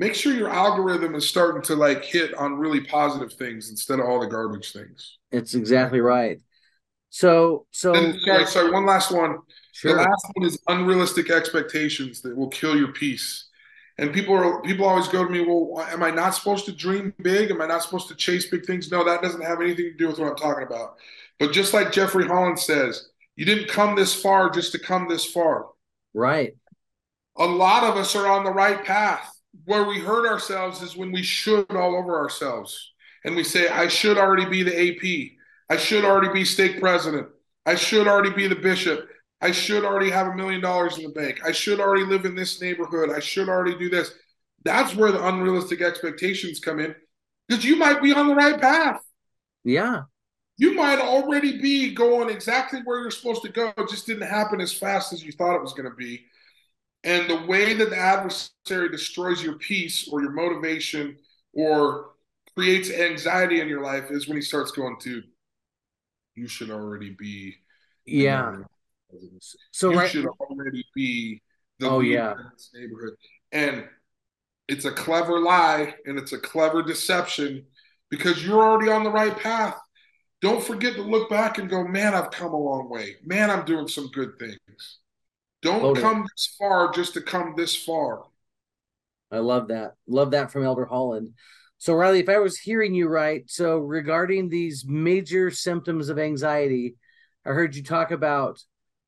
make 0.00 0.14
sure 0.14 0.32
your 0.32 0.48
algorithm 0.48 1.14
is 1.14 1.28
starting 1.28 1.60
to 1.60 1.76
like 1.76 2.02
hit 2.02 2.32
on 2.34 2.54
really 2.54 2.80
positive 2.80 3.34
things 3.34 3.68
instead 3.68 4.00
of 4.00 4.06
all 4.06 4.18
the 4.18 4.26
garbage 4.26 4.72
things. 4.72 5.18
It's 5.30 5.54
exactly 5.54 6.00
right. 6.00 6.40
So, 7.10 7.66
so 7.70 7.94
and, 7.94 8.18
sorry, 8.48 8.70
one 8.70 8.86
last 8.86 9.12
one. 9.12 9.40
Sure. 9.72 9.92
The 9.92 9.98
last 9.98 10.26
one 10.32 10.46
is 10.46 10.58
unrealistic 10.68 11.30
expectations 11.30 12.22
that 12.22 12.34
will 12.34 12.48
kill 12.48 12.78
your 12.78 12.92
peace. 12.92 13.48
And 13.98 14.10
people 14.10 14.34
are 14.34 14.62
people 14.62 14.86
always 14.86 15.06
go 15.06 15.22
to 15.22 15.30
me, 15.30 15.42
well, 15.42 15.84
am 15.90 16.02
I 16.02 16.10
not 16.10 16.30
supposed 16.30 16.64
to 16.64 16.72
dream 16.72 17.12
big? 17.20 17.50
Am 17.50 17.60
I 17.60 17.66
not 17.66 17.82
supposed 17.82 18.08
to 18.08 18.14
chase 18.14 18.48
big 18.48 18.64
things? 18.64 18.90
No, 18.90 19.04
that 19.04 19.20
doesn't 19.20 19.42
have 19.42 19.60
anything 19.60 19.84
to 19.84 19.96
do 19.98 20.06
with 20.06 20.18
what 20.18 20.30
I'm 20.30 20.36
talking 20.36 20.66
about. 20.66 20.96
But 21.38 21.52
just 21.52 21.74
like 21.74 21.92
Jeffrey 21.92 22.26
Holland 22.26 22.58
says, 22.58 23.10
you 23.36 23.44
didn't 23.44 23.68
come 23.68 23.96
this 23.96 24.14
far 24.14 24.48
just 24.48 24.72
to 24.72 24.78
come 24.78 25.08
this 25.08 25.26
far. 25.26 25.66
Right. 26.14 26.54
A 27.36 27.44
lot 27.44 27.84
of 27.84 27.98
us 27.98 28.16
are 28.16 28.26
on 28.26 28.44
the 28.44 28.50
right 28.50 28.82
path 28.82 29.30
where 29.64 29.84
we 29.84 29.98
hurt 29.98 30.28
ourselves 30.28 30.82
is 30.82 30.96
when 30.96 31.12
we 31.12 31.22
should 31.22 31.70
all 31.70 31.96
over 31.96 32.18
ourselves 32.18 32.92
and 33.24 33.36
we 33.36 33.44
say, 33.44 33.68
I 33.68 33.88
should 33.88 34.18
already 34.18 34.46
be 34.46 34.62
the 34.62 34.76
AP. 34.76 35.32
I 35.68 35.76
should 35.76 36.04
already 36.04 36.32
be 36.32 36.44
state 36.44 36.80
president. 36.80 37.28
I 37.66 37.74
should 37.74 38.08
already 38.08 38.30
be 38.30 38.48
the 38.48 38.56
bishop. 38.56 39.08
I 39.40 39.52
should 39.52 39.84
already 39.84 40.10
have 40.10 40.28
a 40.28 40.34
million 40.34 40.60
dollars 40.60 40.98
in 40.98 41.04
the 41.04 41.10
bank. 41.10 41.40
I 41.44 41.52
should 41.52 41.80
already 41.80 42.04
live 42.04 42.24
in 42.24 42.34
this 42.34 42.60
neighborhood. 42.60 43.10
I 43.10 43.20
should 43.20 43.48
already 43.48 43.78
do 43.78 43.88
this. 43.88 44.12
That's 44.64 44.94
where 44.94 45.12
the 45.12 45.26
unrealistic 45.26 45.80
expectations 45.80 46.60
come 46.60 46.78
in 46.80 46.94
because 47.48 47.64
you 47.64 47.76
might 47.76 48.02
be 48.02 48.12
on 48.12 48.28
the 48.28 48.34
right 48.34 48.60
path. 48.60 49.00
Yeah. 49.64 50.02
You 50.58 50.74
might 50.74 50.98
already 50.98 51.60
be 51.60 51.94
going 51.94 52.28
exactly 52.28 52.80
where 52.84 53.00
you're 53.00 53.10
supposed 53.10 53.42
to 53.42 53.48
go. 53.48 53.72
It 53.78 53.88
just 53.88 54.06
didn't 54.06 54.28
happen 54.28 54.60
as 54.60 54.72
fast 54.72 55.12
as 55.14 55.24
you 55.24 55.32
thought 55.32 55.56
it 55.56 55.62
was 55.62 55.72
going 55.72 55.88
to 55.88 55.96
be. 55.96 56.26
And 57.04 57.30
the 57.30 57.46
way 57.46 57.72
that 57.74 57.90
the 57.90 57.98
adversary 57.98 58.90
destroys 58.90 59.42
your 59.42 59.54
peace 59.54 60.08
or 60.08 60.20
your 60.20 60.32
motivation 60.32 61.16
or 61.54 62.10
creates 62.54 62.90
anxiety 62.90 63.60
in 63.60 63.68
your 63.68 63.82
life 63.82 64.10
is 64.10 64.28
when 64.28 64.36
he 64.36 64.42
starts 64.42 64.70
going 64.70 64.98
to, 65.00 65.22
you 66.34 66.46
should 66.46 66.70
already 66.70 67.16
be. 67.18 67.54
Yeah. 68.04 68.56
So 69.70 69.90
you 69.90 69.98
right, 69.98 70.10
should 70.10 70.26
already 70.26 70.84
be 70.94 71.40
the 71.78 71.88
oh 71.88 72.00
yeah 72.00 72.34
neighborhood, 72.74 73.14
and 73.50 73.84
it's 74.68 74.84
a 74.84 74.92
clever 74.92 75.40
lie 75.40 75.94
and 76.06 76.16
it's 76.16 76.32
a 76.32 76.38
clever 76.38 76.82
deception 76.82 77.66
because 78.08 78.44
you're 78.44 78.62
already 78.62 78.90
on 78.90 79.02
the 79.02 79.10
right 79.10 79.36
path. 79.36 79.76
Don't 80.40 80.62
forget 80.62 80.94
to 80.94 81.02
look 81.02 81.28
back 81.28 81.58
and 81.58 81.68
go, 81.68 81.84
man, 81.84 82.14
I've 82.14 82.30
come 82.30 82.52
a 82.52 82.56
long 82.56 82.88
way. 82.88 83.16
Man, 83.24 83.50
I'm 83.50 83.64
doing 83.64 83.88
some 83.88 84.08
good 84.12 84.38
things. 84.38 84.99
Don't 85.62 85.80
totally. 85.80 86.00
come 86.00 86.22
this 86.22 86.54
far 86.58 86.92
just 86.92 87.14
to 87.14 87.20
come 87.20 87.54
this 87.56 87.76
far. 87.76 88.24
I 89.30 89.38
love 89.38 89.68
that. 89.68 89.94
Love 90.06 90.32
that 90.32 90.50
from 90.50 90.64
Elder 90.64 90.86
Holland. 90.86 91.34
So, 91.78 91.94
Riley, 91.94 92.20
if 92.20 92.28
I 92.28 92.38
was 92.38 92.58
hearing 92.58 92.94
you 92.94 93.08
right, 93.08 93.42
so 93.48 93.78
regarding 93.78 94.48
these 94.48 94.84
major 94.86 95.50
symptoms 95.50 96.08
of 96.08 96.18
anxiety, 96.18 96.96
I 97.46 97.50
heard 97.50 97.74
you 97.74 97.82
talk 97.82 98.10
about 98.10 98.60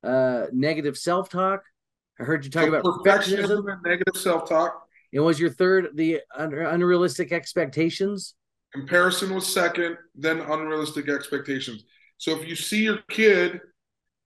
uh, 0.03 0.47
negative 0.51 0.97
self 0.97 1.29
talk. 1.29 1.63
I 2.19 2.23
heard 2.23 2.45
you 2.45 2.51
talk 2.51 2.63
so 2.63 2.69
about 2.69 2.83
perfectionism, 2.83 3.71
and 3.71 3.81
negative 3.83 4.19
self 4.19 4.49
talk. 4.49 4.87
And 5.13 5.23
was 5.23 5.39
your 5.39 5.51
third 5.51 5.89
the 5.95 6.21
unrealistic 6.35 7.31
expectations? 7.31 8.33
Comparison 8.73 9.35
was 9.35 9.45
second, 9.45 9.97
then 10.15 10.39
unrealistic 10.39 11.07
expectations. 11.09 11.83
So 12.17 12.39
if 12.39 12.47
you 12.47 12.55
see 12.55 12.83
your 12.83 12.97
kid 13.09 13.61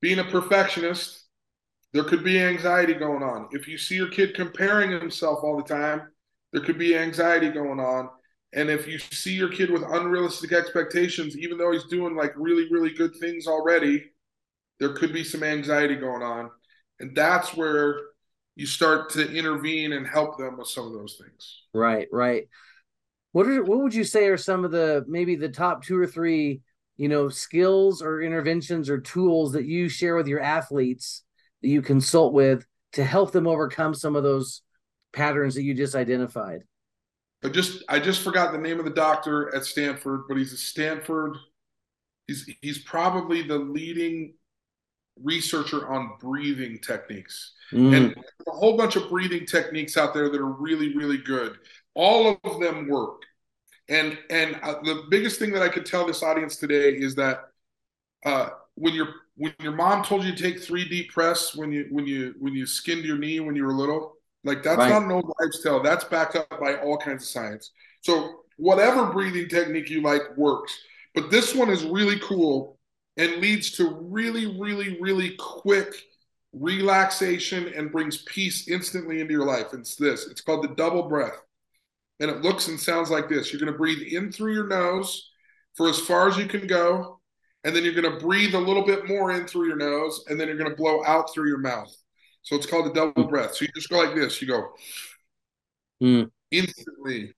being 0.01 0.19
a 0.19 0.23
perfectionist, 0.23 1.26
there 1.97 2.05
could 2.05 2.23
be 2.23 2.39
anxiety 2.39 2.93
going 2.93 3.23
on. 3.23 3.49
If 3.51 3.67
you 3.67 3.75
see 3.79 3.95
your 3.95 4.09
kid 4.09 4.35
comparing 4.35 4.91
himself 4.91 5.39
all 5.41 5.57
the 5.57 5.63
time, 5.63 6.03
there 6.53 6.61
could 6.61 6.77
be 6.77 6.95
anxiety 6.95 7.49
going 7.49 7.79
on. 7.79 8.09
And 8.53 8.69
if 8.69 8.87
you 8.87 8.99
see 8.99 9.33
your 9.33 9.49
kid 9.49 9.71
with 9.71 9.81
unrealistic 9.81 10.51
expectations, 10.51 11.35
even 11.39 11.57
though 11.57 11.71
he's 11.71 11.85
doing 11.85 12.15
like 12.15 12.33
really, 12.35 12.67
really 12.69 12.91
good 12.93 13.15
things 13.15 13.47
already, 13.47 14.11
there 14.79 14.93
could 14.93 15.11
be 15.11 15.23
some 15.23 15.41
anxiety 15.41 15.95
going 15.95 16.21
on. 16.21 16.51
And 16.99 17.15
that's 17.15 17.55
where 17.55 17.99
you 18.55 18.67
start 18.67 19.09
to 19.13 19.35
intervene 19.35 19.93
and 19.93 20.05
help 20.05 20.37
them 20.37 20.59
with 20.59 20.67
some 20.67 20.85
of 20.85 20.93
those 20.93 21.19
things. 21.19 21.63
Right, 21.73 22.07
right. 22.11 22.47
What 23.31 23.47
are 23.47 23.63
what 23.63 23.79
would 23.79 23.95
you 23.95 24.03
say 24.03 24.27
are 24.27 24.37
some 24.37 24.65
of 24.65 24.69
the 24.69 25.03
maybe 25.07 25.35
the 25.35 25.49
top 25.49 25.83
two 25.83 25.97
or 25.97 26.05
three, 26.05 26.61
you 26.95 27.09
know, 27.09 27.29
skills 27.29 28.03
or 28.03 28.21
interventions 28.21 28.87
or 28.87 28.99
tools 28.99 29.53
that 29.53 29.65
you 29.65 29.89
share 29.89 30.15
with 30.15 30.27
your 30.27 30.41
athletes 30.41 31.23
that 31.67 31.73
you 31.73 31.81
consult 31.81 32.33
with 32.33 32.65
to 32.93 33.03
help 33.03 33.33
them 33.33 33.45
overcome 33.45 33.93
some 33.93 34.15
of 34.15 34.23
those 34.23 34.61
patterns 35.11 35.55
that 35.55 35.63
you 35.63 35.73
just 35.73 35.95
identified? 35.95 36.63
I 37.43 37.49
just 37.49 37.83
I 37.89 37.99
just 37.99 38.23
forgot 38.23 38.53
the 38.53 38.57
name 38.57 38.79
of 38.79 38.85
the 38.85 38.91
doctor 38.91 39.53
at 39.53 39.65
Stanford, 39.65 40.21
but 40.29 40.37
he's 40.37 40.53
a 40.53 40.57
Stanford. 40.57 41.35
He's 42.25 42.49
he's 42.61 42.79
probably 42.79 43.41
the 43.41 43.57
leading 43.57 44.33
researcher 45.21 45.87
on 45.89 46.13
breathing 46.21 46.79
techniques. 46.79 47.53
Mm. 47.73 47.95
And 47.95 48.15
a 48.47 48.51
whole 48.51 48.77
bunch 48.77 48.95
of 48.95 49.09
breathing 49.09 49.45
techniques 49.45 49.97
out 49.97 50.13
there 50.13 50.29
that 50.29 50.39
are 50.39 50.45
really, 50.45 50.95
really 50.95 51.17
good. 51.17 51.57
All 51.95 52.39
of 52.43 52.59
them 52.61 52.87
work. 52.87 53.23
And 53.89 54.17
and 54.29 54.57
uh, 54.63 54.75
the 54.83 55.03
biggest 55.09 55.37
thing 55.37 55.51
that 55.51 55.61
I 55.61 55.69
could 55.69 55.85
tell 55.85 56.07
this 56.07 56.23
audience 56.23 56.55
today 56.55 56.91
is 56.91 57.15
that 57.15 57.49
uh, 58.25 58.49
when 58.75 58.93
your 58.93 59.09
when 59.37 59.53
your 59.61 59.71
mom 59.71 60.03
told 60.03 60.23
you 60.23 60.35
to 60.35 60.41
take 60.41 60.61
three 60.61 60.87
deep 60.89 61.13
breaths 61.13 61.55
when 61.55 61.71
you 61.71 61.87
when 61.91 62.05
you 62.05 62.33
when 62.39 62.53
you 62.53 62.65
skinned 62.65 63.05
your 63.05 63.17
knee 63.17 63.39
when 63.39 63.55
you 63.55 63.65
were 63.65 63.73
little, 63.73 64.15
like 64.43 64.63
that's 64.63 64.77
right. 64.77 64.89
not 64.89 65.03
an 65.03 65.11
old 65.11 65.31
wives' 65.39 65.63
tale. 65.63 65.81
That's 65.81 66.03
backed 66.03 66.35
up 66.35 66.49
by 66.59 66.75
all 66.77 66.97
kinds 66.97 67.23
of 67.23 67.29
science. 67.29 67.71
So 68.01 68.41
whatever 68.57 69.11
breathing 69.11 69.47
technique 69.47 69.89
you 69.89 70.01
like 70.01 70.21
works. 70.35 70.77
But 71.13 71.31
this 71.31 71.55
one 71.55 71.69
is 71.69 71.83
really 71.83 72.19
cool 72.19 72.77
and 73.17 73.37
leads 73.37 73.71
to 73.71 73.89
really, 74.01 74.59
really, 74.59 74.97
really 74.99 75.35
quick 75.39 75.93
relaxation 76.53 77.71
and 77.75 77.91
brings 77.91 78.23
peace 78.23 78.67
instantly 78.67 79.21
into 79.21 79.33
your 79.33 79.45
life. 79.45 79.67
It's 79.73 79.95
this 79.95 80.27
it's 80.27 80.41
called 80.41 80.63
the 80.63 80.75
double 80.75 81.03
breath. 81.03 81.39
And 82.19 82.31
it 82.31 82.41
looks 82.41 82.67
and 82.67 82.79
sounds 82.79 83.11
like 83.11 83.29
this 83.29 83.51
you're 83.51 83.59
going 83.59 83.71
to 83.71 83.77
breathe 83.77 84.01
in 84.11 84.31
through 84.31 84.53
your 84.53 84.67
nose 84.67 85.29
for 85.75 85.87
as 85.87 85.99
far 85.99 86.27
as 86.27 86.37
you 86.37 86.47
can 86.47 86.65
go. 86.65 87.16
And 87.67 87.75
then 87.75 87.83
you're 87.83 87.93
going 87.93 88.09
to 88.09 88.25
breathe 88.25 88.55
a 88.55 88.59
little 88.59 88.85
bit 88.85 89.09
more 89.09 89.31
in 89.31 89.45
through 89.45 89.67
your 89.67 89.75
nose. 89.75 90.23
And 90.29 90.39
then 90.39 90.47
you're 90.47 90.57
going 90.57 90.69
to 90.69 90.75
blow 90.75 91.03
out 91.03 91.33
through 91.33 91.49
your 91.49 91.57
mouth. 91.57 91.93
So 92.41 92.55
it's 92.55 92.65
called 92.65 92.85
the 92.85 92.93
double 92.93 93.27
breath. 93.27 93.55
So 93.55 93.65
you 93.65 93.71
just 93.75 93.89
go 93.89 93.97
like 93.97 94.15
this 94.15 94.41
you 94.41 94.47
go 94.47 94.69
mm. 96.01 96.31
instantly, 96.49 97.33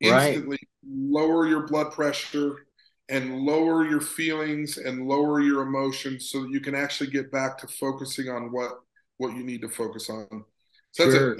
instantly 0.00 0.56
right. 0.56 0.60
lower 0.90 1.46
your 1.46 1.66
blood 1.66 1.92
pressure 1.92 2.64
and 3.10 3.40
lower 3.40 3.84
your 3.84 4.00
feelings 4.00 4.78
and 4.78 5.06
lower 5.06 5.42
your 5.42 5.60
emotions 5.60 6.30
so 6.30 6.44
that 6.44 6.50
you 6.50 6.60
can 6.60 6.74
actually 6.74 7.10
get 7.10 7.30
back 7.30 7.58
to 7.58 7.66
focusing 7.66 8.30
on 8.30 8.50
what 8.50 8.72
what 9.18 9.36
you 9.36 9.42
need 9.42 9.60
to 9.60 9.68
focus 9.68 10.08
on. 10.08 10.46
So 10.92 11.04
that's 11.04 11.14
sure. 11.14 11.34
a 11.34 11.38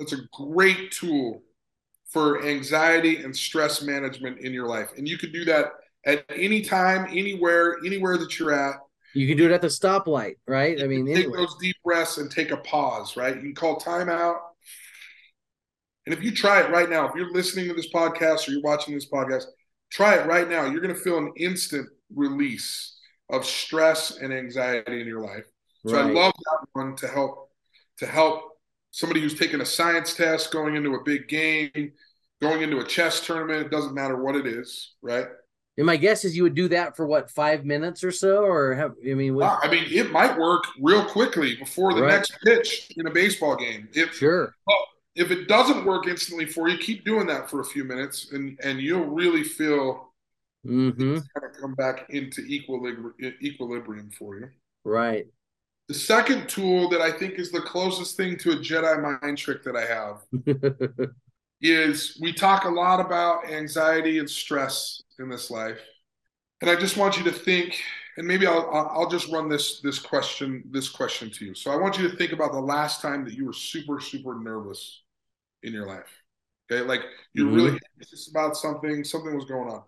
that's 0.00 0.14
a 0.14 0.26
great 0.32 0.90
tool 0.90 1.44
for 2.10 2.44
anxiety 2.44 3.22
and 3.22 3.36
stress 3.36 3.82
management 3.82 4.40
in 4.40 4.52
your 4.52 4.66
life. 4.66 4.88
And 4.96 5.06
you 5.06 5.16
can 5.16 5.30
do 5.30 5.44
that 5.44 5.74
at 6.04 6.24
any 6.34 6.62
time, 6.62 7.06
anywhere, 7.10 7.76
anywhere 7.84 8.16
that 8.18 8.38
you're 8.38 8.52
at. 8.52 8.76
You 9.14 9.26
can 9.26 9.36
do 9.36 9.46
it 9.46 9.52
at 9.52 9.62
the 9.62 9.68
stoplight, 9.68 10.34
right? 10.46 10.80
I 10.82 10.86
mean, 10.86 11.06
take 11.06 11.16
anyway. 11.16 11.38
those 11.38 11.56
deep 11.60 11.76
breaths 11.84 12.18
and 12.18 12.30
take 12.30 12.50
a 12.50 12.58
pause, 12.58 13.16
right? 13.16 13.34
You 13.34 13.42
can 13.42 13.54
call 13.54 13.80
timeout. 13.80 14.36
And 16.06 16.14
if 16.14 16.22
you 16.22 16.30
try 16.30 16.60
it 16.60 16.70
right 16.70 16.88
now, 16.88 17.08
if 17.08 17.14
you're 17.14 17.32
listening 17.32 17.68
to 17.68 17.74
this 17.74 17.92
podcast 17.92 18.48
or 18.48 18.52
you're 18.52 18.62
watching 18.62 18.94
this 18.94 19.10
podcast, 19.10 19.44
Try 19.90 20.16
it 20.16 20.26
right 20.26 20.48
now. 20.48 20.66
You're 20.66 20.80
going 20.80 20.94
to 20.94 21.00
feel 21.00 21.18
an 21.18 21.32
instant 21.36 21.88
release 22.14 22.98
of 23.30 23.44
stress 23.44 24.18
and 24.18 24.32
anxiety 24.32 25.00
in 25.00 25.06
your 25.06 25.20
life. 25.20 25.44
So 25.86 25.96
right. 25.96 26.06
I 26.06 26.10
love 26.10 26.32
that 26.32 26.66
one 26.72 26.96
to 26.96 27.08
help 27.08 27.50
to 27.98 28.06
help 28.06 28.58
somebody 28.90 29.20
who's 29.20 29.38
taking 29.38 29.60
a 29.60 29.66
science 29.66 30.14
test, 30.14 30.52
going 30.52 30.76
into 30.76 30.94
a 30.94 31.02
big 31.04 31.28
game, 31.28 31.92
going 32.40 32.62
into 32.62 32.78
a 32.78 32.84
chess 32.84 33.24
tournament. 33.24 33.66
It 33.66 33.70
doesn't 33.70 33.94
matter 33.94 34.22
what 34.22 34.36
it 34.36 34.46
is, 34.46 34.94
right? 35.02 35.26
And 35.78 35.86
my 35.86 35.96
guess 35.96 36.24
is 36.24 36.36
you 36.36 36.42
would 36.42 36.56
do 36.56 36.66
that 36.68 36.96
for 36.96 37.06
what 37.06 37.30
five 37.30 37.64
minutes 37.64 38.02
or 38.02 38.10
so, 38.10 38.44
or 38.44 38.74
have 38.74 38.96
I 39.08 39.14
mean? 39.14 39.36
Would... 39.36 39.44
I 39.44 39.70
mean, 39.70 39.84
it 39.88 40.10
might 40.10 40.36
work 40.36 40.64
real 40.80 41.04
quickly 41.04 41.54
before 41.54 41.94
the 41.94 42.02
right. 42.02 42.14
next 42.14 42.36
pitch 42.44 42.92
in 42.96 43.06
a 43.06 43.10
baseball 43.10 43.54
game. 43.54 43.88
If 43.92 44.14
sure, 44.14 44.52
well, 44.66 44.84
if 45.14 45.30
it 45.30 45.46
doesn't 45.46 45.84
work 45.84 46.08
instantly 46.08 46.46
for 46.46 46.68
you, 46.68 46.78
keep 46.78 47.04
doing 47.04 47.28
that 47.28 47.48
for 47.48 47.60
a 47.60 47.64
few 47.64 47.84
minutes, 47.84 48.32
and 48.32 48.58
and 48.60 48.80
you'll 48.80 49.06
really 49.06 49.44
feel 49.44 50.12
mm-hmm. 50.66 51.14
it's 51.14 51.28
kind 51.28 51.48
of 51.48 51.60
come 51.60 51.74
back 51.76 52.10
into 52.10 52.40
equilibrium 52.40 53.14
equilibrium 53.40 54.10
for 54.10 54.36
you. 54.36 54.48
Right. 54.84 55.26
The 55.86 55.94
second 55.94 56.48
tool 56.48 56.88
that 56.90 57.00
I 57.00 57.12
think 57.12 57.34
is 57.34 57.52
the 57.52 57.62
closest 57.62 58.16
thing 58.16 58.36
to 58.38 58.50
a 58.50 58.56
Jedi 58.56 59.20
mind 59.22 59.38
trick 59.38 59.62
that 59.62 59.76
I 59.76 59.86
have 59.86 60.24
is 61.60 62.18
we 62.20 62.32
talk 62.32 62.64
a 62.64 62.70
lot 62.70 63.00
about 63.00 63.50
anxiety 63.50 64.18
and 64.18 64.30
stress 64.30 65.02
in 65.18 65.28
this 65.28 65.50
life, 65.50 65.80
and 66.60 66.70
I 66.70 66.76
just 66.76 66.96
want 66.96 67.18
you 67.18 67.24
to 67.24 67.32
think 67.32 67.80
and 68.18 68.26
maybe 68.26 68.46
I'll 68.46 68.68
I'll 68.72 69.08
just 69.08 69.30
run 69.30 69.48
this 69.48 69.80
this 69.80 70.00
question 70.00 70.64
this 70.70 70.88
question 70.88 71.30
to 71.30 71.44
you. 71.46 71.54
So 71.54 71.70
I 71.70 71.76
want 71.76 71.98
you 71.98 72.08
to 72.10 72.16
think 72.16 72.32
about 72.32 72.52
the 72.52 72.60
last 72.60 73.00
time 73.00 73.24
that 73.24 73.34
you 73.34 73.46
were 73.46 73.52
super 73.52 74.00
super 74.00 74.38
nervous 74.38 75.02
in 75.62 75.72
your 75.72 75.86
life. 75.86 76.10
Okay, 76.70 76.84
like 76.84 77.02
you're 77.32 77.46
mm-hmm. 77.46 77.54
really 77.54 77.80
anxious 77.96 78.28
about 78.28 78.56
something, 78.56 79.04
something 79.04 79.34
was 79.34 79.46
going 79.46 79.70
on. 79.70 79.82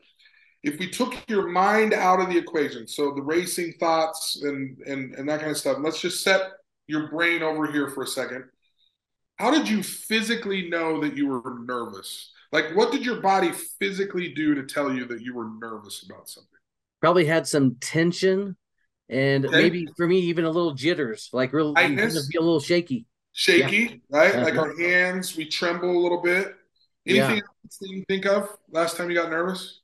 If 0.62 0.78
we 0.78 0.88
took 0.88 1.14
your 1.28 1.48
mind 1.48 1.92
out 1.92 2.20
of 2.20 2.28
the 2.28 2.38
equation, 2.38 2.86
so 2.86 3.12
the 3.12 3.22
racing 3.22 3.74
thoughts 3.80 4.40
and 4.44 4.78
and 4.86 5.14
and 5.16 5.28
that 5.28 5.40
kind 5.40 5.50
of 5.50 5.58
stuff, 5.58 5.78
let's 5.80 6.00
just 6.00 6.22
set 6.22 6.52
your 6.86 7.08
brain 7.08 7.42
over 7.42 7.70
here 7.70 7.88
for 7.90 8.04
a 8.04 8.06
second. 8.06 8.44
How 9.40 9.50
did 9.50 9.68
you 9.68 9.82
physically 9.82 10.68
know 10.68 11.00
that 11.00 11.16
you 11.16 11.26
were 11.26 11.60
nervous? 11.64 12.30
Like, 12.52 12.76
what 12.76 12.92
did 12.92 13.04
your 13.04 13.20
body 13.20 13.52
physically 13.80 14.34
do 14.34 14.54
to 14.54 14.64
tell 14.64 14.92
you 14.92 15.06
that 15.06 15.22
you 15.22 15.34
were 15.34 15.48
nervous 15.60 16.04
about 16.08 16.28
something? 16.28 16.50
Probably 17.00 17.24
had 17.24 17.48
some 17.48 17.76
tension, 17.80 18.56
and 19.08 19.46
okay. 19.46 19.56
maybe 19.56 19.88
for 19.96 20.06
me 20.06 20.18
even 20.20 20.44
a 20.44 20.50
little 20.50 20.74
jitters, 20.74 21.30
like 21.32 21.52
real, 21.52 21.72
be 21.72 21.82
a 21.82 22.40
little 22.40 22.60
shaky 22.60 23.06
shaky, 23.32 24.02
yeah. 24.10 24.18
right? 24.18 24.34
Uh-huh. 24.34 24.44
Like 24.44 24.56
our 24.56 24.76
hands, 24.78 25.36
we 25.36 25.46
tremble 25.46 25.90
a 25.90 26.00
little 26.00 26.22
bit. 26.22 26.54
Anything 27.06 27.36
yeah. 27.36 27.42
else 27.64 27.78
that 27.80 27.88
you 27.88 28.04
think 28.08 28.26
of 28.26 28.48
last 28.70 28.96
time 28.96 29.10
you 29.10 29.16
got 29.16 29.30
nervous? 29.30 29.80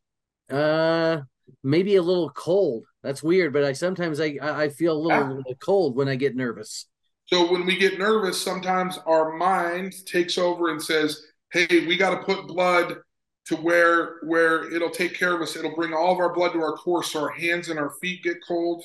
Uh, 0.51 1.23
maybe 1.65 1.97
a 1.97 2.03
little 2.03 2.31
cold. 2.31 2.85
That's 3.03 3.23
weird, 3.23 3.53
but 3.53 3.65
I 3.65 3.73
sometimes 3.73 4.21
I 4.21 4.39
I 4.41 4.69
feel 4.69 4.93
a 4.93 4.99
little, 4.99 5.43
yeah. 5.47 5.55
cold 5.61 5.97
when 5.97 6.09
I 6.09 6.17
get 6.17 6.37
nervous. 6.37 6.87
So 7.27 7.51
when 7.51 7.67
we 7.67 7.77
get 7.77 7.99
nervous, 7.99 8.41
sometimes 8.41 8.99
our 9.07 9.37
mind 9.37 9.95
takes 10.07 10.39
over 10.39 10.71
and 10.71 10.83
says, 10.83 11.27
"Hey, 11.53 11.87
we 11.87 11.97
got 11.97 12.11
to 12.11 12.25
put 12.25 12.47
blood 12.47 12.99
to 13.47 13.57
where 13.57 14.17
where 14.23 14.73
it'll 14.73 14.91
take 14.91 15.15
care 15.15 15.35
of 15.35 15.41
us. 15.41 15.57
It'll 15.57 15.75
bring 15.75 15.95
all 15.95 16.13
of 16.13 16.19
our 16.19 16.33
blood 16.33 16.53
to 16.53 16.61
our 16.61 16.73
core, 16.73 17.03
so 17.03 17.21
our 17.21 17.31
hands 17.31 17.69
and 17.69 17.79
our 17.79 17.91
feet 18.01 18.23
get 18.23 18.39
cold, 18.47 18.85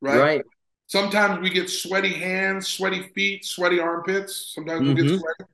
right? 0.00 0.18
Right. 0.18 0.44
Sometimes 0.86 1.40
we 1.40 1.48
get 1.48 1.70
sweaty 1.70 2.12
hands, 2.12 2.68
sweaty 2.68 3.10
feet, 3.14 3.44
sweaty 3.44 3.80
armpits. 3.80 4.52
Sometimes 4.54 4.82
mm-hmm. 4.82 4.88
we 4.88 4.94
get 4.94 5.04
mm-hmm. 5.06 5.20
sweaty. 5.20 5.50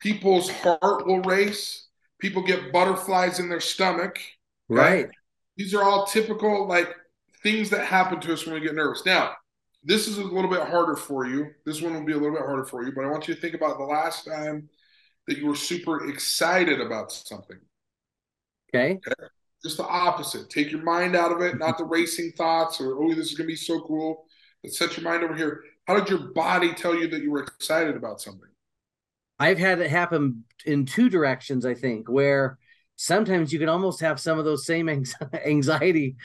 People's 0.00 0.50
heart 0.50 1.06
will 1.06 1.20
race. 1.22 1.88
People 2.18 2.42
get 2.42 2.72
butterflies 2.72 3.38
in 3.38 3.48
their 3.48 3.60
stomach. 3.60 4.18
Right. 4.68 5.08
These 5.56 5.74
are 5.74 5.82
all 5.82 6.06
typical 6.06 6.66
like 6.66 6.94
things 7.42 7.70
that 7.70 7.84
happen 7.84 8.20
to 8.20 8.32
us 8.32 8.46
when 8.46 8.54
we 8.54 8.60
get 8.60 8.74
nervous. 8.74 9.04
Now, 9.04 9.32
this 9.84 10.08
is 10.08 10.18
a 10.18 10.24
little 10.24 10.50
bit 10.50 10.62
harder 10.62 10.96
for 10.96 11.26
you. 11.26 11.50
This 11.64 11.80
one 11.80 11.94
will 11.94 12.04
be 12.04 12.12
a 12.12 12.16
little 12.16 12.36
bit 12.36 12.44
harder 12.44 12.64
for 12.64 12.84
you, 12.84 12.92
but 12.94 13.04
I 13.04 13.08
want 13.08 13.28
you 13.28 13.34
to 13.34 13.40
think 13.40 13.54
about 13.54 13.78
the 13.78 13.84
last 13.84 14.26
time 14.26 14.68
that 15.26 15.38
you 15.38 15.46
were 15.46 15.54
super 15.54 16.08
excited 16.08 16.80
about 16.80 17.12
something. 17.12 17.58
Okay. 18.74 18.92
okay. 18.94 19.28
Just 19.62 19.76
the 19.76 19.86
opposite. 19.86 20.50
Take 20.50 20.70
your 20.70 20.82
mind 20.82 21.16
out 21.16 21.32
of 21.32 21.40
it, 21.42 21.58
not 21.58 21.78
the 21.78 21.84
racing 21.84 22.32
thoughts 22.36 22.80
or, 22.80 23.02
oh, 23.02 23.14
this 23.14 23.30
is 23.30 23.34
going 23.34 23.46
to 23.46 23.52
be 23.52 23.56
so 23.56 23.80
cool. 23.80 24.24
But 24.62 24.72
set 24.72 24.96
your 24.96 25.04
mind 25.04 25.22
over 25.22 25.34
here. 25.34 25.62
How 25.86 25.98
did 25.98 26.08
your 26.08 26.32
body 26.32 26.72
tell 26.72 26.94
you 26.94 27.08
that 27.08 27.22
you 27.22 27.30
were 27.30 27.42
excited 27.42 27.96
about 27.96 28.20
something? 28.20 28.48
I've 29.38 29.58
had 29.58 29.80
it 29.80 29.90
happen 29.90 30.44
in 30.66 30.84
two 30.84 31.08
directions, 31.08 31.64
I 31.64 31.74
think, 31.74 32.08
where 32.08 32.58
sometimes 32.96 33.52
you 33.52 33.58
can 33.58 33.68
almost 33.68 34.00
have 34.00 34.18
some 34.18 34.38
of 34.38 34.44
those 34.44 34.66
same 34.66 34.88
anxiety 35.46 36.16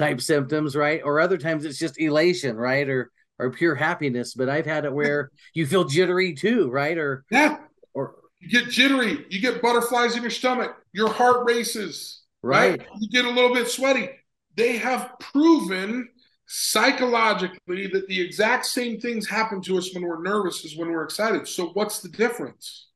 type 0.00 0.20
symptoms, 0.20 0.74
right? 0.74 1.00
Or 1.04 1.20
other 1.20 1.38
times 1.38 1.64
it's 1.64 1.78
just 1.78 2.00
elation, 2.00 2.56
right? 2.56 2.88
Or 2.88 3.12
or 3.38 3.50
pure 3.50 3.74
happiness. 3.74 4.34
But 4.34 4.48
I've 4.48 4.66
had 4.66 4.84
it 4.84 4.92
where 4.92 5.30
you 5.54 5.66
feel 5.66 5.84
jittery 5.84 6.34
too, 6.34 6.68
right? 6.70 6.98
Or 6.98 7.24
yeah, 7.30 7.58
or 7.94 8.16
you 8.40 8.48
get 8.48 8.70
jittery, 8.70 9.26
you 9.28 9.40
get 9.40 9.62
butterflies 9.62 10.16
in 10.16 10.22
your 10.22 10.30
stomach, 10.30 10.74
your 10.92 11.10
heart 11.10 11.46
races, 11.46 12.22
right? 12.42 12.78
right? 12.78 12.88
You 12.98 13.08
get 13.08 13.24
a 13.26 13.30
little 13.30 13.54
bit 13.54 13.68
sweaty. 13.68 14.10
They 14.56 14.78
have 14.78 15.12
proven 15.20 16.08
psychologically 16.46 17.86
that 17.86 18.08
the 18.08 18.20
exact 18.20 18.66
same 18.66 18.98
things 18.98 19.28
happen 19.28 19.60
to 19.62 19.78
us 19.78 19.94
when 19.94 20.02
we're 20.02 20.22
nervous 20.22 20.64
as 20.64 20.74
when 20.76 20.90
we're 20.90 21.04
excited. 21.04 21.46
So 21.46 21.68
what's 21.74 22.00
the 22.00 22.08
difference? 22.08 22.88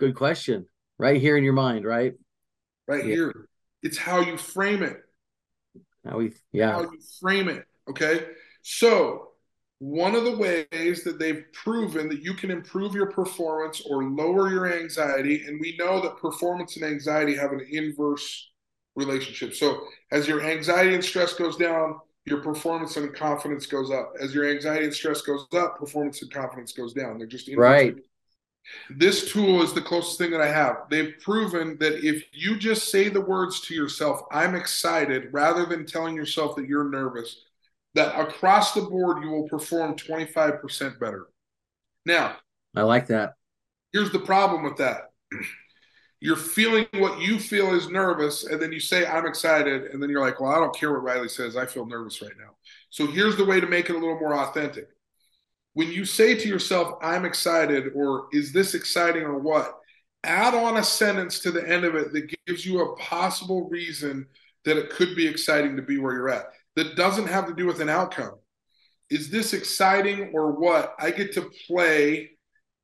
Good 0.00 0.16
question. 0.16 0.66
Right 0.98 1.20
here 1.20 1.36
in 1.36 1.44
your 1.44 1.52
mind, 1.52 1.84
right? 1.84 2.14
Right 2.88 3.04
yeah. 3.04 3.14
here. 3.14 3.48
It's 3.82 3.98
how 3.98 4.20
you 4.20 4.36
frame 4.36 4.82
it. 4.82 4.96
How 6.04 6.18
we 6.18 6.32
yeah. 6.52 6.72
How 6.72 6.82
you 6.82 6.98
frame 7.20 7.48
it. 7.48 7.64
Okay. 7.88 8.26
So 8.62 9.30
one 9.78 10.14
of 10.14 10.24
the 10.24 10.36
ways 10.36 11.04
that 11.04 11.18
they've 11.18 11.44
proven 11.52 12.08
that 12.08 12.22
you 12.22 12.34
can 12.34 12.50
improve 12.50 12.94
your 12.94 13.10
performance 13.10 13.82
or 13.88 14.04
lower 14.04 14.48
your 14.50 14.72
anxiety, 14.72 15.44
and 15.46 15.60
we 15.60 15.76
know 15.78 16.00
that 16.00 16.16
performance 16.18 16.76
and 16.76 16.84
anxiety 16.84 17.36
have 17.36 17.52
an 17.52 17.66
inverse 17.70 18.50
relationship. 18.96 19.54
So 19.54 19.80
as 20.12 20.28
your 20.28 20.42
anxiety 20.42 20.94
and 20.94 21.04
stress 21.04 21.34
goes 21.34 21.56
down, 21.56 21.98
your 22.24 22.40
performance 22.42 22.96
and 22.96 23.14
confidence 23.14 23.66
goes 23.66 23.90
up. 23.90 24.14
As 24.20 24.34
your 24.34 24.50
anxiety 24.50 24.84
and 24.86 24.94
stress 24.94 25.20
goes 25.20 25.46
up, 25.54 25.78
performance 25.78 26.22
and 26.22 26.32
confidence 26.32 26.72
goes 26.72 26.94
down. 26.94 27.18
They're 27.18 27.26
just 27.26 27.50
right. 27.54 27.96
This 28.90 29.30
tool 29.30 29.62
is 29.62 29.72
the 29.72 29.82
closest 29.82 30.18
thing 30.18 30.30
that 30.30 30.40
I 30.40 30.48
have. 30.48 30.84
They've 30.90 31.14
proven 31.20 31.76
that 31.78 32.04
if 32.04 32.24
you 32.32 32.56
just 32.56 32.90
say 32.90 33.08
the 33.08 33.20
words 33.20 33.60
to 33.62 33.74
yourself, 33.74 34.22
I'm 34.30 34.54
excited, 34.54 35.28
rather 35.32 35.66
than 35.66 35.86
telling 35.86 36.16
yourself 36.16 36.56
that 36.56 36.68
you're 36.68 36.88
nervous, 36.88 37.42
that 37.94 38.18
across 38.18 38.72
the 38.72 38.82
board 38.82 39.22
you 39.22 39.30
will 39.30 39.48
perform 39.48 39.96
25% 39.96 40.98
better. 40.98 41.26
Now, 42.06 42.36
I 42.74 42.82
like 42.82 43.06
that. 43.08 43.34
Here's 43.92 44.10
the 44.10 44.18
problem 44.18 44.64
with 44.64 44.76
that 44.78 45.12
you're 46.20 46.36
feeling 46.36 46.86
what 46.94 47.20
you 47.20 47.38
feel 47.38 47.74
is 47.74 47.88
nervous, 47.88 48.44
and 48.44 48.60
then 48.60 48.72
you 48.72 48.80
say, 48.80 49.06
I'm 49.06 49.26
excited, 49.26 49.84
and 49.92 50.02
then 50.02 50.10
you're 50.10 50.24
like, 50.24 50.40
Well, 50.40 50.52
I 50.52 50.56
don't 50.56 50.74
care 50.74 50.92
what 50.92 51.02
Riley 51.02 51.28
says. 51.28 51.56
I 51.56 51.66
feel 51.66 51.86
nervous 51.86 52.20
right 52.22 52.32
now. 52.38 52.56
So 52.90 53.06
here's 53.06 53.36
the 53.36 53.44
way 53.44 53.60
to 53.60 53.66
make 53.66 53.90
it 53.90 53.96
a 53.96 53.98
little 53.98 54.18
more 54.18 54.34
authentic. 54.34 54.88
When 55.74 55.90
you 55.90 56.04
say 56.04 56.36
to 56.36 56.48
yourself, 56.48 56.98
I'm 57.02 57.24
excited, 57.24 57.92
or 57.94 58.28
is 58.32 58.52
this 58.52 58.74
exciting, 58.74 59.22
or 59.22 59.38
what? 59.38 59.76
Add 60.22 60.54
on 60.54 60.78
a 60.78 60.84
sentence 60.84 61.40
to 61.40 61.50
the 61.50 61.68
end 61.68 61.84
of 61.84 61.94
it 61.96 62.12
that 62.12 62.34
gives 62.46 62.64
you 62.64 62.80
a 62.80 62.96
possible 62.96 63.68
reason 63.68 64.26
that 64.64 64.78
it 64.78 64.90
could 64.90 65.14
be 65.14 65.26
exciting 65.26 65.76
to 65.76 65.82
be 65.82 65.98
where 65.98 66.14
you're 66.14 66.30
at. 66.30 66.46
That 66.76 66.96
doesn't 66.96 67.26
have 67.26 67.46
to 67.48 67.54
do 67.54 67.66
with 67.66 67.80
an 67.80 67.88
outcome. 67.88 68.34
Is 69.10 69.30
this 69.30 69.52
exciting 69.52 70.30
or 70.32 70.52
what? 70.52 70.94
I 70.98 71.10
get 71.10 71.34
to 71.34 71.50
play 71.66 72.30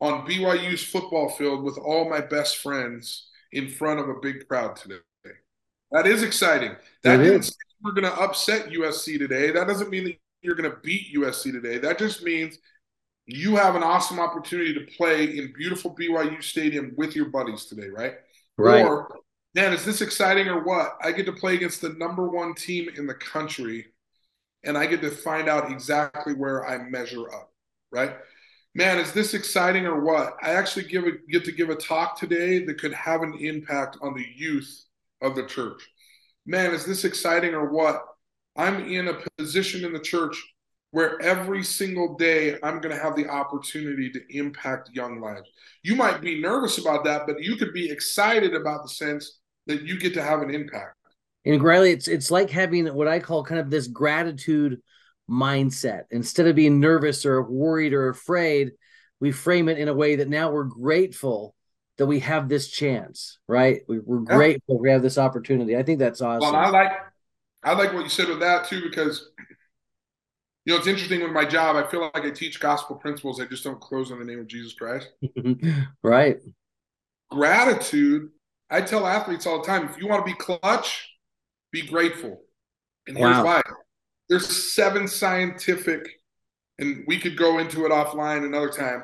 on 0.01 0.27
BYU's 0.27 0.85
football 0.85 1.31
field 1.31 1.63
with 1.63 1.79
all 1.79 2.09
my 2.09 2.21
best 2.21 2.59
friends 2.59 3.29
in 3.53 3.69
front 3.69 4.01
of 4.01 4.09
a 4.09 4.21
big 4.21 4.47
crowd 4.49 4.77
today. 4.77 4.97
That 5.93 6.07
is 6.07 6.23
exciting. 6.23 6.77
That 7.03 7.19
didn't 7.19 7.41
is. 7.41 7.57
we're 7.83 7.93
going 7.93 8.05
to 8.05 8.21
upset 8.21 8.71
USC 8.71 9.19
today. 9.19 9.51
That 9.51 9.67
doesn't 9.67 9.91
mean 9.91 10.05
that 10.05 10.17
you're 10.43 10.55
going 10.55 10.71
to 10.71 10.77
beat 10.79 11.15
USC 11.15 11.53
today. 11.53 11.79
That 11.79 11.99
just 11.99 12.23
means 12.23 12.59
you 13.33 13.57
have 13.57 13.75
an 13.75 13.83
awesome 13.83 14.21
opportunity 14.21 14.75
to 14.75 14.87
play 14.97 15.39
in 15.39 15.53
beautiful 15.57 15.95
BYU 15.95 16.43
Stadium 16.43 16.93
with 16.97 17.15
your 17.15 17.27
buddies 17.27 17.67
today, 17.67 17.89
right? 17.89 18.15
Right. 18.59 18.85
Or, 18.85 19.17
man, 19.55 19.73
is 19.73 19.85
this 19.85 20.01
exciting 20.01 20.49
or 20.49 20.65
what? 20.65 20.97
I 21.03 21.13
get 21.13 21.27
to 21.27 21.33
play 21.33 21.55
against 21.55 21.81
the 21.81 21.91
number 21.91 22.29
one 22.29 22.55
team 22.55 22.89
in 22.97 23.07
the 23.07 23.15
country, 23.15 23.87
and 24.65 24.77
I 24.77 24.87
get 24.87 25.01
to 25.03 25.11
find 25.11 25.49
out 25.49 25.71
exactly 25.71 26.35
where 26.35 26.67
I 26.67 26.79
measure 26.79 27.33
up, 27.33 27.53
right? 27.91 28.17
man, 28.75 28.99
is 28.99 29.13
this 29.13 29.35
exciting 29.35 29.87
or 29.87 30.01
what? 30.01 30.37
I 30.43 30.51
actually 30.51 30.85
give 30.85 31.05
a, 31.05 31.13
get 31.31 31.45
to 31.45 31.53
give 31.53 31.71
a 31.71 31.75
talk 31.75 32.19
today 32.19 32.65
that 32.65 32.81
could 32.81 32.93
have 32.93 33.23
an 33.23 33.35
impact 33.35 33.99
on 34.01 34.15
the 34.15 34.27
youth 34.35 34.85
of 35.21 35.35
the 35.35 35.47
church. 35.47 35.87
Man, 36.47 36.73
is 36.73 36.85
this 36.85 37.05
exciting 37.05 37.55
or 37.55 37.71
what? 37.71 38.03
I'm 38.57 38.85
in 38.85 39.09
a 39.09 39.21
position 39.37 39.85
in 39.85 39.93
the 39.93 40.01
church 40.01 40.37
where 40.93 41.21
every 41.23 41.63
single 41.63 42.17
day 42.17 42.57
I'm 42.63 42.81
going 42.81 42.95
to 42.95 43.01
have 43.01 43.15
the 43.15 43.29
opportunity 43.29 44.11
to 44.11 44.21
impact 44.37 44.91
young 44.93 45.21
lives. 45.21 45.49
You 45.83 45.95
might 45.95 46.21
be 46.21 46.41
nervous 46.41 46.79
about 46.79 47.05
that, 47.05 47.27
but 47.27 47.43
you 47.43 47.57
could 47.57 47.73
be 47.73 47.91
excited 47.91 48.55
about 48.55 48.83
the 48.83 48.89
sense 48.89 49.39
that 49.67 49.83
you 49.83 49.99
get 49.99 50.15
to 50.15 50.23
have 50.23 50.43
an 50.43 50.53
impact. 50.53 50.97
And 51.45 51.63
Riley, 51.63 51.93
it's 51.93 52.09
it's 52.09 52.31
like 52.31 52.51
having 52.51 52.87
what 52.89 53.09
I 53.09 53.19
call 53.19 53.45
kind 53.45 53.61
of 53.61 53.71
this 53.71 53.87
gratitude 53.87 54.81
mindset. 55.31 56.03
Instead 56.11 56.47
of 56.47 56.57
being 56.57 56.81
nervous 56.81 57.25
or 57.25 57.43
worried 57.43 57.95
or 57.95 58.09
afraid, 58.09 58.73
we 59.21 59.33
frame 59.33 59.69
it 59.69 59.79
in 59.79 59.89
a 59.89 59.95
way 59.95 60.17
that 60.17 60.29
now 60.29 60.51
we're 60.51 60.65
grateful 60.65 61.55
that 61.97 62.07
we 62.07 62.21
have 62.21 62.49
this 62.49 62.69
chance, 62.69 63.39
right? 63.47 63.83
We, 63.87 63.99
are 63.99 64.03
yeah. 64.29 64.37
grateful 64.37 64.79
we 64.79 64.91
have 64.91 65.03
this 65.03 65.19
opportunity. 65.19 65.77
I 65.77 65.83
think 65.83 65.99
that's 65.99 66.21
awesome. 66.21 66.53
Well, 66.53 66.57
I 66.57 66.69
like 66.69 66.93
I 67.63 67.75
like 67.75 67.93
what 67.93 68.03
you 68.03 68.09
said 68.09 68.29
with 68.29 68.41
that 68.41 68.67
too, 68.67 68.83
because 68.83 69.30
you 70.71 70.77
know 70.77 70.79
it's 70.79 70.87
interesting 70.87 71.21
with 71.21 71.33
my 71.33 71.45
job. 71.45 71.75
I 71.75 71.85
feel 71.91 72.01
like 72.15 72.25
I 72.25 72.31
teach 72.31 72.61
gospel 72.61 72.95
principles. 72.95 73.41
I 73.41 73.45
just 73.45 73.65
don't 73.65 73.81
close 73.81 74.13
in 74.13 74.21
the 74.21 74.25
name 74.25 74.39
of 74.39 74.47
Jesus 74.47 74.73
Christ. 74.73 75.09
right. 76.05 76.37
Gratitude. 77.29 78.29
I 78.71 78.83
tell 78.83 79.05
athletes 79.05 79.49
all 79.49 79.61
the 79.61 79.67
time: 79.67 79.89
if 79.89 79.99
you 79.99 80.07
want 80.07 80.25
to 80.25 80.33
be 80.33 80.39
clutch, 80.39 81.11
be 81.73 81.83
grateful. 81.83 82.43
And 83.09 83.19
here's 83.19 83.39
why: 83.39 83.63
there's 84.29 84.73
seven 84.73 85.09
scientific, 85.09 86.09
and 86.79 87.03
we 87.09 87.19
could 87.19 87.37
go 87.37 87.59
into 87.59 87.85
it 87.85 87.91
offline 87.91 88.47
another 88.47 88.71
time. 88.71 89.03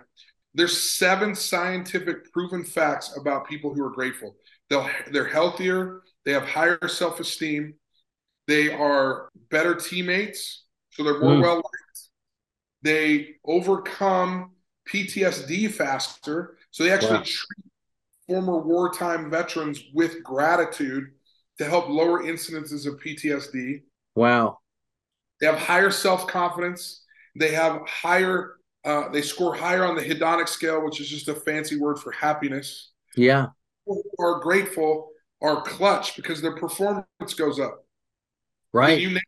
There's 0.55 0.81
seven 0.81 1.35
scientific 1.35 2.33
proven 2.33 2.63
facts 2.63 3.17
about 3.17 3.49
people 3.49 3.75
who 3.75 3.85
are 3.85 3.91
grateful. 3.91 4.37
They'll 4.71 4.89
they're 5.11 5.27
healthier, 5.27 6.03
they 6.25 6.31
have 6.31 6.45
higher 6.45 6.87
self-esteem, 6.87 7.75
they 8.47 8.73
are 8.73 9.31
better 9.51 9.75
teammates, 9.75 10.66
so 10.97 11.03
they're 11.03 11.21
more 11.21 11.35
mm. 11.35 11.43
well 11.43 11.57
liked. 11.57 12.09
They 12.83 13.35
overcome 13.45 14.53
PTSD 14.89 15.71
faster, 15.71 16.57
so 16.71 16.85
they 16.85 16.91
actually 16.91 17.19
wow. 17.19 17.25
treat 17.25 17.73
former 18.27 18.59
wartime 18.59 19.31
veterans 19.31 19.83
with 19.93 20.23
gratitude 20.23 21.11
to 21.59 21.65
help 21.65 21.89
lower 21.89 22.23
incidences 22.23 22.87
of 22.87 22.99
PTSD. 23.01 23.83
Wow. 24.15 24.59
They 25.41 25.47
have 25.47 25.59
higher 25.59 25.91
self 25.91 26.27
confidence. 26.27 27.05
They 27.39 27.53
have 27.53 27.83
higher. 27.87 28.55
Uh, 28.85 29.09
they 29.09 29.21
score 29.21 29.55
higher 29.55 29.85
on 29.85 29.97
the 29.97 30.03
hedonic 30.03 30.49
scale, 30.49 30.83
which 30.85 31.01
is 31.01 31.09
just 31.09 31.29
a 31.29 31.35
fancy 31.35 31.77
word 31.77 31.99
for 31.99 32.13
happiness. 32.13 32.93
Yeah. 33.17 33.49
People 33.85 34.03
who 34.17 34.25
are 34.25 34.41
grateful 34.41 35.11
are 35.43 35.61
clutch 35.63 36.17
because 36.17 36.41
their 36.41 36.57
performance 36.57 37.35
goes 37.37 37.59
up. 37.59 37.85
Right. 38.73 39.03
It. 39.03 39.23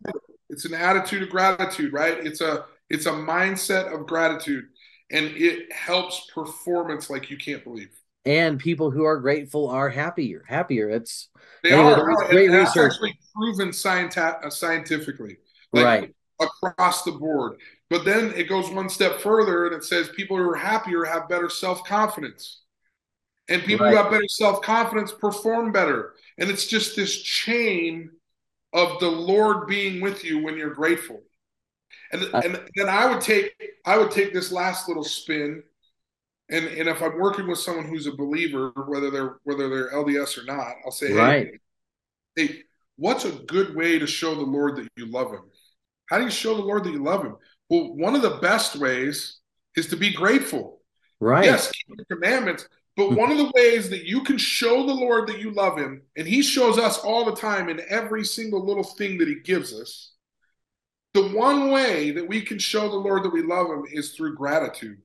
It's 0.51 0.65
an 0.65 0.75
attitude 0.75 1.23
of 1.23 1.29
gratitude, 1.29 1.93
right? 1.93 2.25
It's 2.27 2.41
a 2.41 2.65
it's 2.91 3.07
a 3.07 3.13
mindset 3.13 3.93
of 3.93 4.07
gratitude. 4.07 4.65
and 5.11 5.27
it 5.37 5.73
helps 5.73 6.31
performance 6.35 7.09
like 7.09 7.31
you 7.31 7.37
can't 7.37 7.65
believe. 7.65 7.91
And 8.25 8.59
people 8.59 8.91
who 8.91 9.05
are 9.05 9.19
grateful 9.19 9.69
are 9.69 9.89
happier. 9.89 10.45
Happier. 10.47 10.91
It's 10.91 11.29
they 11.63 11.73
are 11.73 12.15
great 12.29 12.51
research. 12.51 12.93
actually 12.93 13.19
proven 13.35 13.71
scienti- 13.71 14.45
uh, 14.45 14.51
scientifically, 14.51 15.39
like 15.73 15.85
right 15.85 16.15
across 16.41 17.03
the 17.03 17.13
board. 17.13 17.59
But 17.91 18.05
then 18.05 18.33
it 18.35 18.49
goes 18.49 18.71
one 18.71 18.89
step 18.89 19.21
further 19.21 19.67
and 19.67 19.75
it 19.75 19.85
says 19.85 20.09
people 20.11 20.37
who 20.37 20.51
are 20.51 20.57
happier 20.57 21.05
have 21.05 21.29
better 21.29 21.49
self 21.49 21.85
confidence. 21.85 22.63
And 23.49 23.63
people 23.63 23.87
right. 23.87 23.93
who 23.93 24.03
have 24.03 24.11
better 24.11 24.29
self 24.29 24.61
confidence 24.61 25.13
perform 25.13 25.73
better. 25.73 26.15
And 26.37 26.51
it's 26.51 26.67
just 26.67 26.97
this 26.97 27.17
chain 27.23 28.11
of 28.73 29.01
the 29.01 29.09
Lord 29.09 29.67
being 29.67 30.01
with 30.01 30.25
you 30.25 30.43
when 30.43 30.57
you're 30.57 30.75
grateful. 30.75 31.23
And, 32.13 32.23
uh, 32.35 32.41
and 32.45 32.61
then 32.77 32.89
I 32.89 33.07
would 33.07 33.21
take 33.21 33.53
I 33.85 33.99
would 33.99 34.11
take 34.11 34.33
this 34.33 34.53
last 34.53 34.89
little 34.89 35.05
spin. 35.05 35.63
And, 36.51 36.67
and 36.67 36.89
if 36.89 37.03
I'm 37.03 37.19
working 37.19 37.47
with 37.47 37.59
someone 37.59 37.87
who's 37.87 38.07
a 38.07 38.17
believer, 38.17 38.73
whether 38.87 39.11
they're 39.11 39.37
whether 39.45 39.69
they're 39.69 39.91
LDS 39.91 40.39
or 40.39 40.45
not, 40.45 40.75
I'll 40.85 40.91
say, 40.91 41.13
right. 41.13 41.49
hey, 42.37 42.47
hey, 42.47 42.63
what's 42.97 43.25
a 43.25 43.33
good 43.33 43.75
way 43.75 43.99
to 43.99 44.07
show 44.07 44.35
the 44.35 44.43
Lord 44.43 44.77
that 44.77 44.89
you 44.97 45.07
love 45.07 45.31
him? 45.31 45.43
How 46.09 46.19
do 46.19 46.25
you 46.25 46.31
show 46.31 46.55
the 46.55 46.63
Lord 46.63 46.85
that 46.85 46.93
you 46.93 47.03
love 47.03 47.23
him? 47.23 47.37
Well, 47.69 47.95
one 47.95 48.15
of 48.15 48.23
the 48.23 48.39
best 48.41 48.77
ways 48.77 49.41
is 49.77 49.89
to 49.89 49.97
be 49.97 50.13
grateful. 50.13 50.81
Right. 51.21 51.45
Yes, 51.45 51.71
keep 51.71 51.97
the 51.97 52.05
commandments. 52.07 52.67
But 52.99 53.13
one 53.13 53.31
of 53.31 53.39
the 53.39 53.53
ways 53.55 53.89
that 53.91 54.07
you 54.07 54.25
can 54.25 54.37
show 54.37 54.85
the 54.85 54.93
Lord 54.93 55.29
that 55.29 55.39
you 55.39 55.53
love 55.53 55.79
him, 55.79 56.03
and 56.17 56.27
he 56.27 56.43
shows 56.43 56.79
us 56.79 56.99
all 56.99 57.25
the 57.25 57.37
time 57.37 57.69
in 57.69 57.81
every 57.89 58.25
single 58.25 58.67
little 58.67 58.83
thing 58.83 59.19
that 59.19 59.29
he 59.29 59.37
gives 59.37 59.73
us, 59.73 60.15
the 61.15 61.29
one 61.29 61.71
way 61.71 62.11
that 62.11 62.27
we 62.27 62.43
can 62.43 62.59
show 62.59 62.89
the 62.89 62.97
Lord 62.97 63.23
that 63.23 63.33
we 63.33 63.43
love 63.43 63.71
him 63.71 63.85
is 63.89 64.17
through 64.17 64.35
gratitude. 64.35 64.99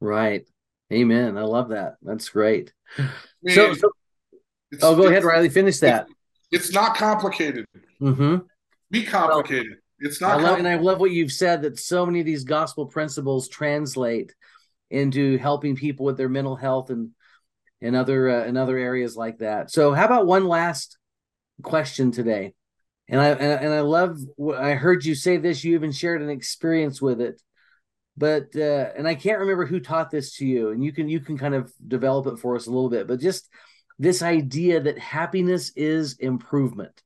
Right. 0.00 0.46
Amen. 0.92 1.36
I 1.36 1.42
love 1.42 1.70
that. 1.70 1.96
That's 2.02 2.28
great. 2.28 2.72
Man, 3.42 3.52
so, 3.52 3.74
so 3.74 3.90
oh, 4.82 4.94
go 4.94 5.08
ahead, 5.08 5.24
Riley. 5.24 5.48
Finish 5.48 5.80
that. 5.80 6.06
It's 6.52 6.72
not 6.72 6.96
complicated. 6.96 7.66
Mm-hmm. 8.00 8.46
Be 8.92 9.02
complicated. 9.02 9.70
Well, 9.72 10.08
it's 10.08 10.20
not. 10.20 10.38
I 10.38 10.42
love, 10.44 10.58
and 10.60 10.68
I 10.68 10.76
love 10.76 11.00
what 11.00 11.10
you've 11.10 11.32
said 11.32 11.62
that 11.62 11.80
so 11.80 12.06
many 12.06 12.20
of 12.20 12.26
these 12.26 12.44
gospel 12.44 12.86
principles 12.86 13.48
translate 13.48 14.36
into 14.88 15.36
helping 15.38 15.74
people 15.74 16.06
with 16.06 16.16
their 16.16 16.28
mental 16.28 16.54
health 16.54 16.90
and 16.90 17.10
and 17.82 17.96
other 17.96 18.28
uh, 18.28 18.44
in 18.44 18.56
other 18.56 18.76
areas 18.76 19.16
like 19.16 19.38
that. 19.38 19.70
So, 19.70 19.92
how 19.92 20.04
about 20.04 20.26
one 20.26 20.46
last 20.46 20.98
question 21.62 22.10
today? 22.10 22.54
And 23.08 23.20
I 23.20 23.28
and, 23.30 23.64
and 23.64 23.72
I 23.72 23.80
love 23.80 24.18
I 24.56 24.72
heard 24.72 25.04
you 25.04 25.14
say 25.14 25.36
this. 25.36 25.64
You 25.64 25.74
even 25.74 25.92
shared 25.92 26.22
an 26.22 26.30
experience 26.30 27.02
with 27.02 27.20
it, 27.20 27.40
but 28.16 28.54
uh, 28.54 28.90
and 28.96 29.08
I 29.08 29.14
can't 29.14 29.40
remember 29.40 29.66
who 29.66 29.80
taught 29.80 30.10
this 30.10 30.36
to 30.36 30.46
you. 30.46 30.70
And 30.70 30.84
you 30.84 30.92
can 30.92 31.08
you 31.08 31.20
can 31.20 31.36
kind 31.36 31.54
of 31.54 31.72
develop 31.86 32.26
it 32.26 32.38
for 32.38 32.54
us 32.56 32.66
a 32.66 32.70
little 32.70 32.90
bit. 32.90 33.08
But 33.08 33.20
just 33.20 33.48
this 33.98 34.22
idea 34.22 34.80
that 34.80 34.98
happiness 34.98 35.72
is 35.76 36.14
improvement. 36.18 37.02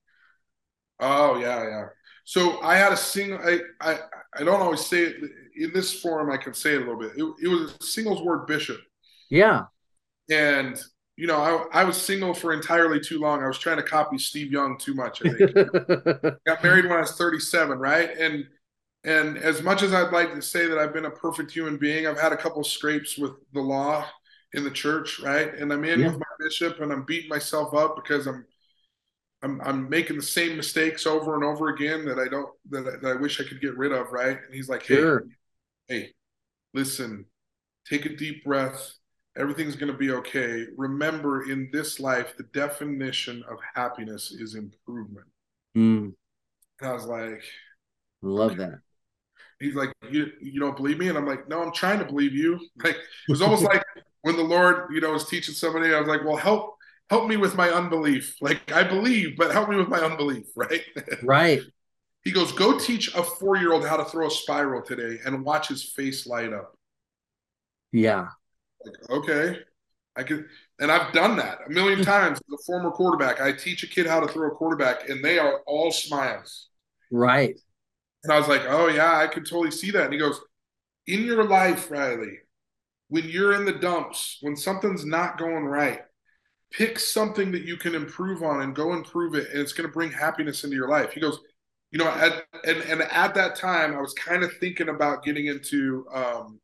Oh 1.01 1.39
yeah, 1.39 1.65
yeah. 1.65 1.87
So 2.25 2.61
I 2.63 2.77
had 2.77 2.93
a 2.93 2.97
single. 2.97 3.39
I 3.39 3.61
I 3.81 3.99
I 4.37 4.45
don't 4.45 4.61
always 4.61 4.85
say 4.85 5.05
it 5.05 5.17
in 5.57 5.73
this 5.73 6.01
forum. 6.01 6.31
I 6.31 6.37
can 6.37 6.55
say 6.55 6.75
it 6.75 6.77
a 6.77 6.81
little 6.81 6.99
bit. 6.99 7.13
It, 7.17 7.25
it 7.43 7.49
was 7.49 7.75
a 7.81 7.85
singles 7.85 8.23
ward 8.23 8.47
bishop. 8.47 8.81
Yeah. 9.31 9.65
And 10.31 10.81
you 11.17 11.27
know, 11.27 11.69
I 11.73 11.83
I 11.83 11.85
was 11.85 12.01
single 12.01 12.35
for 12.35 12.53
entirely 12.53 13.01
too 13.01 13.21
long. 13.21 13.43
I 13.43 13.47
was 13.47 13.59
trying 13.59 13.77
to 13.77 13.83
copy 13.83 14.19
Steve 14.19 14.51
Young 14.51 14.79
too 14.79 14.95
much. 14.95 15.23
I 15.25 15.31
think. 15.31 15.55
Got 16.47 16.63
married 16.63 16.87
when 16.87 16.95
I 16.95 17.01
was 17.01 17.13
37, 17.13 17.79
right? 17.79 18.11
And 18.19 18.47
and 19.05 19.37
as 19.39 19.63
much 19.63 19.83
as 19.83 19.93
I'd 19.93 20.13
like 20.13 20.35
to 20.35 20.43
say 20.43 20.67
that 20.67 20.79
I've 20.79 20.95
been 20.95 21.05
a 21.05 21.11
perfect 21.11 21.51
human 21.51 21.77
being, 21.77 22.07
I've 22.07 22.19
had 22.19 22.33
a 22.33 22.37
couple 22.37 22.65
scrapes 22.65 23.19
with 23.19 23.33
the 23.53 23.61
law 23.61 24.07
in 24.55 24.65
the 24.65 24.71
church, 24.71 25.21
right? 25.21 25.53
And 25.55 25.73
I'm 25.73 25.85
in 25.85 26.01
yeah. 26.01 26.09
with 26.09 26.19
my 26.19 26.27
bishop, 26.41 26.81
and 26.81 26.93
I'm 26.93 27.05
beating 27.05 27.29
myself 27.29 27.75
up 27.75 27.97
because 27.97 28.27
I'm 28.27 28.45
I'm, 29.45 29.61
I'm 29.61 29.89
making 29.91 30.17
the 30.17 30.23
same 30.23 30.57
mistakes 30.57 31.07
over 31.07 31.35
and 31.35 31.45
over 31.45 31.69
again 31.69 32.07
that 32.07 32.19
I 32.19 32.29
don't 32.29 32.49
that 32.71 32.87
I, 32.89 32.97
that 33.03 33.17
I 33.19 33.21
wish 33.21 33.41
I 33.41 33.45
could 33.45 33.61
get 33.61 33.77
rid 33.77 33.93
of, 33.93 34.11
right? 34.11 34.39
And 34.45 34.55
he's 34.55 34.71
like, 34.71 34.83
hey, 34.85 34.97
sure. 34.97 35.27
hey, 35.87 36.13
listen, 36.73 37.27
take 37.87 38.07
a 38.07 38.17
deep 38.17 38.43
breath. 38.43 38.95
Everything's 39.37 39.77
going 39.77 39.91
to 39.91 39.99
be 39.99 40.11
okay. 40.13 40.67
Remember, 40.77 41.51
in 41.51 41.69
this 41.73 41.99
life, 41.99 42.37
the 42.37 42.45
definition 42.45 43.43
of 43.51 43.59
happiness 43.75 44.31
is 44.31 44.55
improvement. 44.55 45.27
Mm. 45.77 46.15
And 46.81 46.91
I 46.91 46.93
was 46.93 47.07
like, 47.07 47.43
love 48.23 48.57
that. 48.59 48.79
He's 49.61 49.75
like, 49.75 49.93
you 50.11 50.31
you 50.41 50.61
don't 50.61 50.77
believe 50.77 50.99
me, 50.99 51.09
and 51.09 51.17
I'm 51.17 51.27
like, 51.27 51.49
no, 51.49 51.63
I'm 51.63 51.73
trying 51.73 51.99
to 52.01 52.05
believe 52.05 52.35
you. 52.35 52.61
Like 52.85 52.97
it 52.97 53.31
was 53.31 53.43
almost 53.43 53.63
like 53.63 53.85
when 54.23 54.37
the 54.37 54.43
Lord, 54.43 54.89
you 54.93 55.01
know, 55.01 55.13
was 55.13 55.29
teaching 55.29 55.55
somebody, 55.55 55.95
I 55.95 55.99
was 55.99 56.09
like, 56.09 56.25
well, 56.25 56.37
help 56.37 56.77
help 57.11 57.29
me 57.29 57.37
with 57.37 57.55
my 57.55 57.71
unbelief. 57.71 58.37
Like 58.41 58.73
I 58.73 58.83
believe, 58.83 59.37
but 59.37 59.53
help 59.53 59.69
me 59.69 59.77
with 59.77 59.89
my 59.89 60.01
unbelief, 60.01 60.47
right? 60.57 60.83
Right. 61.23 61.61
he 62.25 62.31
goes, 62.31 62.53
go 62.53 62.79
teach 62.79 63.15
a 63.15 63.23
four 63.23 63.57
year 63.57 63.73
old 63.73 63.87
how 63.87 63.97
to 63.97 64.05
throw 64.05 64.27
a 64.27 64.31
spiral 64.31 64.83
today 64.83 65.19
and 65.25 65.45
watch 65.45 65.69
his 65.69 65.83
face 65.83 66.27
light 66.27 66.53
up. 66.53 66.75
Yeah. 67.93 68.29
Like, 68.85 69.11
okay. 69.11 69.59
I 70.17 70.23
can 70.23 70.47
and 70.79 70.93
I've 70.93 71.13
done 71.13 71.37
that 71.37 71.59
a 71.67 71.71
million 71.71 72.05
times 72.05 72.39
as 72.39 72.61
a 72.61 72.63
former 72.65 72.91
quarterback. 72.91 73.41
I 73.41 73.53
teach 73.53 73.83
a 73.83 73.87
kid 73.87 74.07
how 74.07 74.21
to 74.21 74.29
throw 74.29 74.49
a 74.49 74.55
quarterback 74.55 75.09
and 75.09 75.25
they 75.25 75.39
are 75.39 75.61
all 75.67 75.91
smiles. 75.91 76.69
Right. 77.11 77.59
And 78.23 78.33
I 78.33 78.39
was 78.39 78.49
like, 78.49 78.63
oh 78.67 78.89
yeah, 78.89 79.19
I 79.19 79.27
could 79.27 79.45
totally 79.45 79.71
see 79.71 79.91
that. 79.91 80.05
And 80.05 80.13
he 80.13 80.19
goes, 80.19 80.41
in 81.07 81.25
your 81.25 81.45
life, 81.45 81.91
Riley, 81.91 82.39
when 83.09 83.29
you're 83.29 83.53
in 83.53 83.67
the 83.67 83.73
dumps, 83.73 84.39
when 84.41 84.57
something's 84.57 85.05
not 85.05 85.37
going 85.37 85.65
right, 85.65 86.01
pick 86.75 86.99
something 86.99 87.53
that 87.53 87.63
you 87.63 87.77
can 87.77 87.95
improve 87.95 88.43
on 88.43 88.63
and 88.63 88.75
go 88.75 88.93
improve 88.93 89.35
it 89.35 89.49
and 89.51 89.61
it's 89.61 89.73
going 89.73 89.89
to 89.89 89.93
bring 89.93 90.11
happiness 90.11 90.65
into 90.65 90.77
your 90.77 90.89
life 90.89 91.13
he 91.13 91.21
goes 91.21 91.39
you 91.91 91.99
know 91.99 92.09
at, 92.09 92.45
and 92.65 92.79
and 92.83 93.03
at 93.03 93.35
that 93.35 93.55
time 93.55 93.95
i 93.95 94.01
was 94.01 94.13
kind 94.15 94.43
of 94.43 94.53
thinking 94.59 94.89
about 94.89 95.23
getting 95.23 95.47
into 95.47 96.05
um 96.13 96.61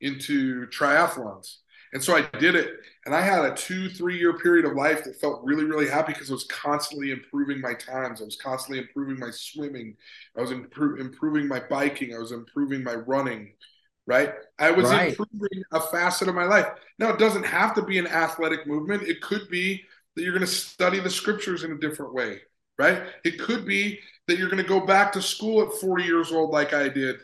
into 0.00 0.66
triathlons 0.66 1.56
and 1.92 2.02
so 2.02 2.16
i 2.16 2.38
did 2.38 2.54
it 2.54 2.70
and 3.06 3.14
i 3.14 3.20
had 3.20 3.44
a 3.44 3.54
two 3.54 3.88
three 3.88 4.18
year 4.18 4.38
period 4.38 4.64
of 4.64 4.74
life 4.74 5.04
that 5.04 5.20
felt 5.20 5.42
really 5.44 5.64
really 5.64 5.88
happy 5.88 6.12
because 6.12 6.30
i 6.30 6.32
was 6.32 6.44
constantly 6.44 7.10
improving 7.10 7.60
my 7.60 7.74
times 7.74 8.20
i 8.20 8.24
was 8.24 8.36
constantly 8.36 8.78
improving 8.78 9.18
my 9.18 9.30
swimming 9.30 9.94
i 10.36 10.40
was 10.40 10.50
impro- 10.50 11.00
improving 11.00 11.46
my 11.46 11.60
biking 11.68 12.14
i 12.14 12.18
was 12.18 12.32
improving 12.32 12.82
my 12.82 12.94
running 12.94 13.52
right? 14.10 14.32
I 14.58 14.72
was 14.72 14.90
right. 14.90 15.10
improving 15.10 15.62
a 15.72 15.80
facet 15.80 16.26
of 16.26 16.34
my 16.34 16.42
life. 16.42 16.66
Now, 16.98 17.10
it 17.10 17.18
doesn't 17.20 17.44
have 17.44 17.74
to 17.76 17.82
be 17.82 17.98
an 17.98 18.08
athletic 18.08 18.66
movement. 18.66 19.04
It 19.04 19.20
could 19.22 19.48
be 19.48 19.84
that 20.16 20.22
you're 20.22 20.32
going 20.32 20.40
to 20.40 20.52
study 20.52 20.98
the 20.98 21.08
scriptures 21.08 21.62
in 21.62 21.70
a 21.72 21.78
different 21.78 22.12
way, 22.12 22.40
right? 22.76 23.04
It 23.24 23.38
could 23.38 23.64
be 23.64 24.00
that 24.26 24.36
you're 24.36 24.50
going 24.50 24.62
to 24.62 24.68
go 24.68 24.84
back 24.84 25.12
to 25.12 25.22
school 25.22 25.62
at 25.62 25.72
40 25.80 26.04
years 26.04 26.32
old, 26.32 26.50
like 26.50 26.74
I 26.74 26.88
did, 26.88 27.18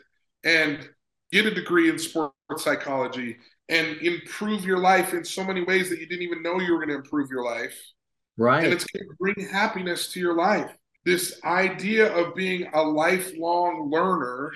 and 0.45 0.87
get 1.31 1.45
a 1.45 1.53
degree 1.53 1.89
in 1.89 1.99
sports 1.99 2.33
psychology 2.57 3.37
and 3.69 3.97
improve 3.97 4.65
your 4.65 4.77
life 4.77 5.13
in 5.13 5.25
so 5.25 5.43
many 5.43 5.63
ways 5.63 5.89
that 5.89 5.99
you 5.99 6.07
didn't 6.07 6.23
even 6.23 6.41
know 6.41 6.59
you 6.59 6.71
were 6.71 6.79
going 6.79 6.89
to 6.89 6.95
improve 6.95 7.29
your 7.29 7.43
life. 7.43 7.77
Right. 8.37 8.63
And 8.63 8.73
it's 8.73 8.85
going 8.85 9.07
to 9.07 9.15
bring 9.19 9.49
happiness 9.49 10.11
to 10.13 10.19
your 10.19 10.35
life. 10.35 10.71
This 11.05 11.39
idea 11.43 12.13
of 12.13 12.35
being 12.35 12.69
a 12.73 12.81
lifelong 12.81 13.89
learner 13.91 14.51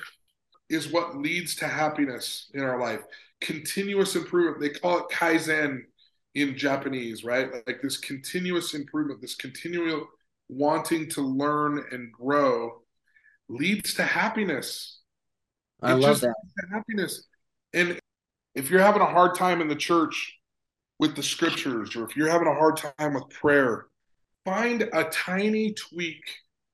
is 0.70 0.92
what 0.92 1.18
leads 1.18 1.56
to 1.56 1.68
happiness 1.68 2.50
in 2.54 2.62
our 2.62 2.80
life. 2.80 3.02
Continuous 3.42 4.16
improvement. 4.16 4.62
They 4.62 4.70
call 4.70 5.00
it 5.00 5.10
kaizen 5.12 5.82
in 6.36 6.58
Japanese, 6.58 7.24
right? 7.24 7.50
Like 7.68 7.82
this 7.82 7.98
continuous 7.98 8.74
improvement, 8.74 9.22
this 9.22 9.36
continual 9.36 10.08
wanting 10.48 11.10
to 11.10 11.22
learn 11.22 11.84
and 11.92 12.12
grow 12.12 12.82
leads 13.50 13.94
to 13.96 14.04
happiness. 14.04 15.01
I 15.82 15.94
it 15.94 15.98
love 15.98 16.22
that. 16.22 16.36
happiness. 16.72 17.28
And 17.74 18.00
if 18.56 18.70
you're 18.70 18.82
having 18.82 19.02
a 19.02 19.06
hard 19.06 19.36
time 19.36 19.62
in 19.62 19.68
the 19.68 19.76
church 19.76 20.38
with 21.00 21.16
the 21.16 21.24
scriptures, 21.24 21.96
or 21.96 22.04
if 22.04 22.16
you're 22.16 22.30
having 22.30 22.48
a 22.48 22.54
hard 22.54 22.78
time 22.78 23.14
with 23.14 23.30
prayer, 23.30 23.88
find 24.46 24.84
a 24.94 25.06
tiny 25.06 25.74
tweak 25.74 26.24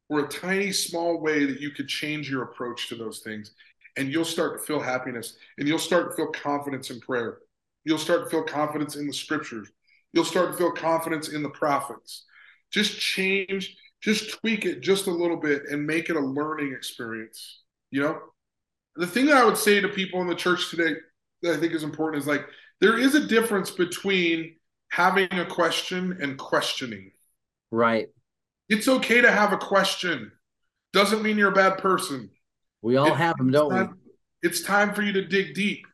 or 0.10 0.22
a 0.22 0.28
tiny 0.28 0.72
small 0.72 1.22
way 1.22 1.46
that 1.46 1.60
you 1.60 1.72
could 1.72 1.88
change 1.88 2.30
your 2.30 2.44
approach 2.44 2.90
to 2.90 2.96
those 2.96 3.20
things 3.20 3.54
and 3.98 4.12
you'll 4.12 4.26
start 4.26 4.60
to 4.60 4.66
feel 4.66 4.80
happiness 4.80 5.36
and 5.58 5.68
you'll 5.68 5.80
start 5.80 6.12
to 6.12 6.16
feel 6.16 6.32
confidence 6.32 6.90
in 6.90 7.00
prayer. 7.00 7.40
You'll 7.84 7.98
start 7.98 8.24
to 8.24 8.30
feel 8.30 8.44
confidence 8.44 8.96
in 8.96 9.08
the 9.08 9.14
scriptures. 9.14 9.70
You'll 10.14 10.26
start 10.26 10.52
to 10.52 10.58
feel 10.58 10.72
confidence 10.72 11.30
in 11.30 11.44
the 11.44 11.50
prophets. 11.50 12.26
Just 12.72 13.00
change, 13.00 13.76
just 14.02 14.32
tweak 14.40 14.66
it 14.66 14.82
just 14.82 15.08
a 15.08 15.12
little 15.12 15.38
bit 15.38 15.64
and 15.70 15.86
make 15.86 16.10
it 16.10 16.16
a 16.16 16.20
learning 16.22 16.74
experience. 16.74 17.64
You 17.92 18.02
know, 18.02 18.20
the 18.98 19.08
thing 19.08 19.28
that 19.28 19.38
I 19.38 19.46
would 19.46 19.58
say 19.58 19.80
to 19.80 19.88
people 19.88 20.22
in 20.22 20.28
the 20.28 20.36
church 20.36 20.70
today 20.70 20.96
that 21.42 21.54
I 21.54 21.58
think 21.58 21.74
is 21.74 21.84
important 21.84 22.22
is 22.22 22.28
like 22.28 22.46
there 22.82 22.98
is 22.98 23.16
a 23.16 23.28
difference 23.28 23.72
between 23.72 24.56
having 24.90 25.32
a 25.32 25.46
question 25.46 26.18
and 26.22 26.38
questioning. 26.38 27.12
Right. 27.72 28.08
It's 28.70 28.88
okay 28.88 29.22
to 29.22 29.32
have 29.32 29.54
a 29.54 29.58
question. 29.58 30.32
Doesn't 30.94 31.22
mean 31.22 31.38
you're 31.38 31.52
a 31.52 31.56
bad 31.56 31.78
person. 31.78 32.30
We 32.82 32.96
all 32.98 33.14
have 33.14 33.38
them, 33.38 33.52
don't 33.52 33.72
time, 33.72 33.98
we? 34.04 34.50
It's 34.50 34.62
time 34.62 34.94
for 34.94 35.02
you 35.02 35.14
to 35.14 35.26
dig 35.26 35.54
deep, 35.54 35.86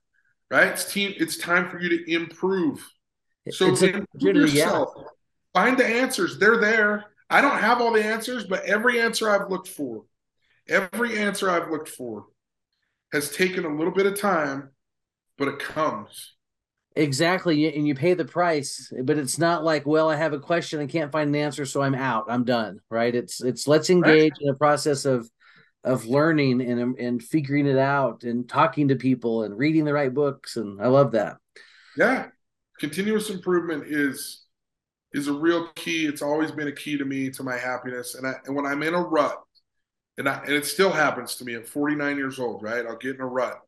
right? 0.52 0.68
It's 0.68 0.92
team. 0.92 1.14
It's 1.18 1.38
time 1.38 1.70
for 1.70 1.80
you 1.80 1.90
to 1.90 2.14
improve. 2.14 2.88
So 3.50 3.72
It's 3.72 3.82
improve 3.82 4.08
opportunity, 4.14 4.58
yeah. 4.58 4.86
Find 5.54 5.78
the 5.78 5.86
answers. 5.86 6.40
They're 6.40 6.60
there. 6.60 7.06
I 7.30 7.42
don't 7.42 7.60
have 7.60 7.82
all 7.82 7.92
the 7.92 8.04
answers, 8.04 8.46
but 8.46 8.64
every 8.66 9.00
answer 9.00 9.30
I've 9.30 9.50
looked 9.50 9.68
for, 9.68 10.04
every 10.68 11.18
answer 11.18 11.50
I've 11.50 11.70
looked 11.70 11.90
for, 11.90 12.26
has 13.14 13.30
taken 13.30 13.64
a 13.64 13.74
little 13.74 13.94
bit 13.94 14.08
of 14.08 14.20
time, 14.20 14.72
but 15.38 15.48
it 15.48 15.60
comes. 15.60 16.34
Exactly, 16.96 17.74
and 17.74 17.88
you 17.88 17.96
pay 17.96 18.14
the 18.14 18.26
price, 18.26 18.92
but 19.04 19.18
it's 19.18 19.40
not 19.40 19.64
like, 19.64 19.86
well, 19.86 20.10
I 20.10 20.16
have 20.16 20.34
a 20.34 20.40
question, 20.40 20.80
I 20.80 20.86
can't 20.86 21.12
find 21.12 21.30
an 21.30 21.42
answer, 21.42 21.66
so 21.66 21.82
I'm 21.82 21.96
out, 21.96 22.26
I'm 22.28 22.44
done, 22.44 22.82
right? 22.90 23.14
It's 23.16 23.42
it's 23.42 23.68
let's 23.68 23.90
engage 23.90 24.34
in 24.40 24.50
a 24.50 24.56
process 24.56 25.06
of 25.06 25.28
of 25.84 26.06
learning 26.06 26.62
and 26.62 26.98
and 27.00 27.24
figuring 27.24 27.66
it 27.66 27.78
out 27.78 28.24
and 28.24 28.48
talking 28.48 28.90
to 28.90 28.96
people 28.96 29.44
and 29.44 29.58
reading 29.58 29.86
the 29.86 29.94
right 29.94 30.14
books, 30.14 30.56
and 30.58 30.80
I 30.82 30.88
love 30.88 31.14
that. 31.14 31.38
Yeah, 31.98 32.28
continuous 32.80 33.30
improvement 33.32 33.86
is 33.88 34.44
is 35.14 35.28
a 35.28 35.34
real 35.34 35.70
key. 35.76 36.06
It's 36.06 36.22
always 36.22 36.52
been 36.52 36.68
a 36.68 36.72
key 36.72 36.98
to 36.98 37.06
me 37.06 37.32
to 37.32 37.44
my 37.44 37.58
happiness, 37.58 38.14
and 38.16 38.28
I 38.28 38.36
and 38.46 38.56
when 38.56 38.68
I'm 38.68 38.84
in 38.84 38.94
a 38.94 39.02
rut, 39.02 39.42
and 40.18 40.28
I 40.30 40.38
and 40.44 40.54
it 40.54 40.66
still 40.66 40.92
happens 40.92 41.36
to 41.36 41.46
me 41.46 41.56
at 41.56 41.68
49 41.68 42.18
years 42.18 42.40
old, 42.40 42.64
right? 42.64 42.86
I'll 42.86 42.98
get 42.98 43.16
in 43.16 43.22
a 43.22 43.26
rut. 43.26 43.60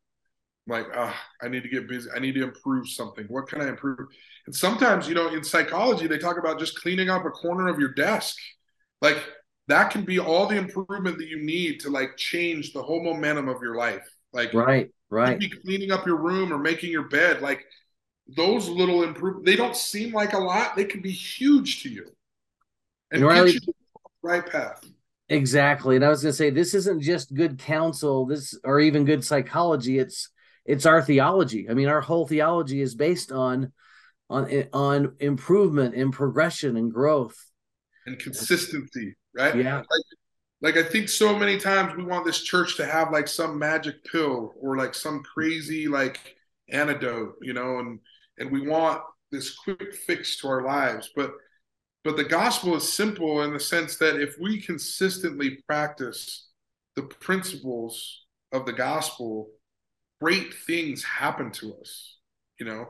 I'm 0.68 0.72
like, 0.72 0.86
ah, 0.94 1.16
I 1.42 1.48
need 1.48 1.62
to 1.62 1.68
get 1.68 1.88
busy. 1.88 2.08
I 2.14 2.18
need 2.18 2.34
to 2.34 2.42
improve 2.42 2.88
something. 2.88 3.24
What 3.28 3.48
can 3.48 3.60
I 3.62 3.68
improve? 3.68 4.08
And 4.46 4.54
sometimes, 4.54 5.08
you 5.08 5.14
know, 5.14 5.28
in 5.28 5.44
psychology, 5.44 6.06
they 6.08 6.18
talk 6.18 6.38
about 6.38 6.58
just 6.58 6.80
cleaning 6.80 7.08
up 7.08 7.24
a 7.24 7.30
corner 7.30 7.68
of 7.68 7.78
your 7.78 7.92
desk. 7.94 8.36
Like 9.00 9.22
that 9.68 9.90
can 9.90 10.04
be 10.04 10.18
all 10.18 10.46
the 10.46 10.56
improvement 10.56 11.18
that 11.18 11.28
you 11.28 11.42
need 11.42 11.80
to 11.80 11.90
like 11.90 12.16
change 12.16 12.72
the 12.72 12.82
whole 12.82 13.02
momentum 13.02 13.48
of 13.48 13.60
your 13.62 13.76
life. 13.76 14.08
Like 14.32 14.52
Right, 14.54 14.90
right. 15.10 15.38
be 15.38 15.48
cleaning 15.48 15.90
up 15.92 16.06
your 16.06 16.16
room 16.16 16.52
or 16.52 16.58
making 16.58 16.90
your 16.90 17.08
bed. 17.08 17.42
Like 17.42 17.64
those 18.36 18.68
little 18.68 19.04
improvements, 19.04 19.46
they 19.48 19.56
don't 19.56 19.76
seem 19.76 20.12
like 20.12 20.32
a 20.32 20.38
lot. 20.38 20.74
They 20.76 20.84
can 20.84 21.00
be 21.00 21.12
huge 21.12 21.82
to 21.84 21.88
you 21.88 22.04
and 23.12 23.22
And 23.22 23.22
get 23.22 23.26
Riley- 23.28 23.52
you 23.52 23.60
to 23.60 23.66
the 23.66 23.72
right 24.22 24.44
path. 24.44 24.84
Exactly. 25.28 25.96
And 25.96 26.04
I 26.04 26.08
was 26.08 26.22
going 26.22 26.32
to 26.32 26.36
say 26.36 26.50
this 26.50 26.74
isn't 26.74 27.00
just 27.00 27.34
good 27.34 27.58
counsel, 27.58 28.26
this 28.26 28.58
or 28.64 28.80
even 28.80 29.04
good 29.04 29.24
psychology, 29.24 29.98
it's 29.98 30.30
it's 30.64 30.86
our 30.86 31.02
theology. 31.02 31.68
I 31.68 31.74
mean, 31.74 31.88
our 31.88 32.00
whole 32.00 32.26
theology 32.26 32.80
is 32.80 32.94
based 32.94 33.32
on 33.32 33.72
on 34.30 34.50
eh, 34.50 34.64
on 34.72 35.16
improvement 35.20 35.94
and 35.94 36.12
progression 36.12 36.76
and 36.76 36.92
growth. 36.92 37.36
and 38.06 38.18
consistency, 38.18 39.16
right? 39.34 39.56
Yeah. 39.56 39.82
Like 40.62 40.76
I 40.76 40.82
think 40.82 41.08
so 41.08 41.36
many 41.36 41.58
times 41.58 41.94
we 41.96 42.04
want 42.04 42.24
this 42.24 42.42
church 42.42 42.76
to 42.76 42.86
have 42.86 43.12
like 43.12 43.28
some 43.28 43.58
magic 43.58 44.04
pill 44.04 44.54
or 44.60 44.76
like 44.76 44.94
some 44.94 45.22
crazy 45.22 45.86
like 45.88 46.36
antidote, 46.70 47.34
you 47.42 47.52
know, 47.52 47.78
and 47.78 48.00
and 48.38 48.50
we 48.50 48.66
want 48.66 49.02
this 49.32 49.54
quick 49.54 49.94
fix 49.94 50.38
to 50.38 50.48
our 50.48 50.62
lives, 50.64 51.10
but 51.14 51.32
but 52.06 52.16
the 52.16 52.24
gospel 52.24 52.76
is 52.76 52.90
simple 52.90 53.42
in 53.42 53.52
the 53.52 53.58
sense 53.58 53.96
that 53.96 54.20
if 54.20 54.36
we 54.40 54.60
consistently 54.60 55.58
practice 55.66 56.48
the 56.94 57.02
principles 57.02 58.26
of 58.52 58.64
the 58.64 58.72
gospel, 58.72 59.50
great 60.20 60.54
things 60.54 61.02
happen 61.02 61.50
to 61.50 61.74
us, 61.74 62.18
you 62.60 62.66
know. 62.66 62.86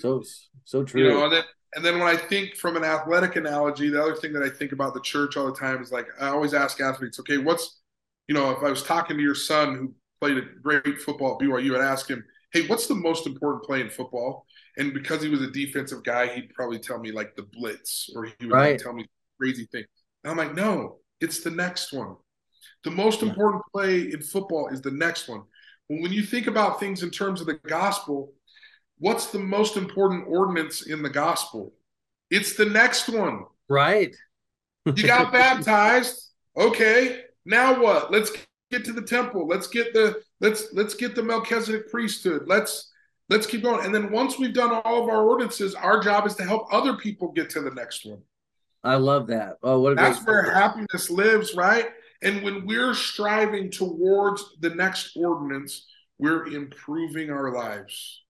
So 0.00 0.22
so 0.64 0.84
true. 0.84 1.02
You 1.02 1.08
know, 1.08 1.24
and 1.24 1.32
then 1.32 1.42
and 1.74 1.84
then 1.84 1.98
when 1.98 2.06
I 2.06 2.16
think 2.16 2.54
from 2.54 2.76
an 2.76 2.84
athletic 2.84 3.34
analogy, 3.34 3.90
the 3.90 4.00
other 4.00 4.14
thing 4.14 4.32
that 4.34 4.44
I 4.44 4.48
think 4.48 4.70
about 4.70 4.94
the 4.94 5.00
church 5.00 5.36
all 5.36 5.46
the 5.46 5.58
time 5.58 5.82
is 5.82 5.90
like 5.90 6.06
I 6.20 6.28
always 6.28 6.54
ask 6.54 6.80
athletes, 6.80 7.18
okay, 7.20 7.38
what's 7.38 7.80
you 8.28 8.34
know, 8.34 8.52
if 8.52 8.62
I 8.62 8.70
was 8.70 8.82
talking 8.82 9.16
to 9.16 9.22
your 9.22 9.34
son 9.34 9.74
who 9.74 9.94
played 10.20 10.38
a 10.38 10.42
great 10.62 11.00
football 11.00 11.34
at 11.34 11.44
BYU, 11.44 11.76
I'd 11.76 11.84
ask 11.84 12.08
him, 12.08 12.24
hey, 12.52 12.66
what's 12.68 12.86
the 12.86 12.94
most 12.94 13.26
important 13.26 13.64
play 13.64 13.80
in 13.80 13.90
football? 13.90 14.46
And 14.78 14.92
because 14.92 15.22
he 15.22 15.28
was 15.28 15.40
a 15.40 15.50
defensive 15.50 16.04
guy, 16.04 16.26
he'd 16.34 16.52
probably 16.54 16.78
tell 16.78 16.98
me 16.98 17.10
like 17.12 17.34
the 17.34 17.42
blitz, 17.52 18.10
or 18.14 18.24
he 18.24 18.32
would 18.46 18.50
like, 18.50 18.78
tell 18.78 18.92
me 18.92 19.06
crazy 19.40 19.66
thing. 19.72 19.84
And 20.24 20.30
I'm 20.30 20.36
like, 20.36 20.54
no, 20.54 20.98
it's 21.20 21.42
the 21.42 21.50
next 21.50 21.92
one. 21.92 22.16
The 22.84 22.90
most 22.90 23.22
Yeah. 23.22 23.28
important 23.30 23.62
play 23.72 24.12
in 24.12 24.20
football 24.22 24.68
is 24.68 24.82
the 24.82 24.90
next 24.90 25.28
one. 25.28 25.42
When 25.88 26.12
you 26.12 26.22
think 26.22 26.46
about 26.46 26.78
things 26.80 27.02
in 27.02 27.10
terms 27.10 27.40
of 27.40 27.46
the 27.46 27.54
gospel, 27.54 28.34
what's 28.98 29.26
the 29.28 29.38
most 29.38 29.76
important 29.76 30.26
ordinance 30.28 30.86
in 30.86 31.02
the 31.02 31.08
gospel? 31.10 31.72
It's 32.30 32.54
the 32.56 32.66
next 32.66 33.08
one. 33.08 33.44
right. 33.68 34.14
You 34.84 35.06
got 35.06 35.32
baptized. 35.42 36.32
Okay. 36.56 37.22
Now 37.44 37.80
what? 37.82 38.10
Let's 38.12 38.30
get 38.70 38.84
to 38.84 38.92
the 38.92 39.02
temple. 39.02 39.46
Let's 39.48 39.66
get 39.68 39.92
the 39.94 40.22
let's 40.40 40.72
let's 40.72 40.94
get 40.94 41.14
the 41.14 41.22
Melchizedek 41.22 41.90
priesthood. 41.90 42.44
Let's 42.46 42.92
let's 43.28 43.46
keep 43.46 43.62
going. 43.62 43.84
And 43.84 43.94
then 43.94 44.10
once 44.10 44.38
we've 44.38 44.54
done 44.54 44.72
all 44.84 45.02
of 45.02 45.08
our 45.08 45.26
ordinances, 45.26 45.74
our 45.74 46.00
job 46.00 46.26
is 46.26 46.34
to 46.36 46.44
help 46.44 46.72
other 46.72 46.96
people 46.96 47.32
get 47.32 47.50
to 47.50 47.60
the 47.60 47.70
next 47.72 48.04
one. 48.06 48.22
I 48.84 48.96
love 48.96 49.26
that. 49.28 49.56
Oh, 49.62 49.80
what 49.80 49.92
a 49.92 49.94
That's 49.96 50.24
where 50.24 50.42
happiness 50.42 51.10
lives, 51.10 51.54
right? 51.54 51.88
And 52.22 52.42
when 52.42 52.66
we're 52.66 52.94
striving 52.94 53.70
towards 53.70 54.44
the 54.60 54.70
next 54.70 55.16
ordinance, 55.16 55.86
we're 56.18 56.46
improving 56.46 57.30
our 57.30 57.52
lives. 57.52 58.22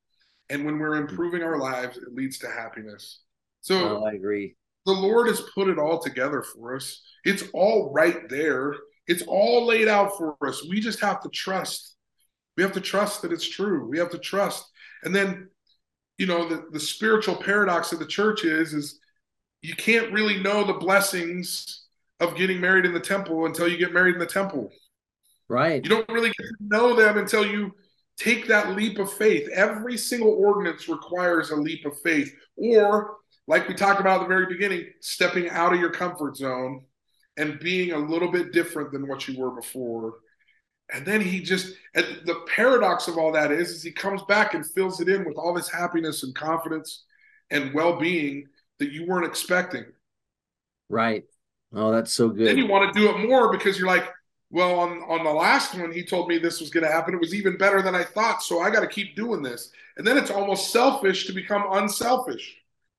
And 0.48 0.64
when 0.64 0.78
we're 0.78 0.96
improving 0.96 1.42
our 1.42 1.58
lives, 1.58 1.96
it 1.98 2.14
leads 2.14 2.38
to 2.38 2.48
happiness. 2.48 3.20
So 3.60 3.98
Oh, 4.00 4.04
I 4.04 4.12
agree. 4.12 4.56
the 4.86 4.92
Lord 4.92 5.26
has 5.28 5.40
put 5.54 5.68
it 5.68 5.78
all 5.78 5.98
together 6.00 6.42
for 6.42 6.76
us. 6.76 7.02
It's 7.24 7.44
all 7.52 7.92
right 7.92 8.28
there. 8.28 8.74
It's 9.08 9.22
all 9.26 9.66
laid 9.66 9.88
out 9.88 10.16
for 10.16 10.36
us. 10.46 10.64
We 10.68 10.80
just 10.80 11.00
have 11.00 11.20
to 11.22 11.28
trust. 11.28 11.96
We 12.56 12.62
have 12.62 12.72
to 12.72 12.80
trust 12.80 13.22
that 13.22 13.32
it's 13.32 13.48
true. 13.48 13.86
We 13.88 13.98
have 13.98 14.10
to 14.10 14.18
trust. 14.18 14.64
And 15.06 15.14
then, 15.14 15.48
you 16.18 16.26
know, 16.26 16.48
the, 16.48 16.66
the 16.72 16.80
spiritual 16.80 17.36
paradox 17.36 17.92
of 17.92 18.00
the 18.00 18.06
church 18.06 18.44
is, 18.44 18.74
is 18.74 18.98
you 19.62 19.76
can't 19.76 20.12
really 20.12 20.42
know 20.42 20.64
the 20.64 20.74
blessings 20.74 21.84
of 22.18 22.34
getting 22.34 22.60
married 22.60 22.84
in 22.84 22.92
the 22.92 23.00
temple 23.00 23.46
until 23.46 23.68
you 23.68 23.78
get 23.78 23.94
married 23.94 24.14
in 24.14 24.20
the 24.20 24.26
temple. 24.26 24.72
Right. 25.48 25.82
You 25.82 25.88
don't 25.88 26.08
really 26.08 26.30
get 26.30 26.46
to 26.48 26.56
know 26.60 26.96
them 26.96 27.18
until 27.18 27.46
you 27.46 27.72
take 28.18 28.48
that 28.48 28.74
leap 28.74 28.98
of 28.98 29.12
faith. 29.12 29.48
Every 29.54 29.96
single 29.96 30.32
ordinance 30.32 30.88
requires 30.88 31.50
a 31.50 31.56
leap 31.56 31.86
of 31.86 32.00
faith. 32.00 32.34
Or, 32.56 33.18
like 33.46 33.68
we 33.68 33.74
talked 33.74 34.00
about 34.00 34.22
at 34.22 34.22
the 34.22 34.34
very 34.34 34.46
beginning, 34.46 34.86
stepping 35.00 35.50
out 35.50 35.72
of 35.72 35.78
your 35.78 35.90
comfort 35.90 36.36
zone 36.36 36.84
and 37.36 37.60
being 37.60 37.92
a 37.92 37.98
little 37.98 38.32
bit 38.32 38.52
different 38.52 38.90
than 38.90 39.06
what 39.06 39.28
you 39.28 39.38
were 39.38 39.52
before. 39.52 40.14
And 40.92 41.04
then 41.04 41.20
he 41.20 41.40
just, 41.42 41.74
and 41.94 42.06
the 42.26 42.44
paradox 42.54 43.08
of 43.08 43.18
all 43.18 43.32
that 43.32 43.50
is, 43.50 43.70
is 43.70 43.82
he 43.82 43.90
comes 43.90 44.22
back 44.24 44.54
and 44.54 44.64
fills 44.64 45.00
it 45.00 45.08
in 45.08 45.24
with 45.24 45.36
all 45.36 45.52
this 45.52 45.68
happiness 45.68 46.22
and 46.22 46.34
confidence 46.34 47.04
and 47.50 47.74
well 47.74 47.98
being 47.98 48.46
that 48.78 48.92
you 48.92 49.06
weren't 49.06 49.26
expecting. 49.26 49.84
Right. 50.88 51.24
Oh, 51.74 51.90
that's 51.92 52.12
so 52.12 52.28
good. 52.28 52.46
Then 52.46 52.58
you 52.58 52.66
want 52.66 52.92
to 52.92 52.98
do 53.00 53.10
it 53.10 53.28
more 53.28 53.50
because 53.50 53.78
you're 53.78 53.88
like, 53.88 54.08
well, 54.50 54.78
on 54.78 55.02
on 55.08 55.24
the 55.24 55.32
last 55.32 55.74
one, 55.76 55.90
he 55.92 56.04
told 56.04 56.28
me 56.28 56.38
this 56.38 56.60
was 56.60 56.70
going 56.70 56.84
to 56.86 56.92
happen. 56.92 57.14
It 57.14 57.20
was 57.20 57.34
even 57.34 57.56
better 57.56 57.82
than 57.82 57.94
I 57.94 58.04
thought, 58.04 58.42
so 58.42 58.60
I 58.60 58.70
got 58.70 58.80
to 58.80 58.86
keep 58.86 59.16
doing 59.16 59.42
this. 59.42 59.70
And 59.96 60.06
then 60.06 60.16
it's 60.16 60.30
almost 60.30 60.70
selfish 60.72 61.26
to 61.26 61.32
become 61.32 61.64
unselfish. 61.72 62.56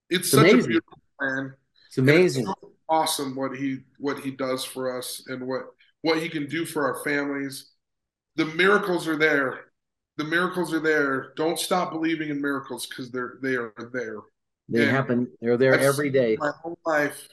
It's, 0.10 0.28
It's 0.28 0.32
such 0.34 0.54
a 0.54 0.58
amazing. 0.58 0.68
beautiful 0.68 1.00
plan. 1.20 1.54
It's 1.88 1.98
it's 1.98 1.98
amazing. 1.98 2.46
so 2.46 2.54
awesome 2.90 3.36
what 3.36 3.56
he 3.56 3.80
what 3.98 4.20
he 4.20 4.32
does 4.32 4.64
for 4.66 4.98
us 4.98 5.24
and 5.28 5.48
what 5.48 5.68
what 6.02 6.22
he 6.22 6.30
can 6.30 6.48
do 6.48 6.66
for 6.66 6.86
our 6.86 7.04
families. 7.04 7.72
The 8.38 8.46
miracles 8.46 9.08
are 9.08 9.18
there. 9.18 9.66
The 10.18 10.24
miracles 10.24 10.74
are 10.74 10.80
there. 10.80 11.34
Don't 11.36 11.60
stop 11.60 11.92
believing 11.92 12.30
in 12.30 12.42
miracles 12.42 12.86
because 12.88 13.12
they're 13.12 13.38
they 13.42 13.56
are 13.56 13.74
there. 13.92 14.20
They 14.70 14.86
Yeah. 14.86 14.92
happen. 14.92 15.32
They're 15.42 15.58
there 15.58 15.74
I've 15.74 15.82
every 15.82 16.10
day. 16.10 16.38
My 16.40 16.52
whole 16.62 16.78
life, 16.86 17.28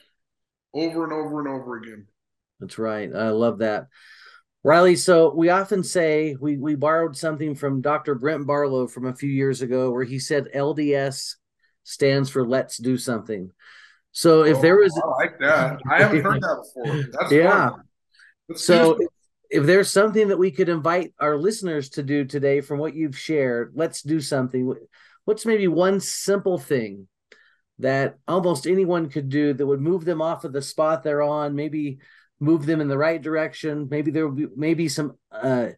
over 0.73 1.03
and 1.03 1.13
over 1.13 1.39
and 1.39 1.47
over 1.47 1.77
again. 1.77 2.07
That's 2.59 2.77
right. 2.77 3.13
I 3.13 3.29
love 3.29 3.59
that. 3.59 3.87
Riley, 4.63 4.95
so 4.95 5.31
we 5.33 5.49
often 5.49 5.83
say 5.83 6.35
we 6.39 6.57
we 6.57 6.73
borrowed 6.73 7.15
something 7.15 7.53
from 7.53 7.81
Dr. 7.81 8.15
Brent 8.15 8.47
Barlow 8.47 8.87
from 8.87 9.05
a 9.05 9.15
few 9.15 9.29
years 9.29 9.61
ago 9.61 9.91
where 9.91 10.03
he 10.03 10.17
said 10.17 10.47
LDS 10.55 11.35
stands 11.83 12.31
for 12.31 12.47
let's 12.47 12.77
do 12.77 12.97
something. 12.97 13.51
So 14.11 14.43
if 14.43 14.57
Oh, 14.57 14.61
there 14.61 14.77
was 14.77 14.97
I 14.97 15.07
like 15.23 15.39
that. 15.39 15.79
I 15.87 16.01
haven't 16.01 16.23
heard 16.23 16.41
that 16.41 16.63
before. 16.73 17.03
That's 17.11 17.31
Yeah. 17.31 17.71
so. 18.55 18.97
If 19.55 19.65
there's 19.65 19.89
something 19.89 20.27
that 20.27 20.37
we 20.37 20.51
could 20.51 20.67
invite 20.67 21.13
our 21.19 21.37
listeners 21.37 21.89
to 21.91 22.03
do 22.03 22.25
today 22.25 22.59
from 22.59 22.77
what 22.77 22.93
you've 22.93 23.17
shared, 23.17 23.71
let's 23.73 24.01
do 24.01 24.19
something. 24.19 24.75
What's 25.23 25.45
maybe 25.45 25.67
one 25.67 26.01
simple 26.01 26.57
thing 26.57 27.07
that 27.79 28.17
almost 28.27 28.67
anyone 28.67 29.09
could 29.09 29.29
do 29.29 29.53
that 29.53 29.65
would 29.65 29.79
move 29.81 30.03
them 30.03 30.21
off 30.21 30.43
of 30.43 30.51
the 30.51 30.61
spot 30.61 31.03
they're 31.03 31.21
on, 31.21 31.55
maybe 31.55 31.99
move 32.39 32.65
them 32.65 32.81
in 32.81 32.89
the 32.89 32.97
right 32.97 33.21
direction. 33.21 33.87
Maybe 33.89 34.11
there 34.11 34.27
will 34.27 34.35
be 34.35 34.47
maybe 34.57 34.89
some 34.89 35.17
uh, 35.31 35.69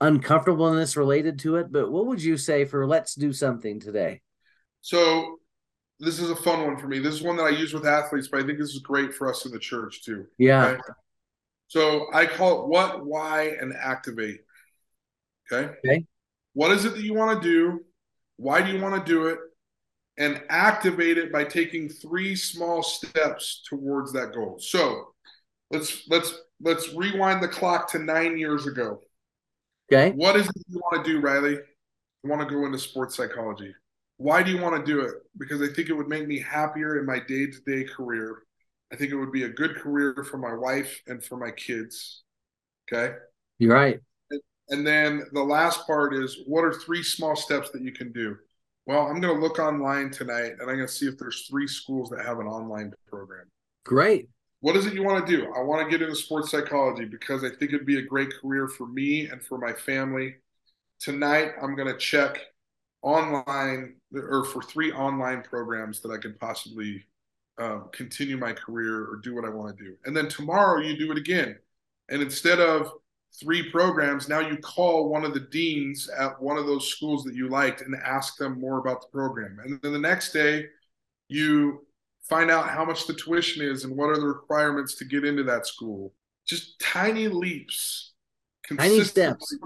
uncomfortableness 0.00 0.96
related 0.96 1.40
to 1.40 1.56
it. 1.56 1.72
But 1.72 1.90
what 1.90 2.06
would 2.06 2.22
you 2.22 2.36
say 2.36 2.64
for 2.64 2.86
let's 2.86 3.16
do 3.16 3.32
something 3.32 3.80
today? 3.80 4.20
So 4.80 5.38
this 5.98 6.20
is 6.20 6.30
a 6.30 6.36
fun 6.36 6.64
one 6.64 6.76
for 6.76 6.86
me. 6.86 7.00
This 7.00 7.14
is 7.14 7.22
one 7.22 7.36
that 7.38 7.44
I 7.44 7.50
use 7.50 7.74
with 7.74 7.86
athletes, 7.86 8.28
but 8.28 8.40
I 8.40 8.46
think 8.46 8.58
this 8.58 8.70
is 8.70 8.78
great 8.78 9.12
for 9.12 9.28
us 9.28 9.44
in 9.44 9.50
the 9.50 9.58
church 9.58 10.04
too. 10.04 10.26
Yeah. 10.38 10.66
Okay? 10.66 10.80
So 11.68 12.06
I 12.12 12.26
call 12.26 12.62
it 12.62 12.68
what, 12.68 13.04
why, 13.04 13.56
and 13.60 13.72
activate. 13.74 14.40
Okay. 15.52 15.72
Okay. 15.84 16.06
What 16.52 16.70
is 16.70 16.84
it 16.84 16.94
that 16.94 17.02
you 17.02 17.14
want 17.14 17.42
to 17.42 17.48
do? 17.48 17.80
Why 18.36 18.62
do 18.62 18.72
you 18.72 18.80
want 18.80 19.04
to 19.04 19.12
do 19.12 19.26
it? 19.26 19.38
And 20.16 20.42
activate 20.48 21.18
it 21.18 21.32
by 21.32 21.44
taking 21.44 21.88
three 21.88 22.36
small 22.36 22.82
steps 22.82 23.62
towards 23.68 24.12
that 24.12 24.32
goal. 24.32 24.58
So 24.60 25.08
let's 25.70 26.08
let's 26.08 26.32
let's 26.60 26.92
rewind 26.94 27.42
the 27.42 27.48
clock 27.48 27.90
to 27.90 27.98
nine 27.98 28.38
years 28.38 28.66
ago. 28.66 29.00
Okay. 29.92 30.14
What 30.14 30.36
is 30.36 30.46
it 30.46 30.54
you 30.68 30.78
want 30.78 31.04
to 31.04 31.12
do, 31.12 31.20
Riley? 31.20 31.56
I 31.56 32.28
want 32.28 32.48
to 32.48 32.54
go 32.54 32.64
into 32.64 32.78
sports 32.78 33.16
psychology. 33.16 33.74
Why 34.16 34.42
do 34.42 34.52
you 34.52 34.60
want 34.60 34.76
to 34.76 34.92
do 34.92 35.00
it? 35.00 35.14
Because 35.36 35.60
I 35.60 35.72
think 35.72 35.88
it 35.88 35.94
would 35.94 36.08
make 36.08 36.28
me 36.28 36.38
happier 36.38 36.98
in 36.98 37.06
my 37.06 37.18
day 37.18 37.46
to 37.46 37.60
day 37.66 37.84
career. 37.84 38.38
I 38.94 38.96
think 38.96 39.10
it 39.10 39.16
would 39.16 39.32
be 39.32 39.42
a 39.42 39.48
good 39.48 39.74
career 39.74 40.24
for 40.30 40.38
my 40.38 40.54
wife 40.54 41.02
and 41.08 41.20
for 41.20 41.36
my 41.36 41.50
kids. 41.50 42.22
Okay. 42.86 43.16
You're 43.58 43.74
right. 43.74 43.98
And 44.68 44.86
then 44.86 45.24
the 45.32 45.42
last 45.42 45.84
part 45.84 46.14
is 46.14 46.38
what 46.46 46.64
are 46.64 46.72
three 46.72 47.02
small 47.02 47.34
steps 47.34 47.70
that 47.72 47.82
you 47.82 47.90
can 47.90 48.12
do? 48.12 48.36
Well, 48.86 49.08
I'm 49.08 49.20
going 49.20 49.34
to 49.34 49.40
look 49.40 49.58
online 49.58 50.12
tonight 50.12 50.52
and 50.52 50.62
I'm 50.62 50.76
going 50.76 50.86
to 50.86 50.88
see 50.88 51.06
if 51.08 51.18
there's 51.18 51.48
three 51.48 51.66
schools 51.66 52.08
that 52.10 52.24
have 52.24 52.38
an 52.38 52.46
online 52.46 52.92
program. 53.08 53.46
Great. 53.84 54.28
What 54.60 54.76
is 54.76 54.86
it 54.86 54.94
you 54.94 55.02
want 55.02 55.26
to 55.26 55.36
do? 55.36 55.52
I 55.56 55.60
want 55.62 55.82
to 55.82 55.90
get 55.90 56.00
into 56.00 56.14
sports 56.14 56.52
psychology 56.52 57.04
because 57.04 57.42
I 57.42 57.48
think 57.48 57.72
it'd 57.72 57.86
be 57.86 57.98
a 57.98 58.02
great 58.02 58.30
career 58.40 58.68
for 58.68 58.86
me 58.86 59.26
and 59.26 59.42
for 59.42 59.58
my 59.58 59.72
family. 59.72 60.36
Tonight, 61.00 61.50
I'm 61.60 61.74
going 61.74 61.88
to 61.88 61.98
check 61.98 62.38
online 63.02 63.96
or 64.14 64.44
for 64.44 64.62
three 64.62 64.92
online 64.92 65.42
programs 65.42 65.98
that 66.02 66.12
I 66.12 66.18
can 66.18 66.34
possibly 66.38 67.04
um, 67.58 67.88
continue 67.92 68.36
my 68.36 68.52
career 68.52 69.04
or 69.04 69.16
do 69.22 69.34
what 69.34 69.44
I 69.44 69.48
want 69.48 69.76
to 69.76 69.84
do. 69.84 69.94
And 70.04 70.16
then 70.16 70.28
tomorrow, 70.28 70.80
you 70.80 70.96
do 70.96 71.12
it 71.12 71.18
again. 71.18 71.56
And 72.08 72.20
instead 72.20 72.60
of 72.60 72.90
three 73.40 73.70
programs, 73.70 74.28
now 74.28 74.40
you 74.40 74.56
call 74.58 75.08
one 75.08 75.24
of 75.24 75.34
the 75.34 75.40
deans 75.40 76.08
at 76.08 76.40
one 76.40 76.56
of 76.56 76.66
those 76.66 76.88
schools 76.88 77.24
that 77.24 77.34
you 77.34 77.48
liked 77.48 77.80
and 77.80 77.94
ask 78.04 78.36
them 78.36 78.60
more 78.60 78.78
about 78.78 79.02
the 79.02 79.08
program. 79.08 79.58
And 79.64 79.80
then 79.82 79.92
the 79.92 79.98
next 79.98 80.32
day, 80.32 80.66
you 81.28 81.86
find 82.28 82.50
out 82.50 82.68
how 82.68 82.84
much 82.84 83.06
the 83.06 83.14
tuition 83.14 83.62
is 83.62 83.84
and 83.84 83.96
what 83.96 84.10
are 84.10 84.18
the 84.18 84.26
requirements 84.26 84.94
to 84.96 85.04
get 85.04 85.24
into 85.24 85.42
that 85.44 85.66
school. 85.66 86.12
Just 86.46 86.78
tiny 86.80 87.28
leaps, 87.28 88.12
tiny 88.76 89.02
steps. 89.04 89.56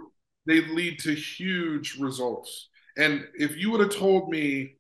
They 0.47 0.63
lead 0.63 0.99
to 1.01 1.15
huge 1.15 1.99
results. 1.99 2.69
And 2.97 3.27
if 3.35 3.57
you 3.57 3.71
would 3.71 3.81
have 3.81 3.95
told 3.95 4.31
me 4.31 4.78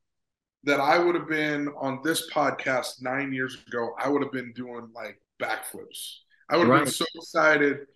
that 0.64 0.80
I 0.80 0.98
would 0.98 1.14
have 1.14 1.28
been 1.28 1.68
on 1.78 2.00
this 2.02 2.30
podcast 2.30 3.02
nine 3.02 3.32
years 3.32 3.56
ago, 3.66 3.94
I 3.98 4.08
would 4.08 4.22
have 4.22 4.32
been 4.32 4.52
doing 4.52 4.88
like 4.94 5.20
backflips. 5.40 6.16
I 6.50 6.56
would 6.56 6.66
have 6.66 6.74
right. 6.74 6.84
been 6.84 6.92
so 6.92 7.04
excited 7.14 7.86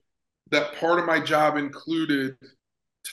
that 0.51 0.77
part 0.77 0.99
of 0.99 1.07
my 1.07 1.19
job 1.19 1.57
included 1.57 2.37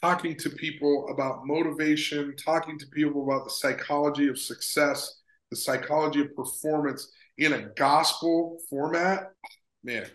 talking 0.02 0.36
to 0.38 0.50
people 0.50 1.08
about 1.10 1.46
motivation, 1.46 2.36
talking 2.36 2.78
to 2.78 2.86
people 2.88 3.24
about 3.24 3.46
the 3.46 3.50
psychology 3.50 4.28
of 4.28 4.38
success, 4.38 5.22
the 5.50 5.58
psychology 5.58 6.22
of 6.22 6.36
performance 6.36 7.12
in 7.38 7.54
a 7.54 7.62
gospel 7.76 8.60
format. 8.70 9.32
Man, 9.84 10.06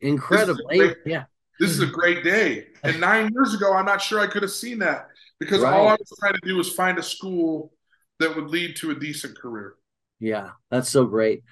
incredible. 0.00 0.60
Great, 0.68 0.96
yeah. 1.04 1.24
This 1.58 1.70
is 1.70 1.80
a 1.80 1.86
mm-hmm. 1.86 1.94
great 1.94 2.24
day. 2.24 2.66
And 2.82 3.00
nine 3.00 3.30
years 3.32 3.54
ago, 3.54 3.72
I'm 3.72 3.86
not 3.86 4.02
sure 4.02 4.20
I 4.20 4.26
could 4.26 4.42
have 4.42 4.52
seen 4.52 4.78
that 4.80 5.08
because 5.40 5.62
right. 5.62 5.72
all 5.72 5.88
I 5.88 5.92
was 5.92 6.12
trying 6.20 6.34
to 6.34 6.40
do 6.44 6.56
was 6.56 6.72
find 6.72 6.98
a 6.98 7.02
school 7.02 7.72
that 8.20 8.34
would 8.34 8.48
lead 8.48 8.76
to 8.76 8.90
a 8.90 8.94
decent 8.94 9.38
career. 9.38 9.74
Yeah, 10.18 10.50
that's 10.70 10.88
so 10.88 11.04
great. 11.04 11.42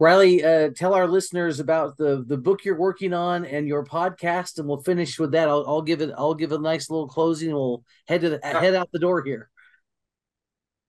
Riley, 0.00 0.44
uh, 0.44 0.70
tell 0.76 0.94
our 0.94 1.08
listeners 1.08 1.58
about 1.58 1.96
the 1.96 2.24
the 2.26 2.36
book 2.36 2.64
you're 2.64 2.78
working 2.78 3.12
on 3.12 3.44
and 3.44 3.66
your 3.66 3.84
podcast, 3.84 4.58
and 4.58 4.68
we'll 4.68 4.82
finish 4.82 5.18
with 5.18 5.32
that. 5.32 5.48
I'll, 5.48 5.64
I'll 5.66 5.82
give 5.82 6.00
it. 6.00 6.12
I'll 6.16 6.34
give 6.34 6.52
a 6.52 6.58
nice 6.58 6.88
little 6.88 7.08
closing. 7.08 7.48
And 7.48 7.56
we'll 7.56 7.82
head 8.06 8.20
to 8.20 8.30
the, 8.30 8.40
yeah. 8.42 8.60
head 8.60 8.74
out 8.74 8.90
the 8.92 9.00
door 9.00 9.24
here. 9.24 9.50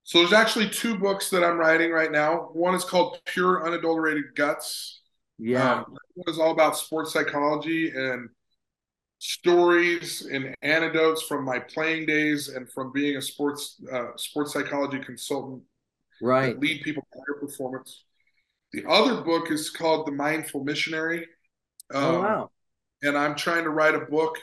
So 0.03 0.19
there's 0.19 0.33
actually 0.33 0.69
two 0.69 0.97
books 0.97 1.29
that 1.31 1.43
I'm 1.43 1.57
writing 1.57 1.91
right 1.91 2.11
now. 2.11 2.49
One 2.53 2.75
is 2.75 2.83
called 2.83 3.19
Pure 3.25 3.65
Unadulterated 3.65 4.35
Guts. 4.35 5.01
Yeah, 5.39 5.79
um, 5.79 5.97
one 6.13 6.33
is 6.33 6.39
all 6.39 6.51
about 6.51 6.77
sports 6.77 7.11
psychology 7.11 7.89
and 7.89 8.29
stories 9.19 10.25
and 10.31 10.55
anecdotes 10.61 11.21
from 11.23 11.45
my 11.45 11.59
playing 11.59 12.05
days 12.05 12.47
and 12.49 12.71
from 12.71 12.91
being 12.91 13.17
a 13.17 13.21
sports 13.21 13.81
uh, 13.91 14.07
sports 14.15 14.53
psychology 14.53 14.99
consultant. 14.99 15.61
Right, 16.21 16.59
lead 16.59 16.81
people 16.81 17.03
to 17.13 17.19
higher 17.19 17.39
performance. 17.39 18.03
The 18.73 18.85
other 18.87 19.21
book 19.21 19.51
is 19.51 19.69
called 19.69 20.05
The 20.05 20.11
Mindful 20.11 20.63
Missionary. 20.63 21.25
Oh, 21.93 22.09
um, 22.09 22.15
oh, 22.15 22.21
wow. 22.21 22.51
And 23.01 23.17
I'm 23.17 23.35
trying 23.35 23.63
to 23.63 23.69
write 23.69 23.95
a 23.95 24.01
book 24.01 24.37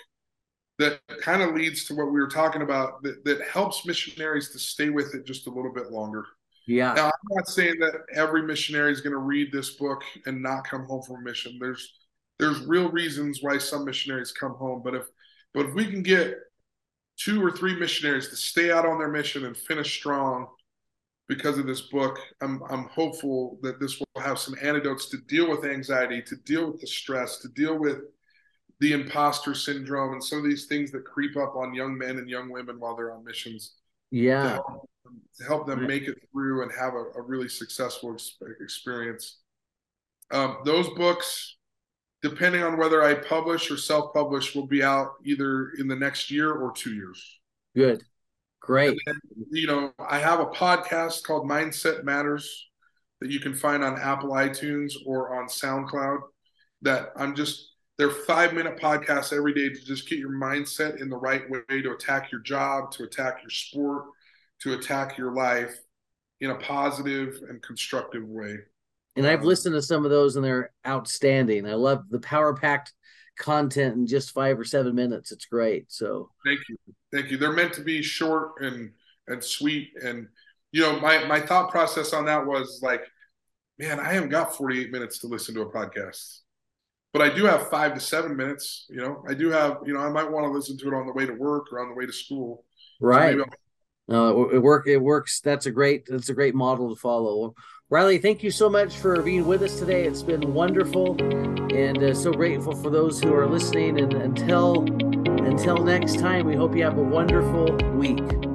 that 0.79 1.01
kind 1.21 1.43
of 1.43 1.55
leads 1.55 1.85
to 1.87 1.95
what 1.95 2.07
we 2.07 2.21
were 2.21 2.29
talking 2.29 2.63
about 2.63 3.03
that, 3.03 3.25
that 3.25 3.43
helps 3.43 3.87
missionaries 3.87 4.51
to 4.51 4.59
stay 4.59 4.91
with 4.91 5.15
it 5.15 5.27
just 5.27 5.47
a 5.47 5.51
little 5.51 5.73
bit 5.73 5.91
longer. 5.91 6.25
Yeah. 6.67 6.93
Now, 6.95 7.07
I'm 7.07 7.13
not 7.31 7.49
saying 7.49 7.79
that 7.81 7.95
every 8.13 8.43
missionary 8.43 8.93
is 8.93 9.01
going 9.01 9.13
to 9.13 9.19
read 9.19 9.53
this 9.53 9.71
book 9.77 10.03
and 10.27 10.43
not 10.43 10.65
come 10.65 10.85
home 10.87 11.03
from 11.03 11.17
a 11.17 11.21
mission. 11.21 11.59
There's 11.61 11.95
there's 12.39 12.61
real 12.67 12.91
reasons 12.91 13.39
why 13.43 13.59
some 13.59 13.85
missionaries 13.85 14.33
come 14.33 14.53
home, 14.53 14.83
but 14.85 14.95
if 14.95 15.07
but 15.55 15.67
if 15.67 15.75
we 15.75 15.87
can 15.87 16.03
get 16.03 16.35
two 17.17 17.43
or 17.43 17.51
three 17.51 17.79
missionaries 17.79 18.29
to 18.29 18.37
stay 18.37 18.71
out 18.71 18.85
on 18.85 18.99
their 18.99 19.11
mission 19.11 19.47
and 19.47 19.57
finish 19.57 19.97
strong, 19.97 20.49
because 21.29 21.59
of 21.59 21.67
this 21.67 21.83
book, 21.83 22.19
I'm, 22.41 22.63
I'm 22.71 22.85
hopeful 22.85 23.59
that 23.63 23.81
this 23.81 23.99
will 23.99 24.23
have 24.23 24.39
some 24.39 24.55
antidotes 24.63 25.09
to 25.11 25.19
deal 25.29 25.51
with 25.51 25.65
anxiety, 25.65 26.23
to 26.23 26.37
deal 26.45 26.71
with 26.71 26.81
the 26.81 26.87
stress, 26.87 27.39
to 27.39 27.49
deal 27.49 27.79
with 27.79 27.99
the 28.81 28.93
imposter 28.93 29.55
syndrome 29.55 30.13
and 30.13 30.23
some 30.23 30.39
of 30.39 30.45
these 30.45 30.67
things 30.67 30.93
that 30.93 31.05
creep 31.05 31.37
up 31.37 31.57
on 31.57 31.75
young 31.75 31.97
men 31.97 32.19
and 32.19 32.29
young 32.29 32.51
women 32.51 32.79
while 32.79 32.95
they're 32.95 33.13
on 33.13 33.25
missions. 33.25 33.75
Yeah. 34.11 34.43
To 34.43 34.49
help, 34.49 34.91
to 35.39 35.45
help 35.45 35.67
them 35.67 35.87
make 35.87 36.05
it 36.05 36.19
through 36.31 36.63
and 36.63 36.71
have 36.79 36.95
a, 36.95 37.19
a 37.19 37.23
really 37.23 37.49
successful 37.49 38.13
ex- 38.13 38.37
experience. 38.61 39.39
Um, 40.31 40.59
those 40.65 40.89
books, 40.91 41.56
depending 42.23 42.63
on 42.63 42.77
whether 42.77 43.03
I 43.03 43.15
publish 43.15 43.71
or 43.71 43.77
self 43.77 44.13
publish, 44.13 44.55
will 44.55 44.67
be 44.67 44.83
out 44.83 45.15
either 45.25 45.71
in 45.79 45.89
the 45.89 45.97
next 45.97 46.31
year 46.31 46.53
or 46.53 46.73
two 46.73 46.95
years. 46.95 47.41
Good. 47.75 48.03
Great. 48.61 48.99
Then, 49.07 49.21
you 49.51 49.67
know, 49.67 49.93
I 49.99 50.19
have 50.19 50.41
a 50.41 50.47
podcast 50.47 51.23
called 51.23 51.49
Mindset 51.49 52.05
Matters 52.05 52.69
that 53.21 53.31
you 53.31 53.41
can 53.41 53.55
find 53.55 53.85
on 53.85 53.99
Apple 53.99 54.31
iTunes 54.31 54.95
or 55.07 55.39
on 55.39 55.47
SoundCloud. 55.47 56.19
That 56.83 57.11
I'm 57.17 57.35
just 57.35 57.71
they're 57.99 58.11
five 58.11 58.53
minute 58.53 58.79
podcasts 58.79 59.33
every 59.33 59.55
day 59.55 59.69
to 59.69 59.85
just 59.85 60.09
get 60.09 60.19
your 60.19 60.33
mindset 60.33 61.01
in 61.01 61.09
the 61.09 61.17
right 61.17 61.43
way 61.49 61.83
to 61.83 61.93
attack 61.93 62.31
your 62.31 62.43
job, 62.43 62.91
to 62.93 63.05
attack 63.05 63.39
your 63.43 63.51
sport, 63.51 64.05
to 64.61 64.75
attack 64.75 65.17
your 65.17 65.33
life 65.33 65.79
in 66.41 66.51
a 66.51 66.57
positive 66.57 67.41
and 67.49 67.63
constructive 67.63 68.25
way. 68.25 68.57
And 69.17 69.27
I've 69.27 69.45
listened 69.45 69.75
to 69.75 69.83
some 69.83 70.05
of 70.05 70.11
those 70.11 70.37
and 70.37 70.45
they're 70.45 70.73
outstanding. 70.87 71.67
I 71.67 71.75
love 71.75 72.05
the 72.11 72.21
power 72.21 72.55
packed 72.55 72.93
content 73.39 73.97
in 73.97 74.07
just 74.07 74.33
five 74.33 74.59
or 74.59 74.65
seven 74.65 74.95
minutes. 74.95 75.33
It's 75.33 75.47
great. 75.47 75.91
So 75.93 76.31
thank 76.45 76.61
you, 76.69 76.77
thank 77.13 77.31
you. 77.31 77.37
They're 77.37 77.53
meant 77.53 77.75
to 77.75 77.83
be 77.83 78.03
short 78.03 78.63
and 78.63 78.93
and 79.29 79.43
sweet. 79.43 79.91
And 80.03 80.29
you 80.73 80.83
know, 80.83 81.01
my 81.01 81.25
my 81.25 81.41
thought 81.41 81.71
process 81.71 82.13
on 82.13 82.25
that 82.27 82.47
was 82.47 82.81
like, 82.83 83.03
man, 83.79 84.01
I 84.01 84.13
haven't 84.13 84.31
got 84.31 84.57
48 84.57 84.91
minutes 84.91 85.19
to 85.21 85.27
listen 85.27 85.55
to 85.55 85.63
a 85.63 85.73
podcast, 85.73 86.41
but 87.13 87.23
I 87.23 87.35
do 87.35 87.45
have 87.45 87.69
five 87.71 87.95
to 87.95 88.01
seven 88.01 88.37
minutes. 88.37 88.87
You 88.89 88.97
know, 88.97 89.25
I 89.29 89.35
do 89.35 89.51
have. 89.51 89.79
You 89.87 89.95
know, 89.95 90.01
I 90.01 90.11
might 90.11 90.31
want 90.31 90.45
to 90.45 90.51
listen 90.51 90.77
to 90.79 90.89
it 90.89 90.95
on 90.95 91.07
the 91.07 91.13
way 91.13 91.27
to 91.27 91.33
work 91.33 91.73
or 91.73 91.81
on 91.81 91.89
the 91.89 91.95
way 91.95 92.07
to 92.07 92.13
school. 92.13 92.65
Right. 93.01 93.37
So 93.37 93.45
no, 94.09 94.45
it, 94.45 94.57
it 94.57 94.59
work. 94.59 94.87
It 94.87 94.99
works. 94.99 95.41
That's 95.41 95.67
a 95.67 95.71
great. 95.71 96.07
That's 96.07 96.29
a 96.29 96.35
great 96.35 96.55
model 96.55 96.95
to 96.95 97.01
follow. 97.01 97.55
Riley, 97.89 98.19
thank 98.19 98.43
you 98.43 98.51
so 98.51 98.69
much 98.69 98.97
for 98.97 99.23
being 99.23 99.47
with 99.47 99.63
us 99.63 99.79
today. 99.79 100.07
It's 100.07 100.21
been 100.21 100.53
wonderful, 100.53 101.17
and 101.73 102.03
uh, 102.03 102.15
so 102.15 102.33
grateful 102.33 102.75
for 102.75 102.91
those 102.91 103.23
who 103.23 103.33
are 103.33 103.47
listening. 103.47 104.01
And 104.01 104.13
until 104.13 104.83
until 105.47 105.77
next 105.77 106.19
time, 106.19 106.47
we 106.47 106.57
hope 106.57 106.75
you 106.75 106.83
have 106.83 106.99
a 106.99 107.03
wonderful 107.03 107.77
week. 107.95 108.46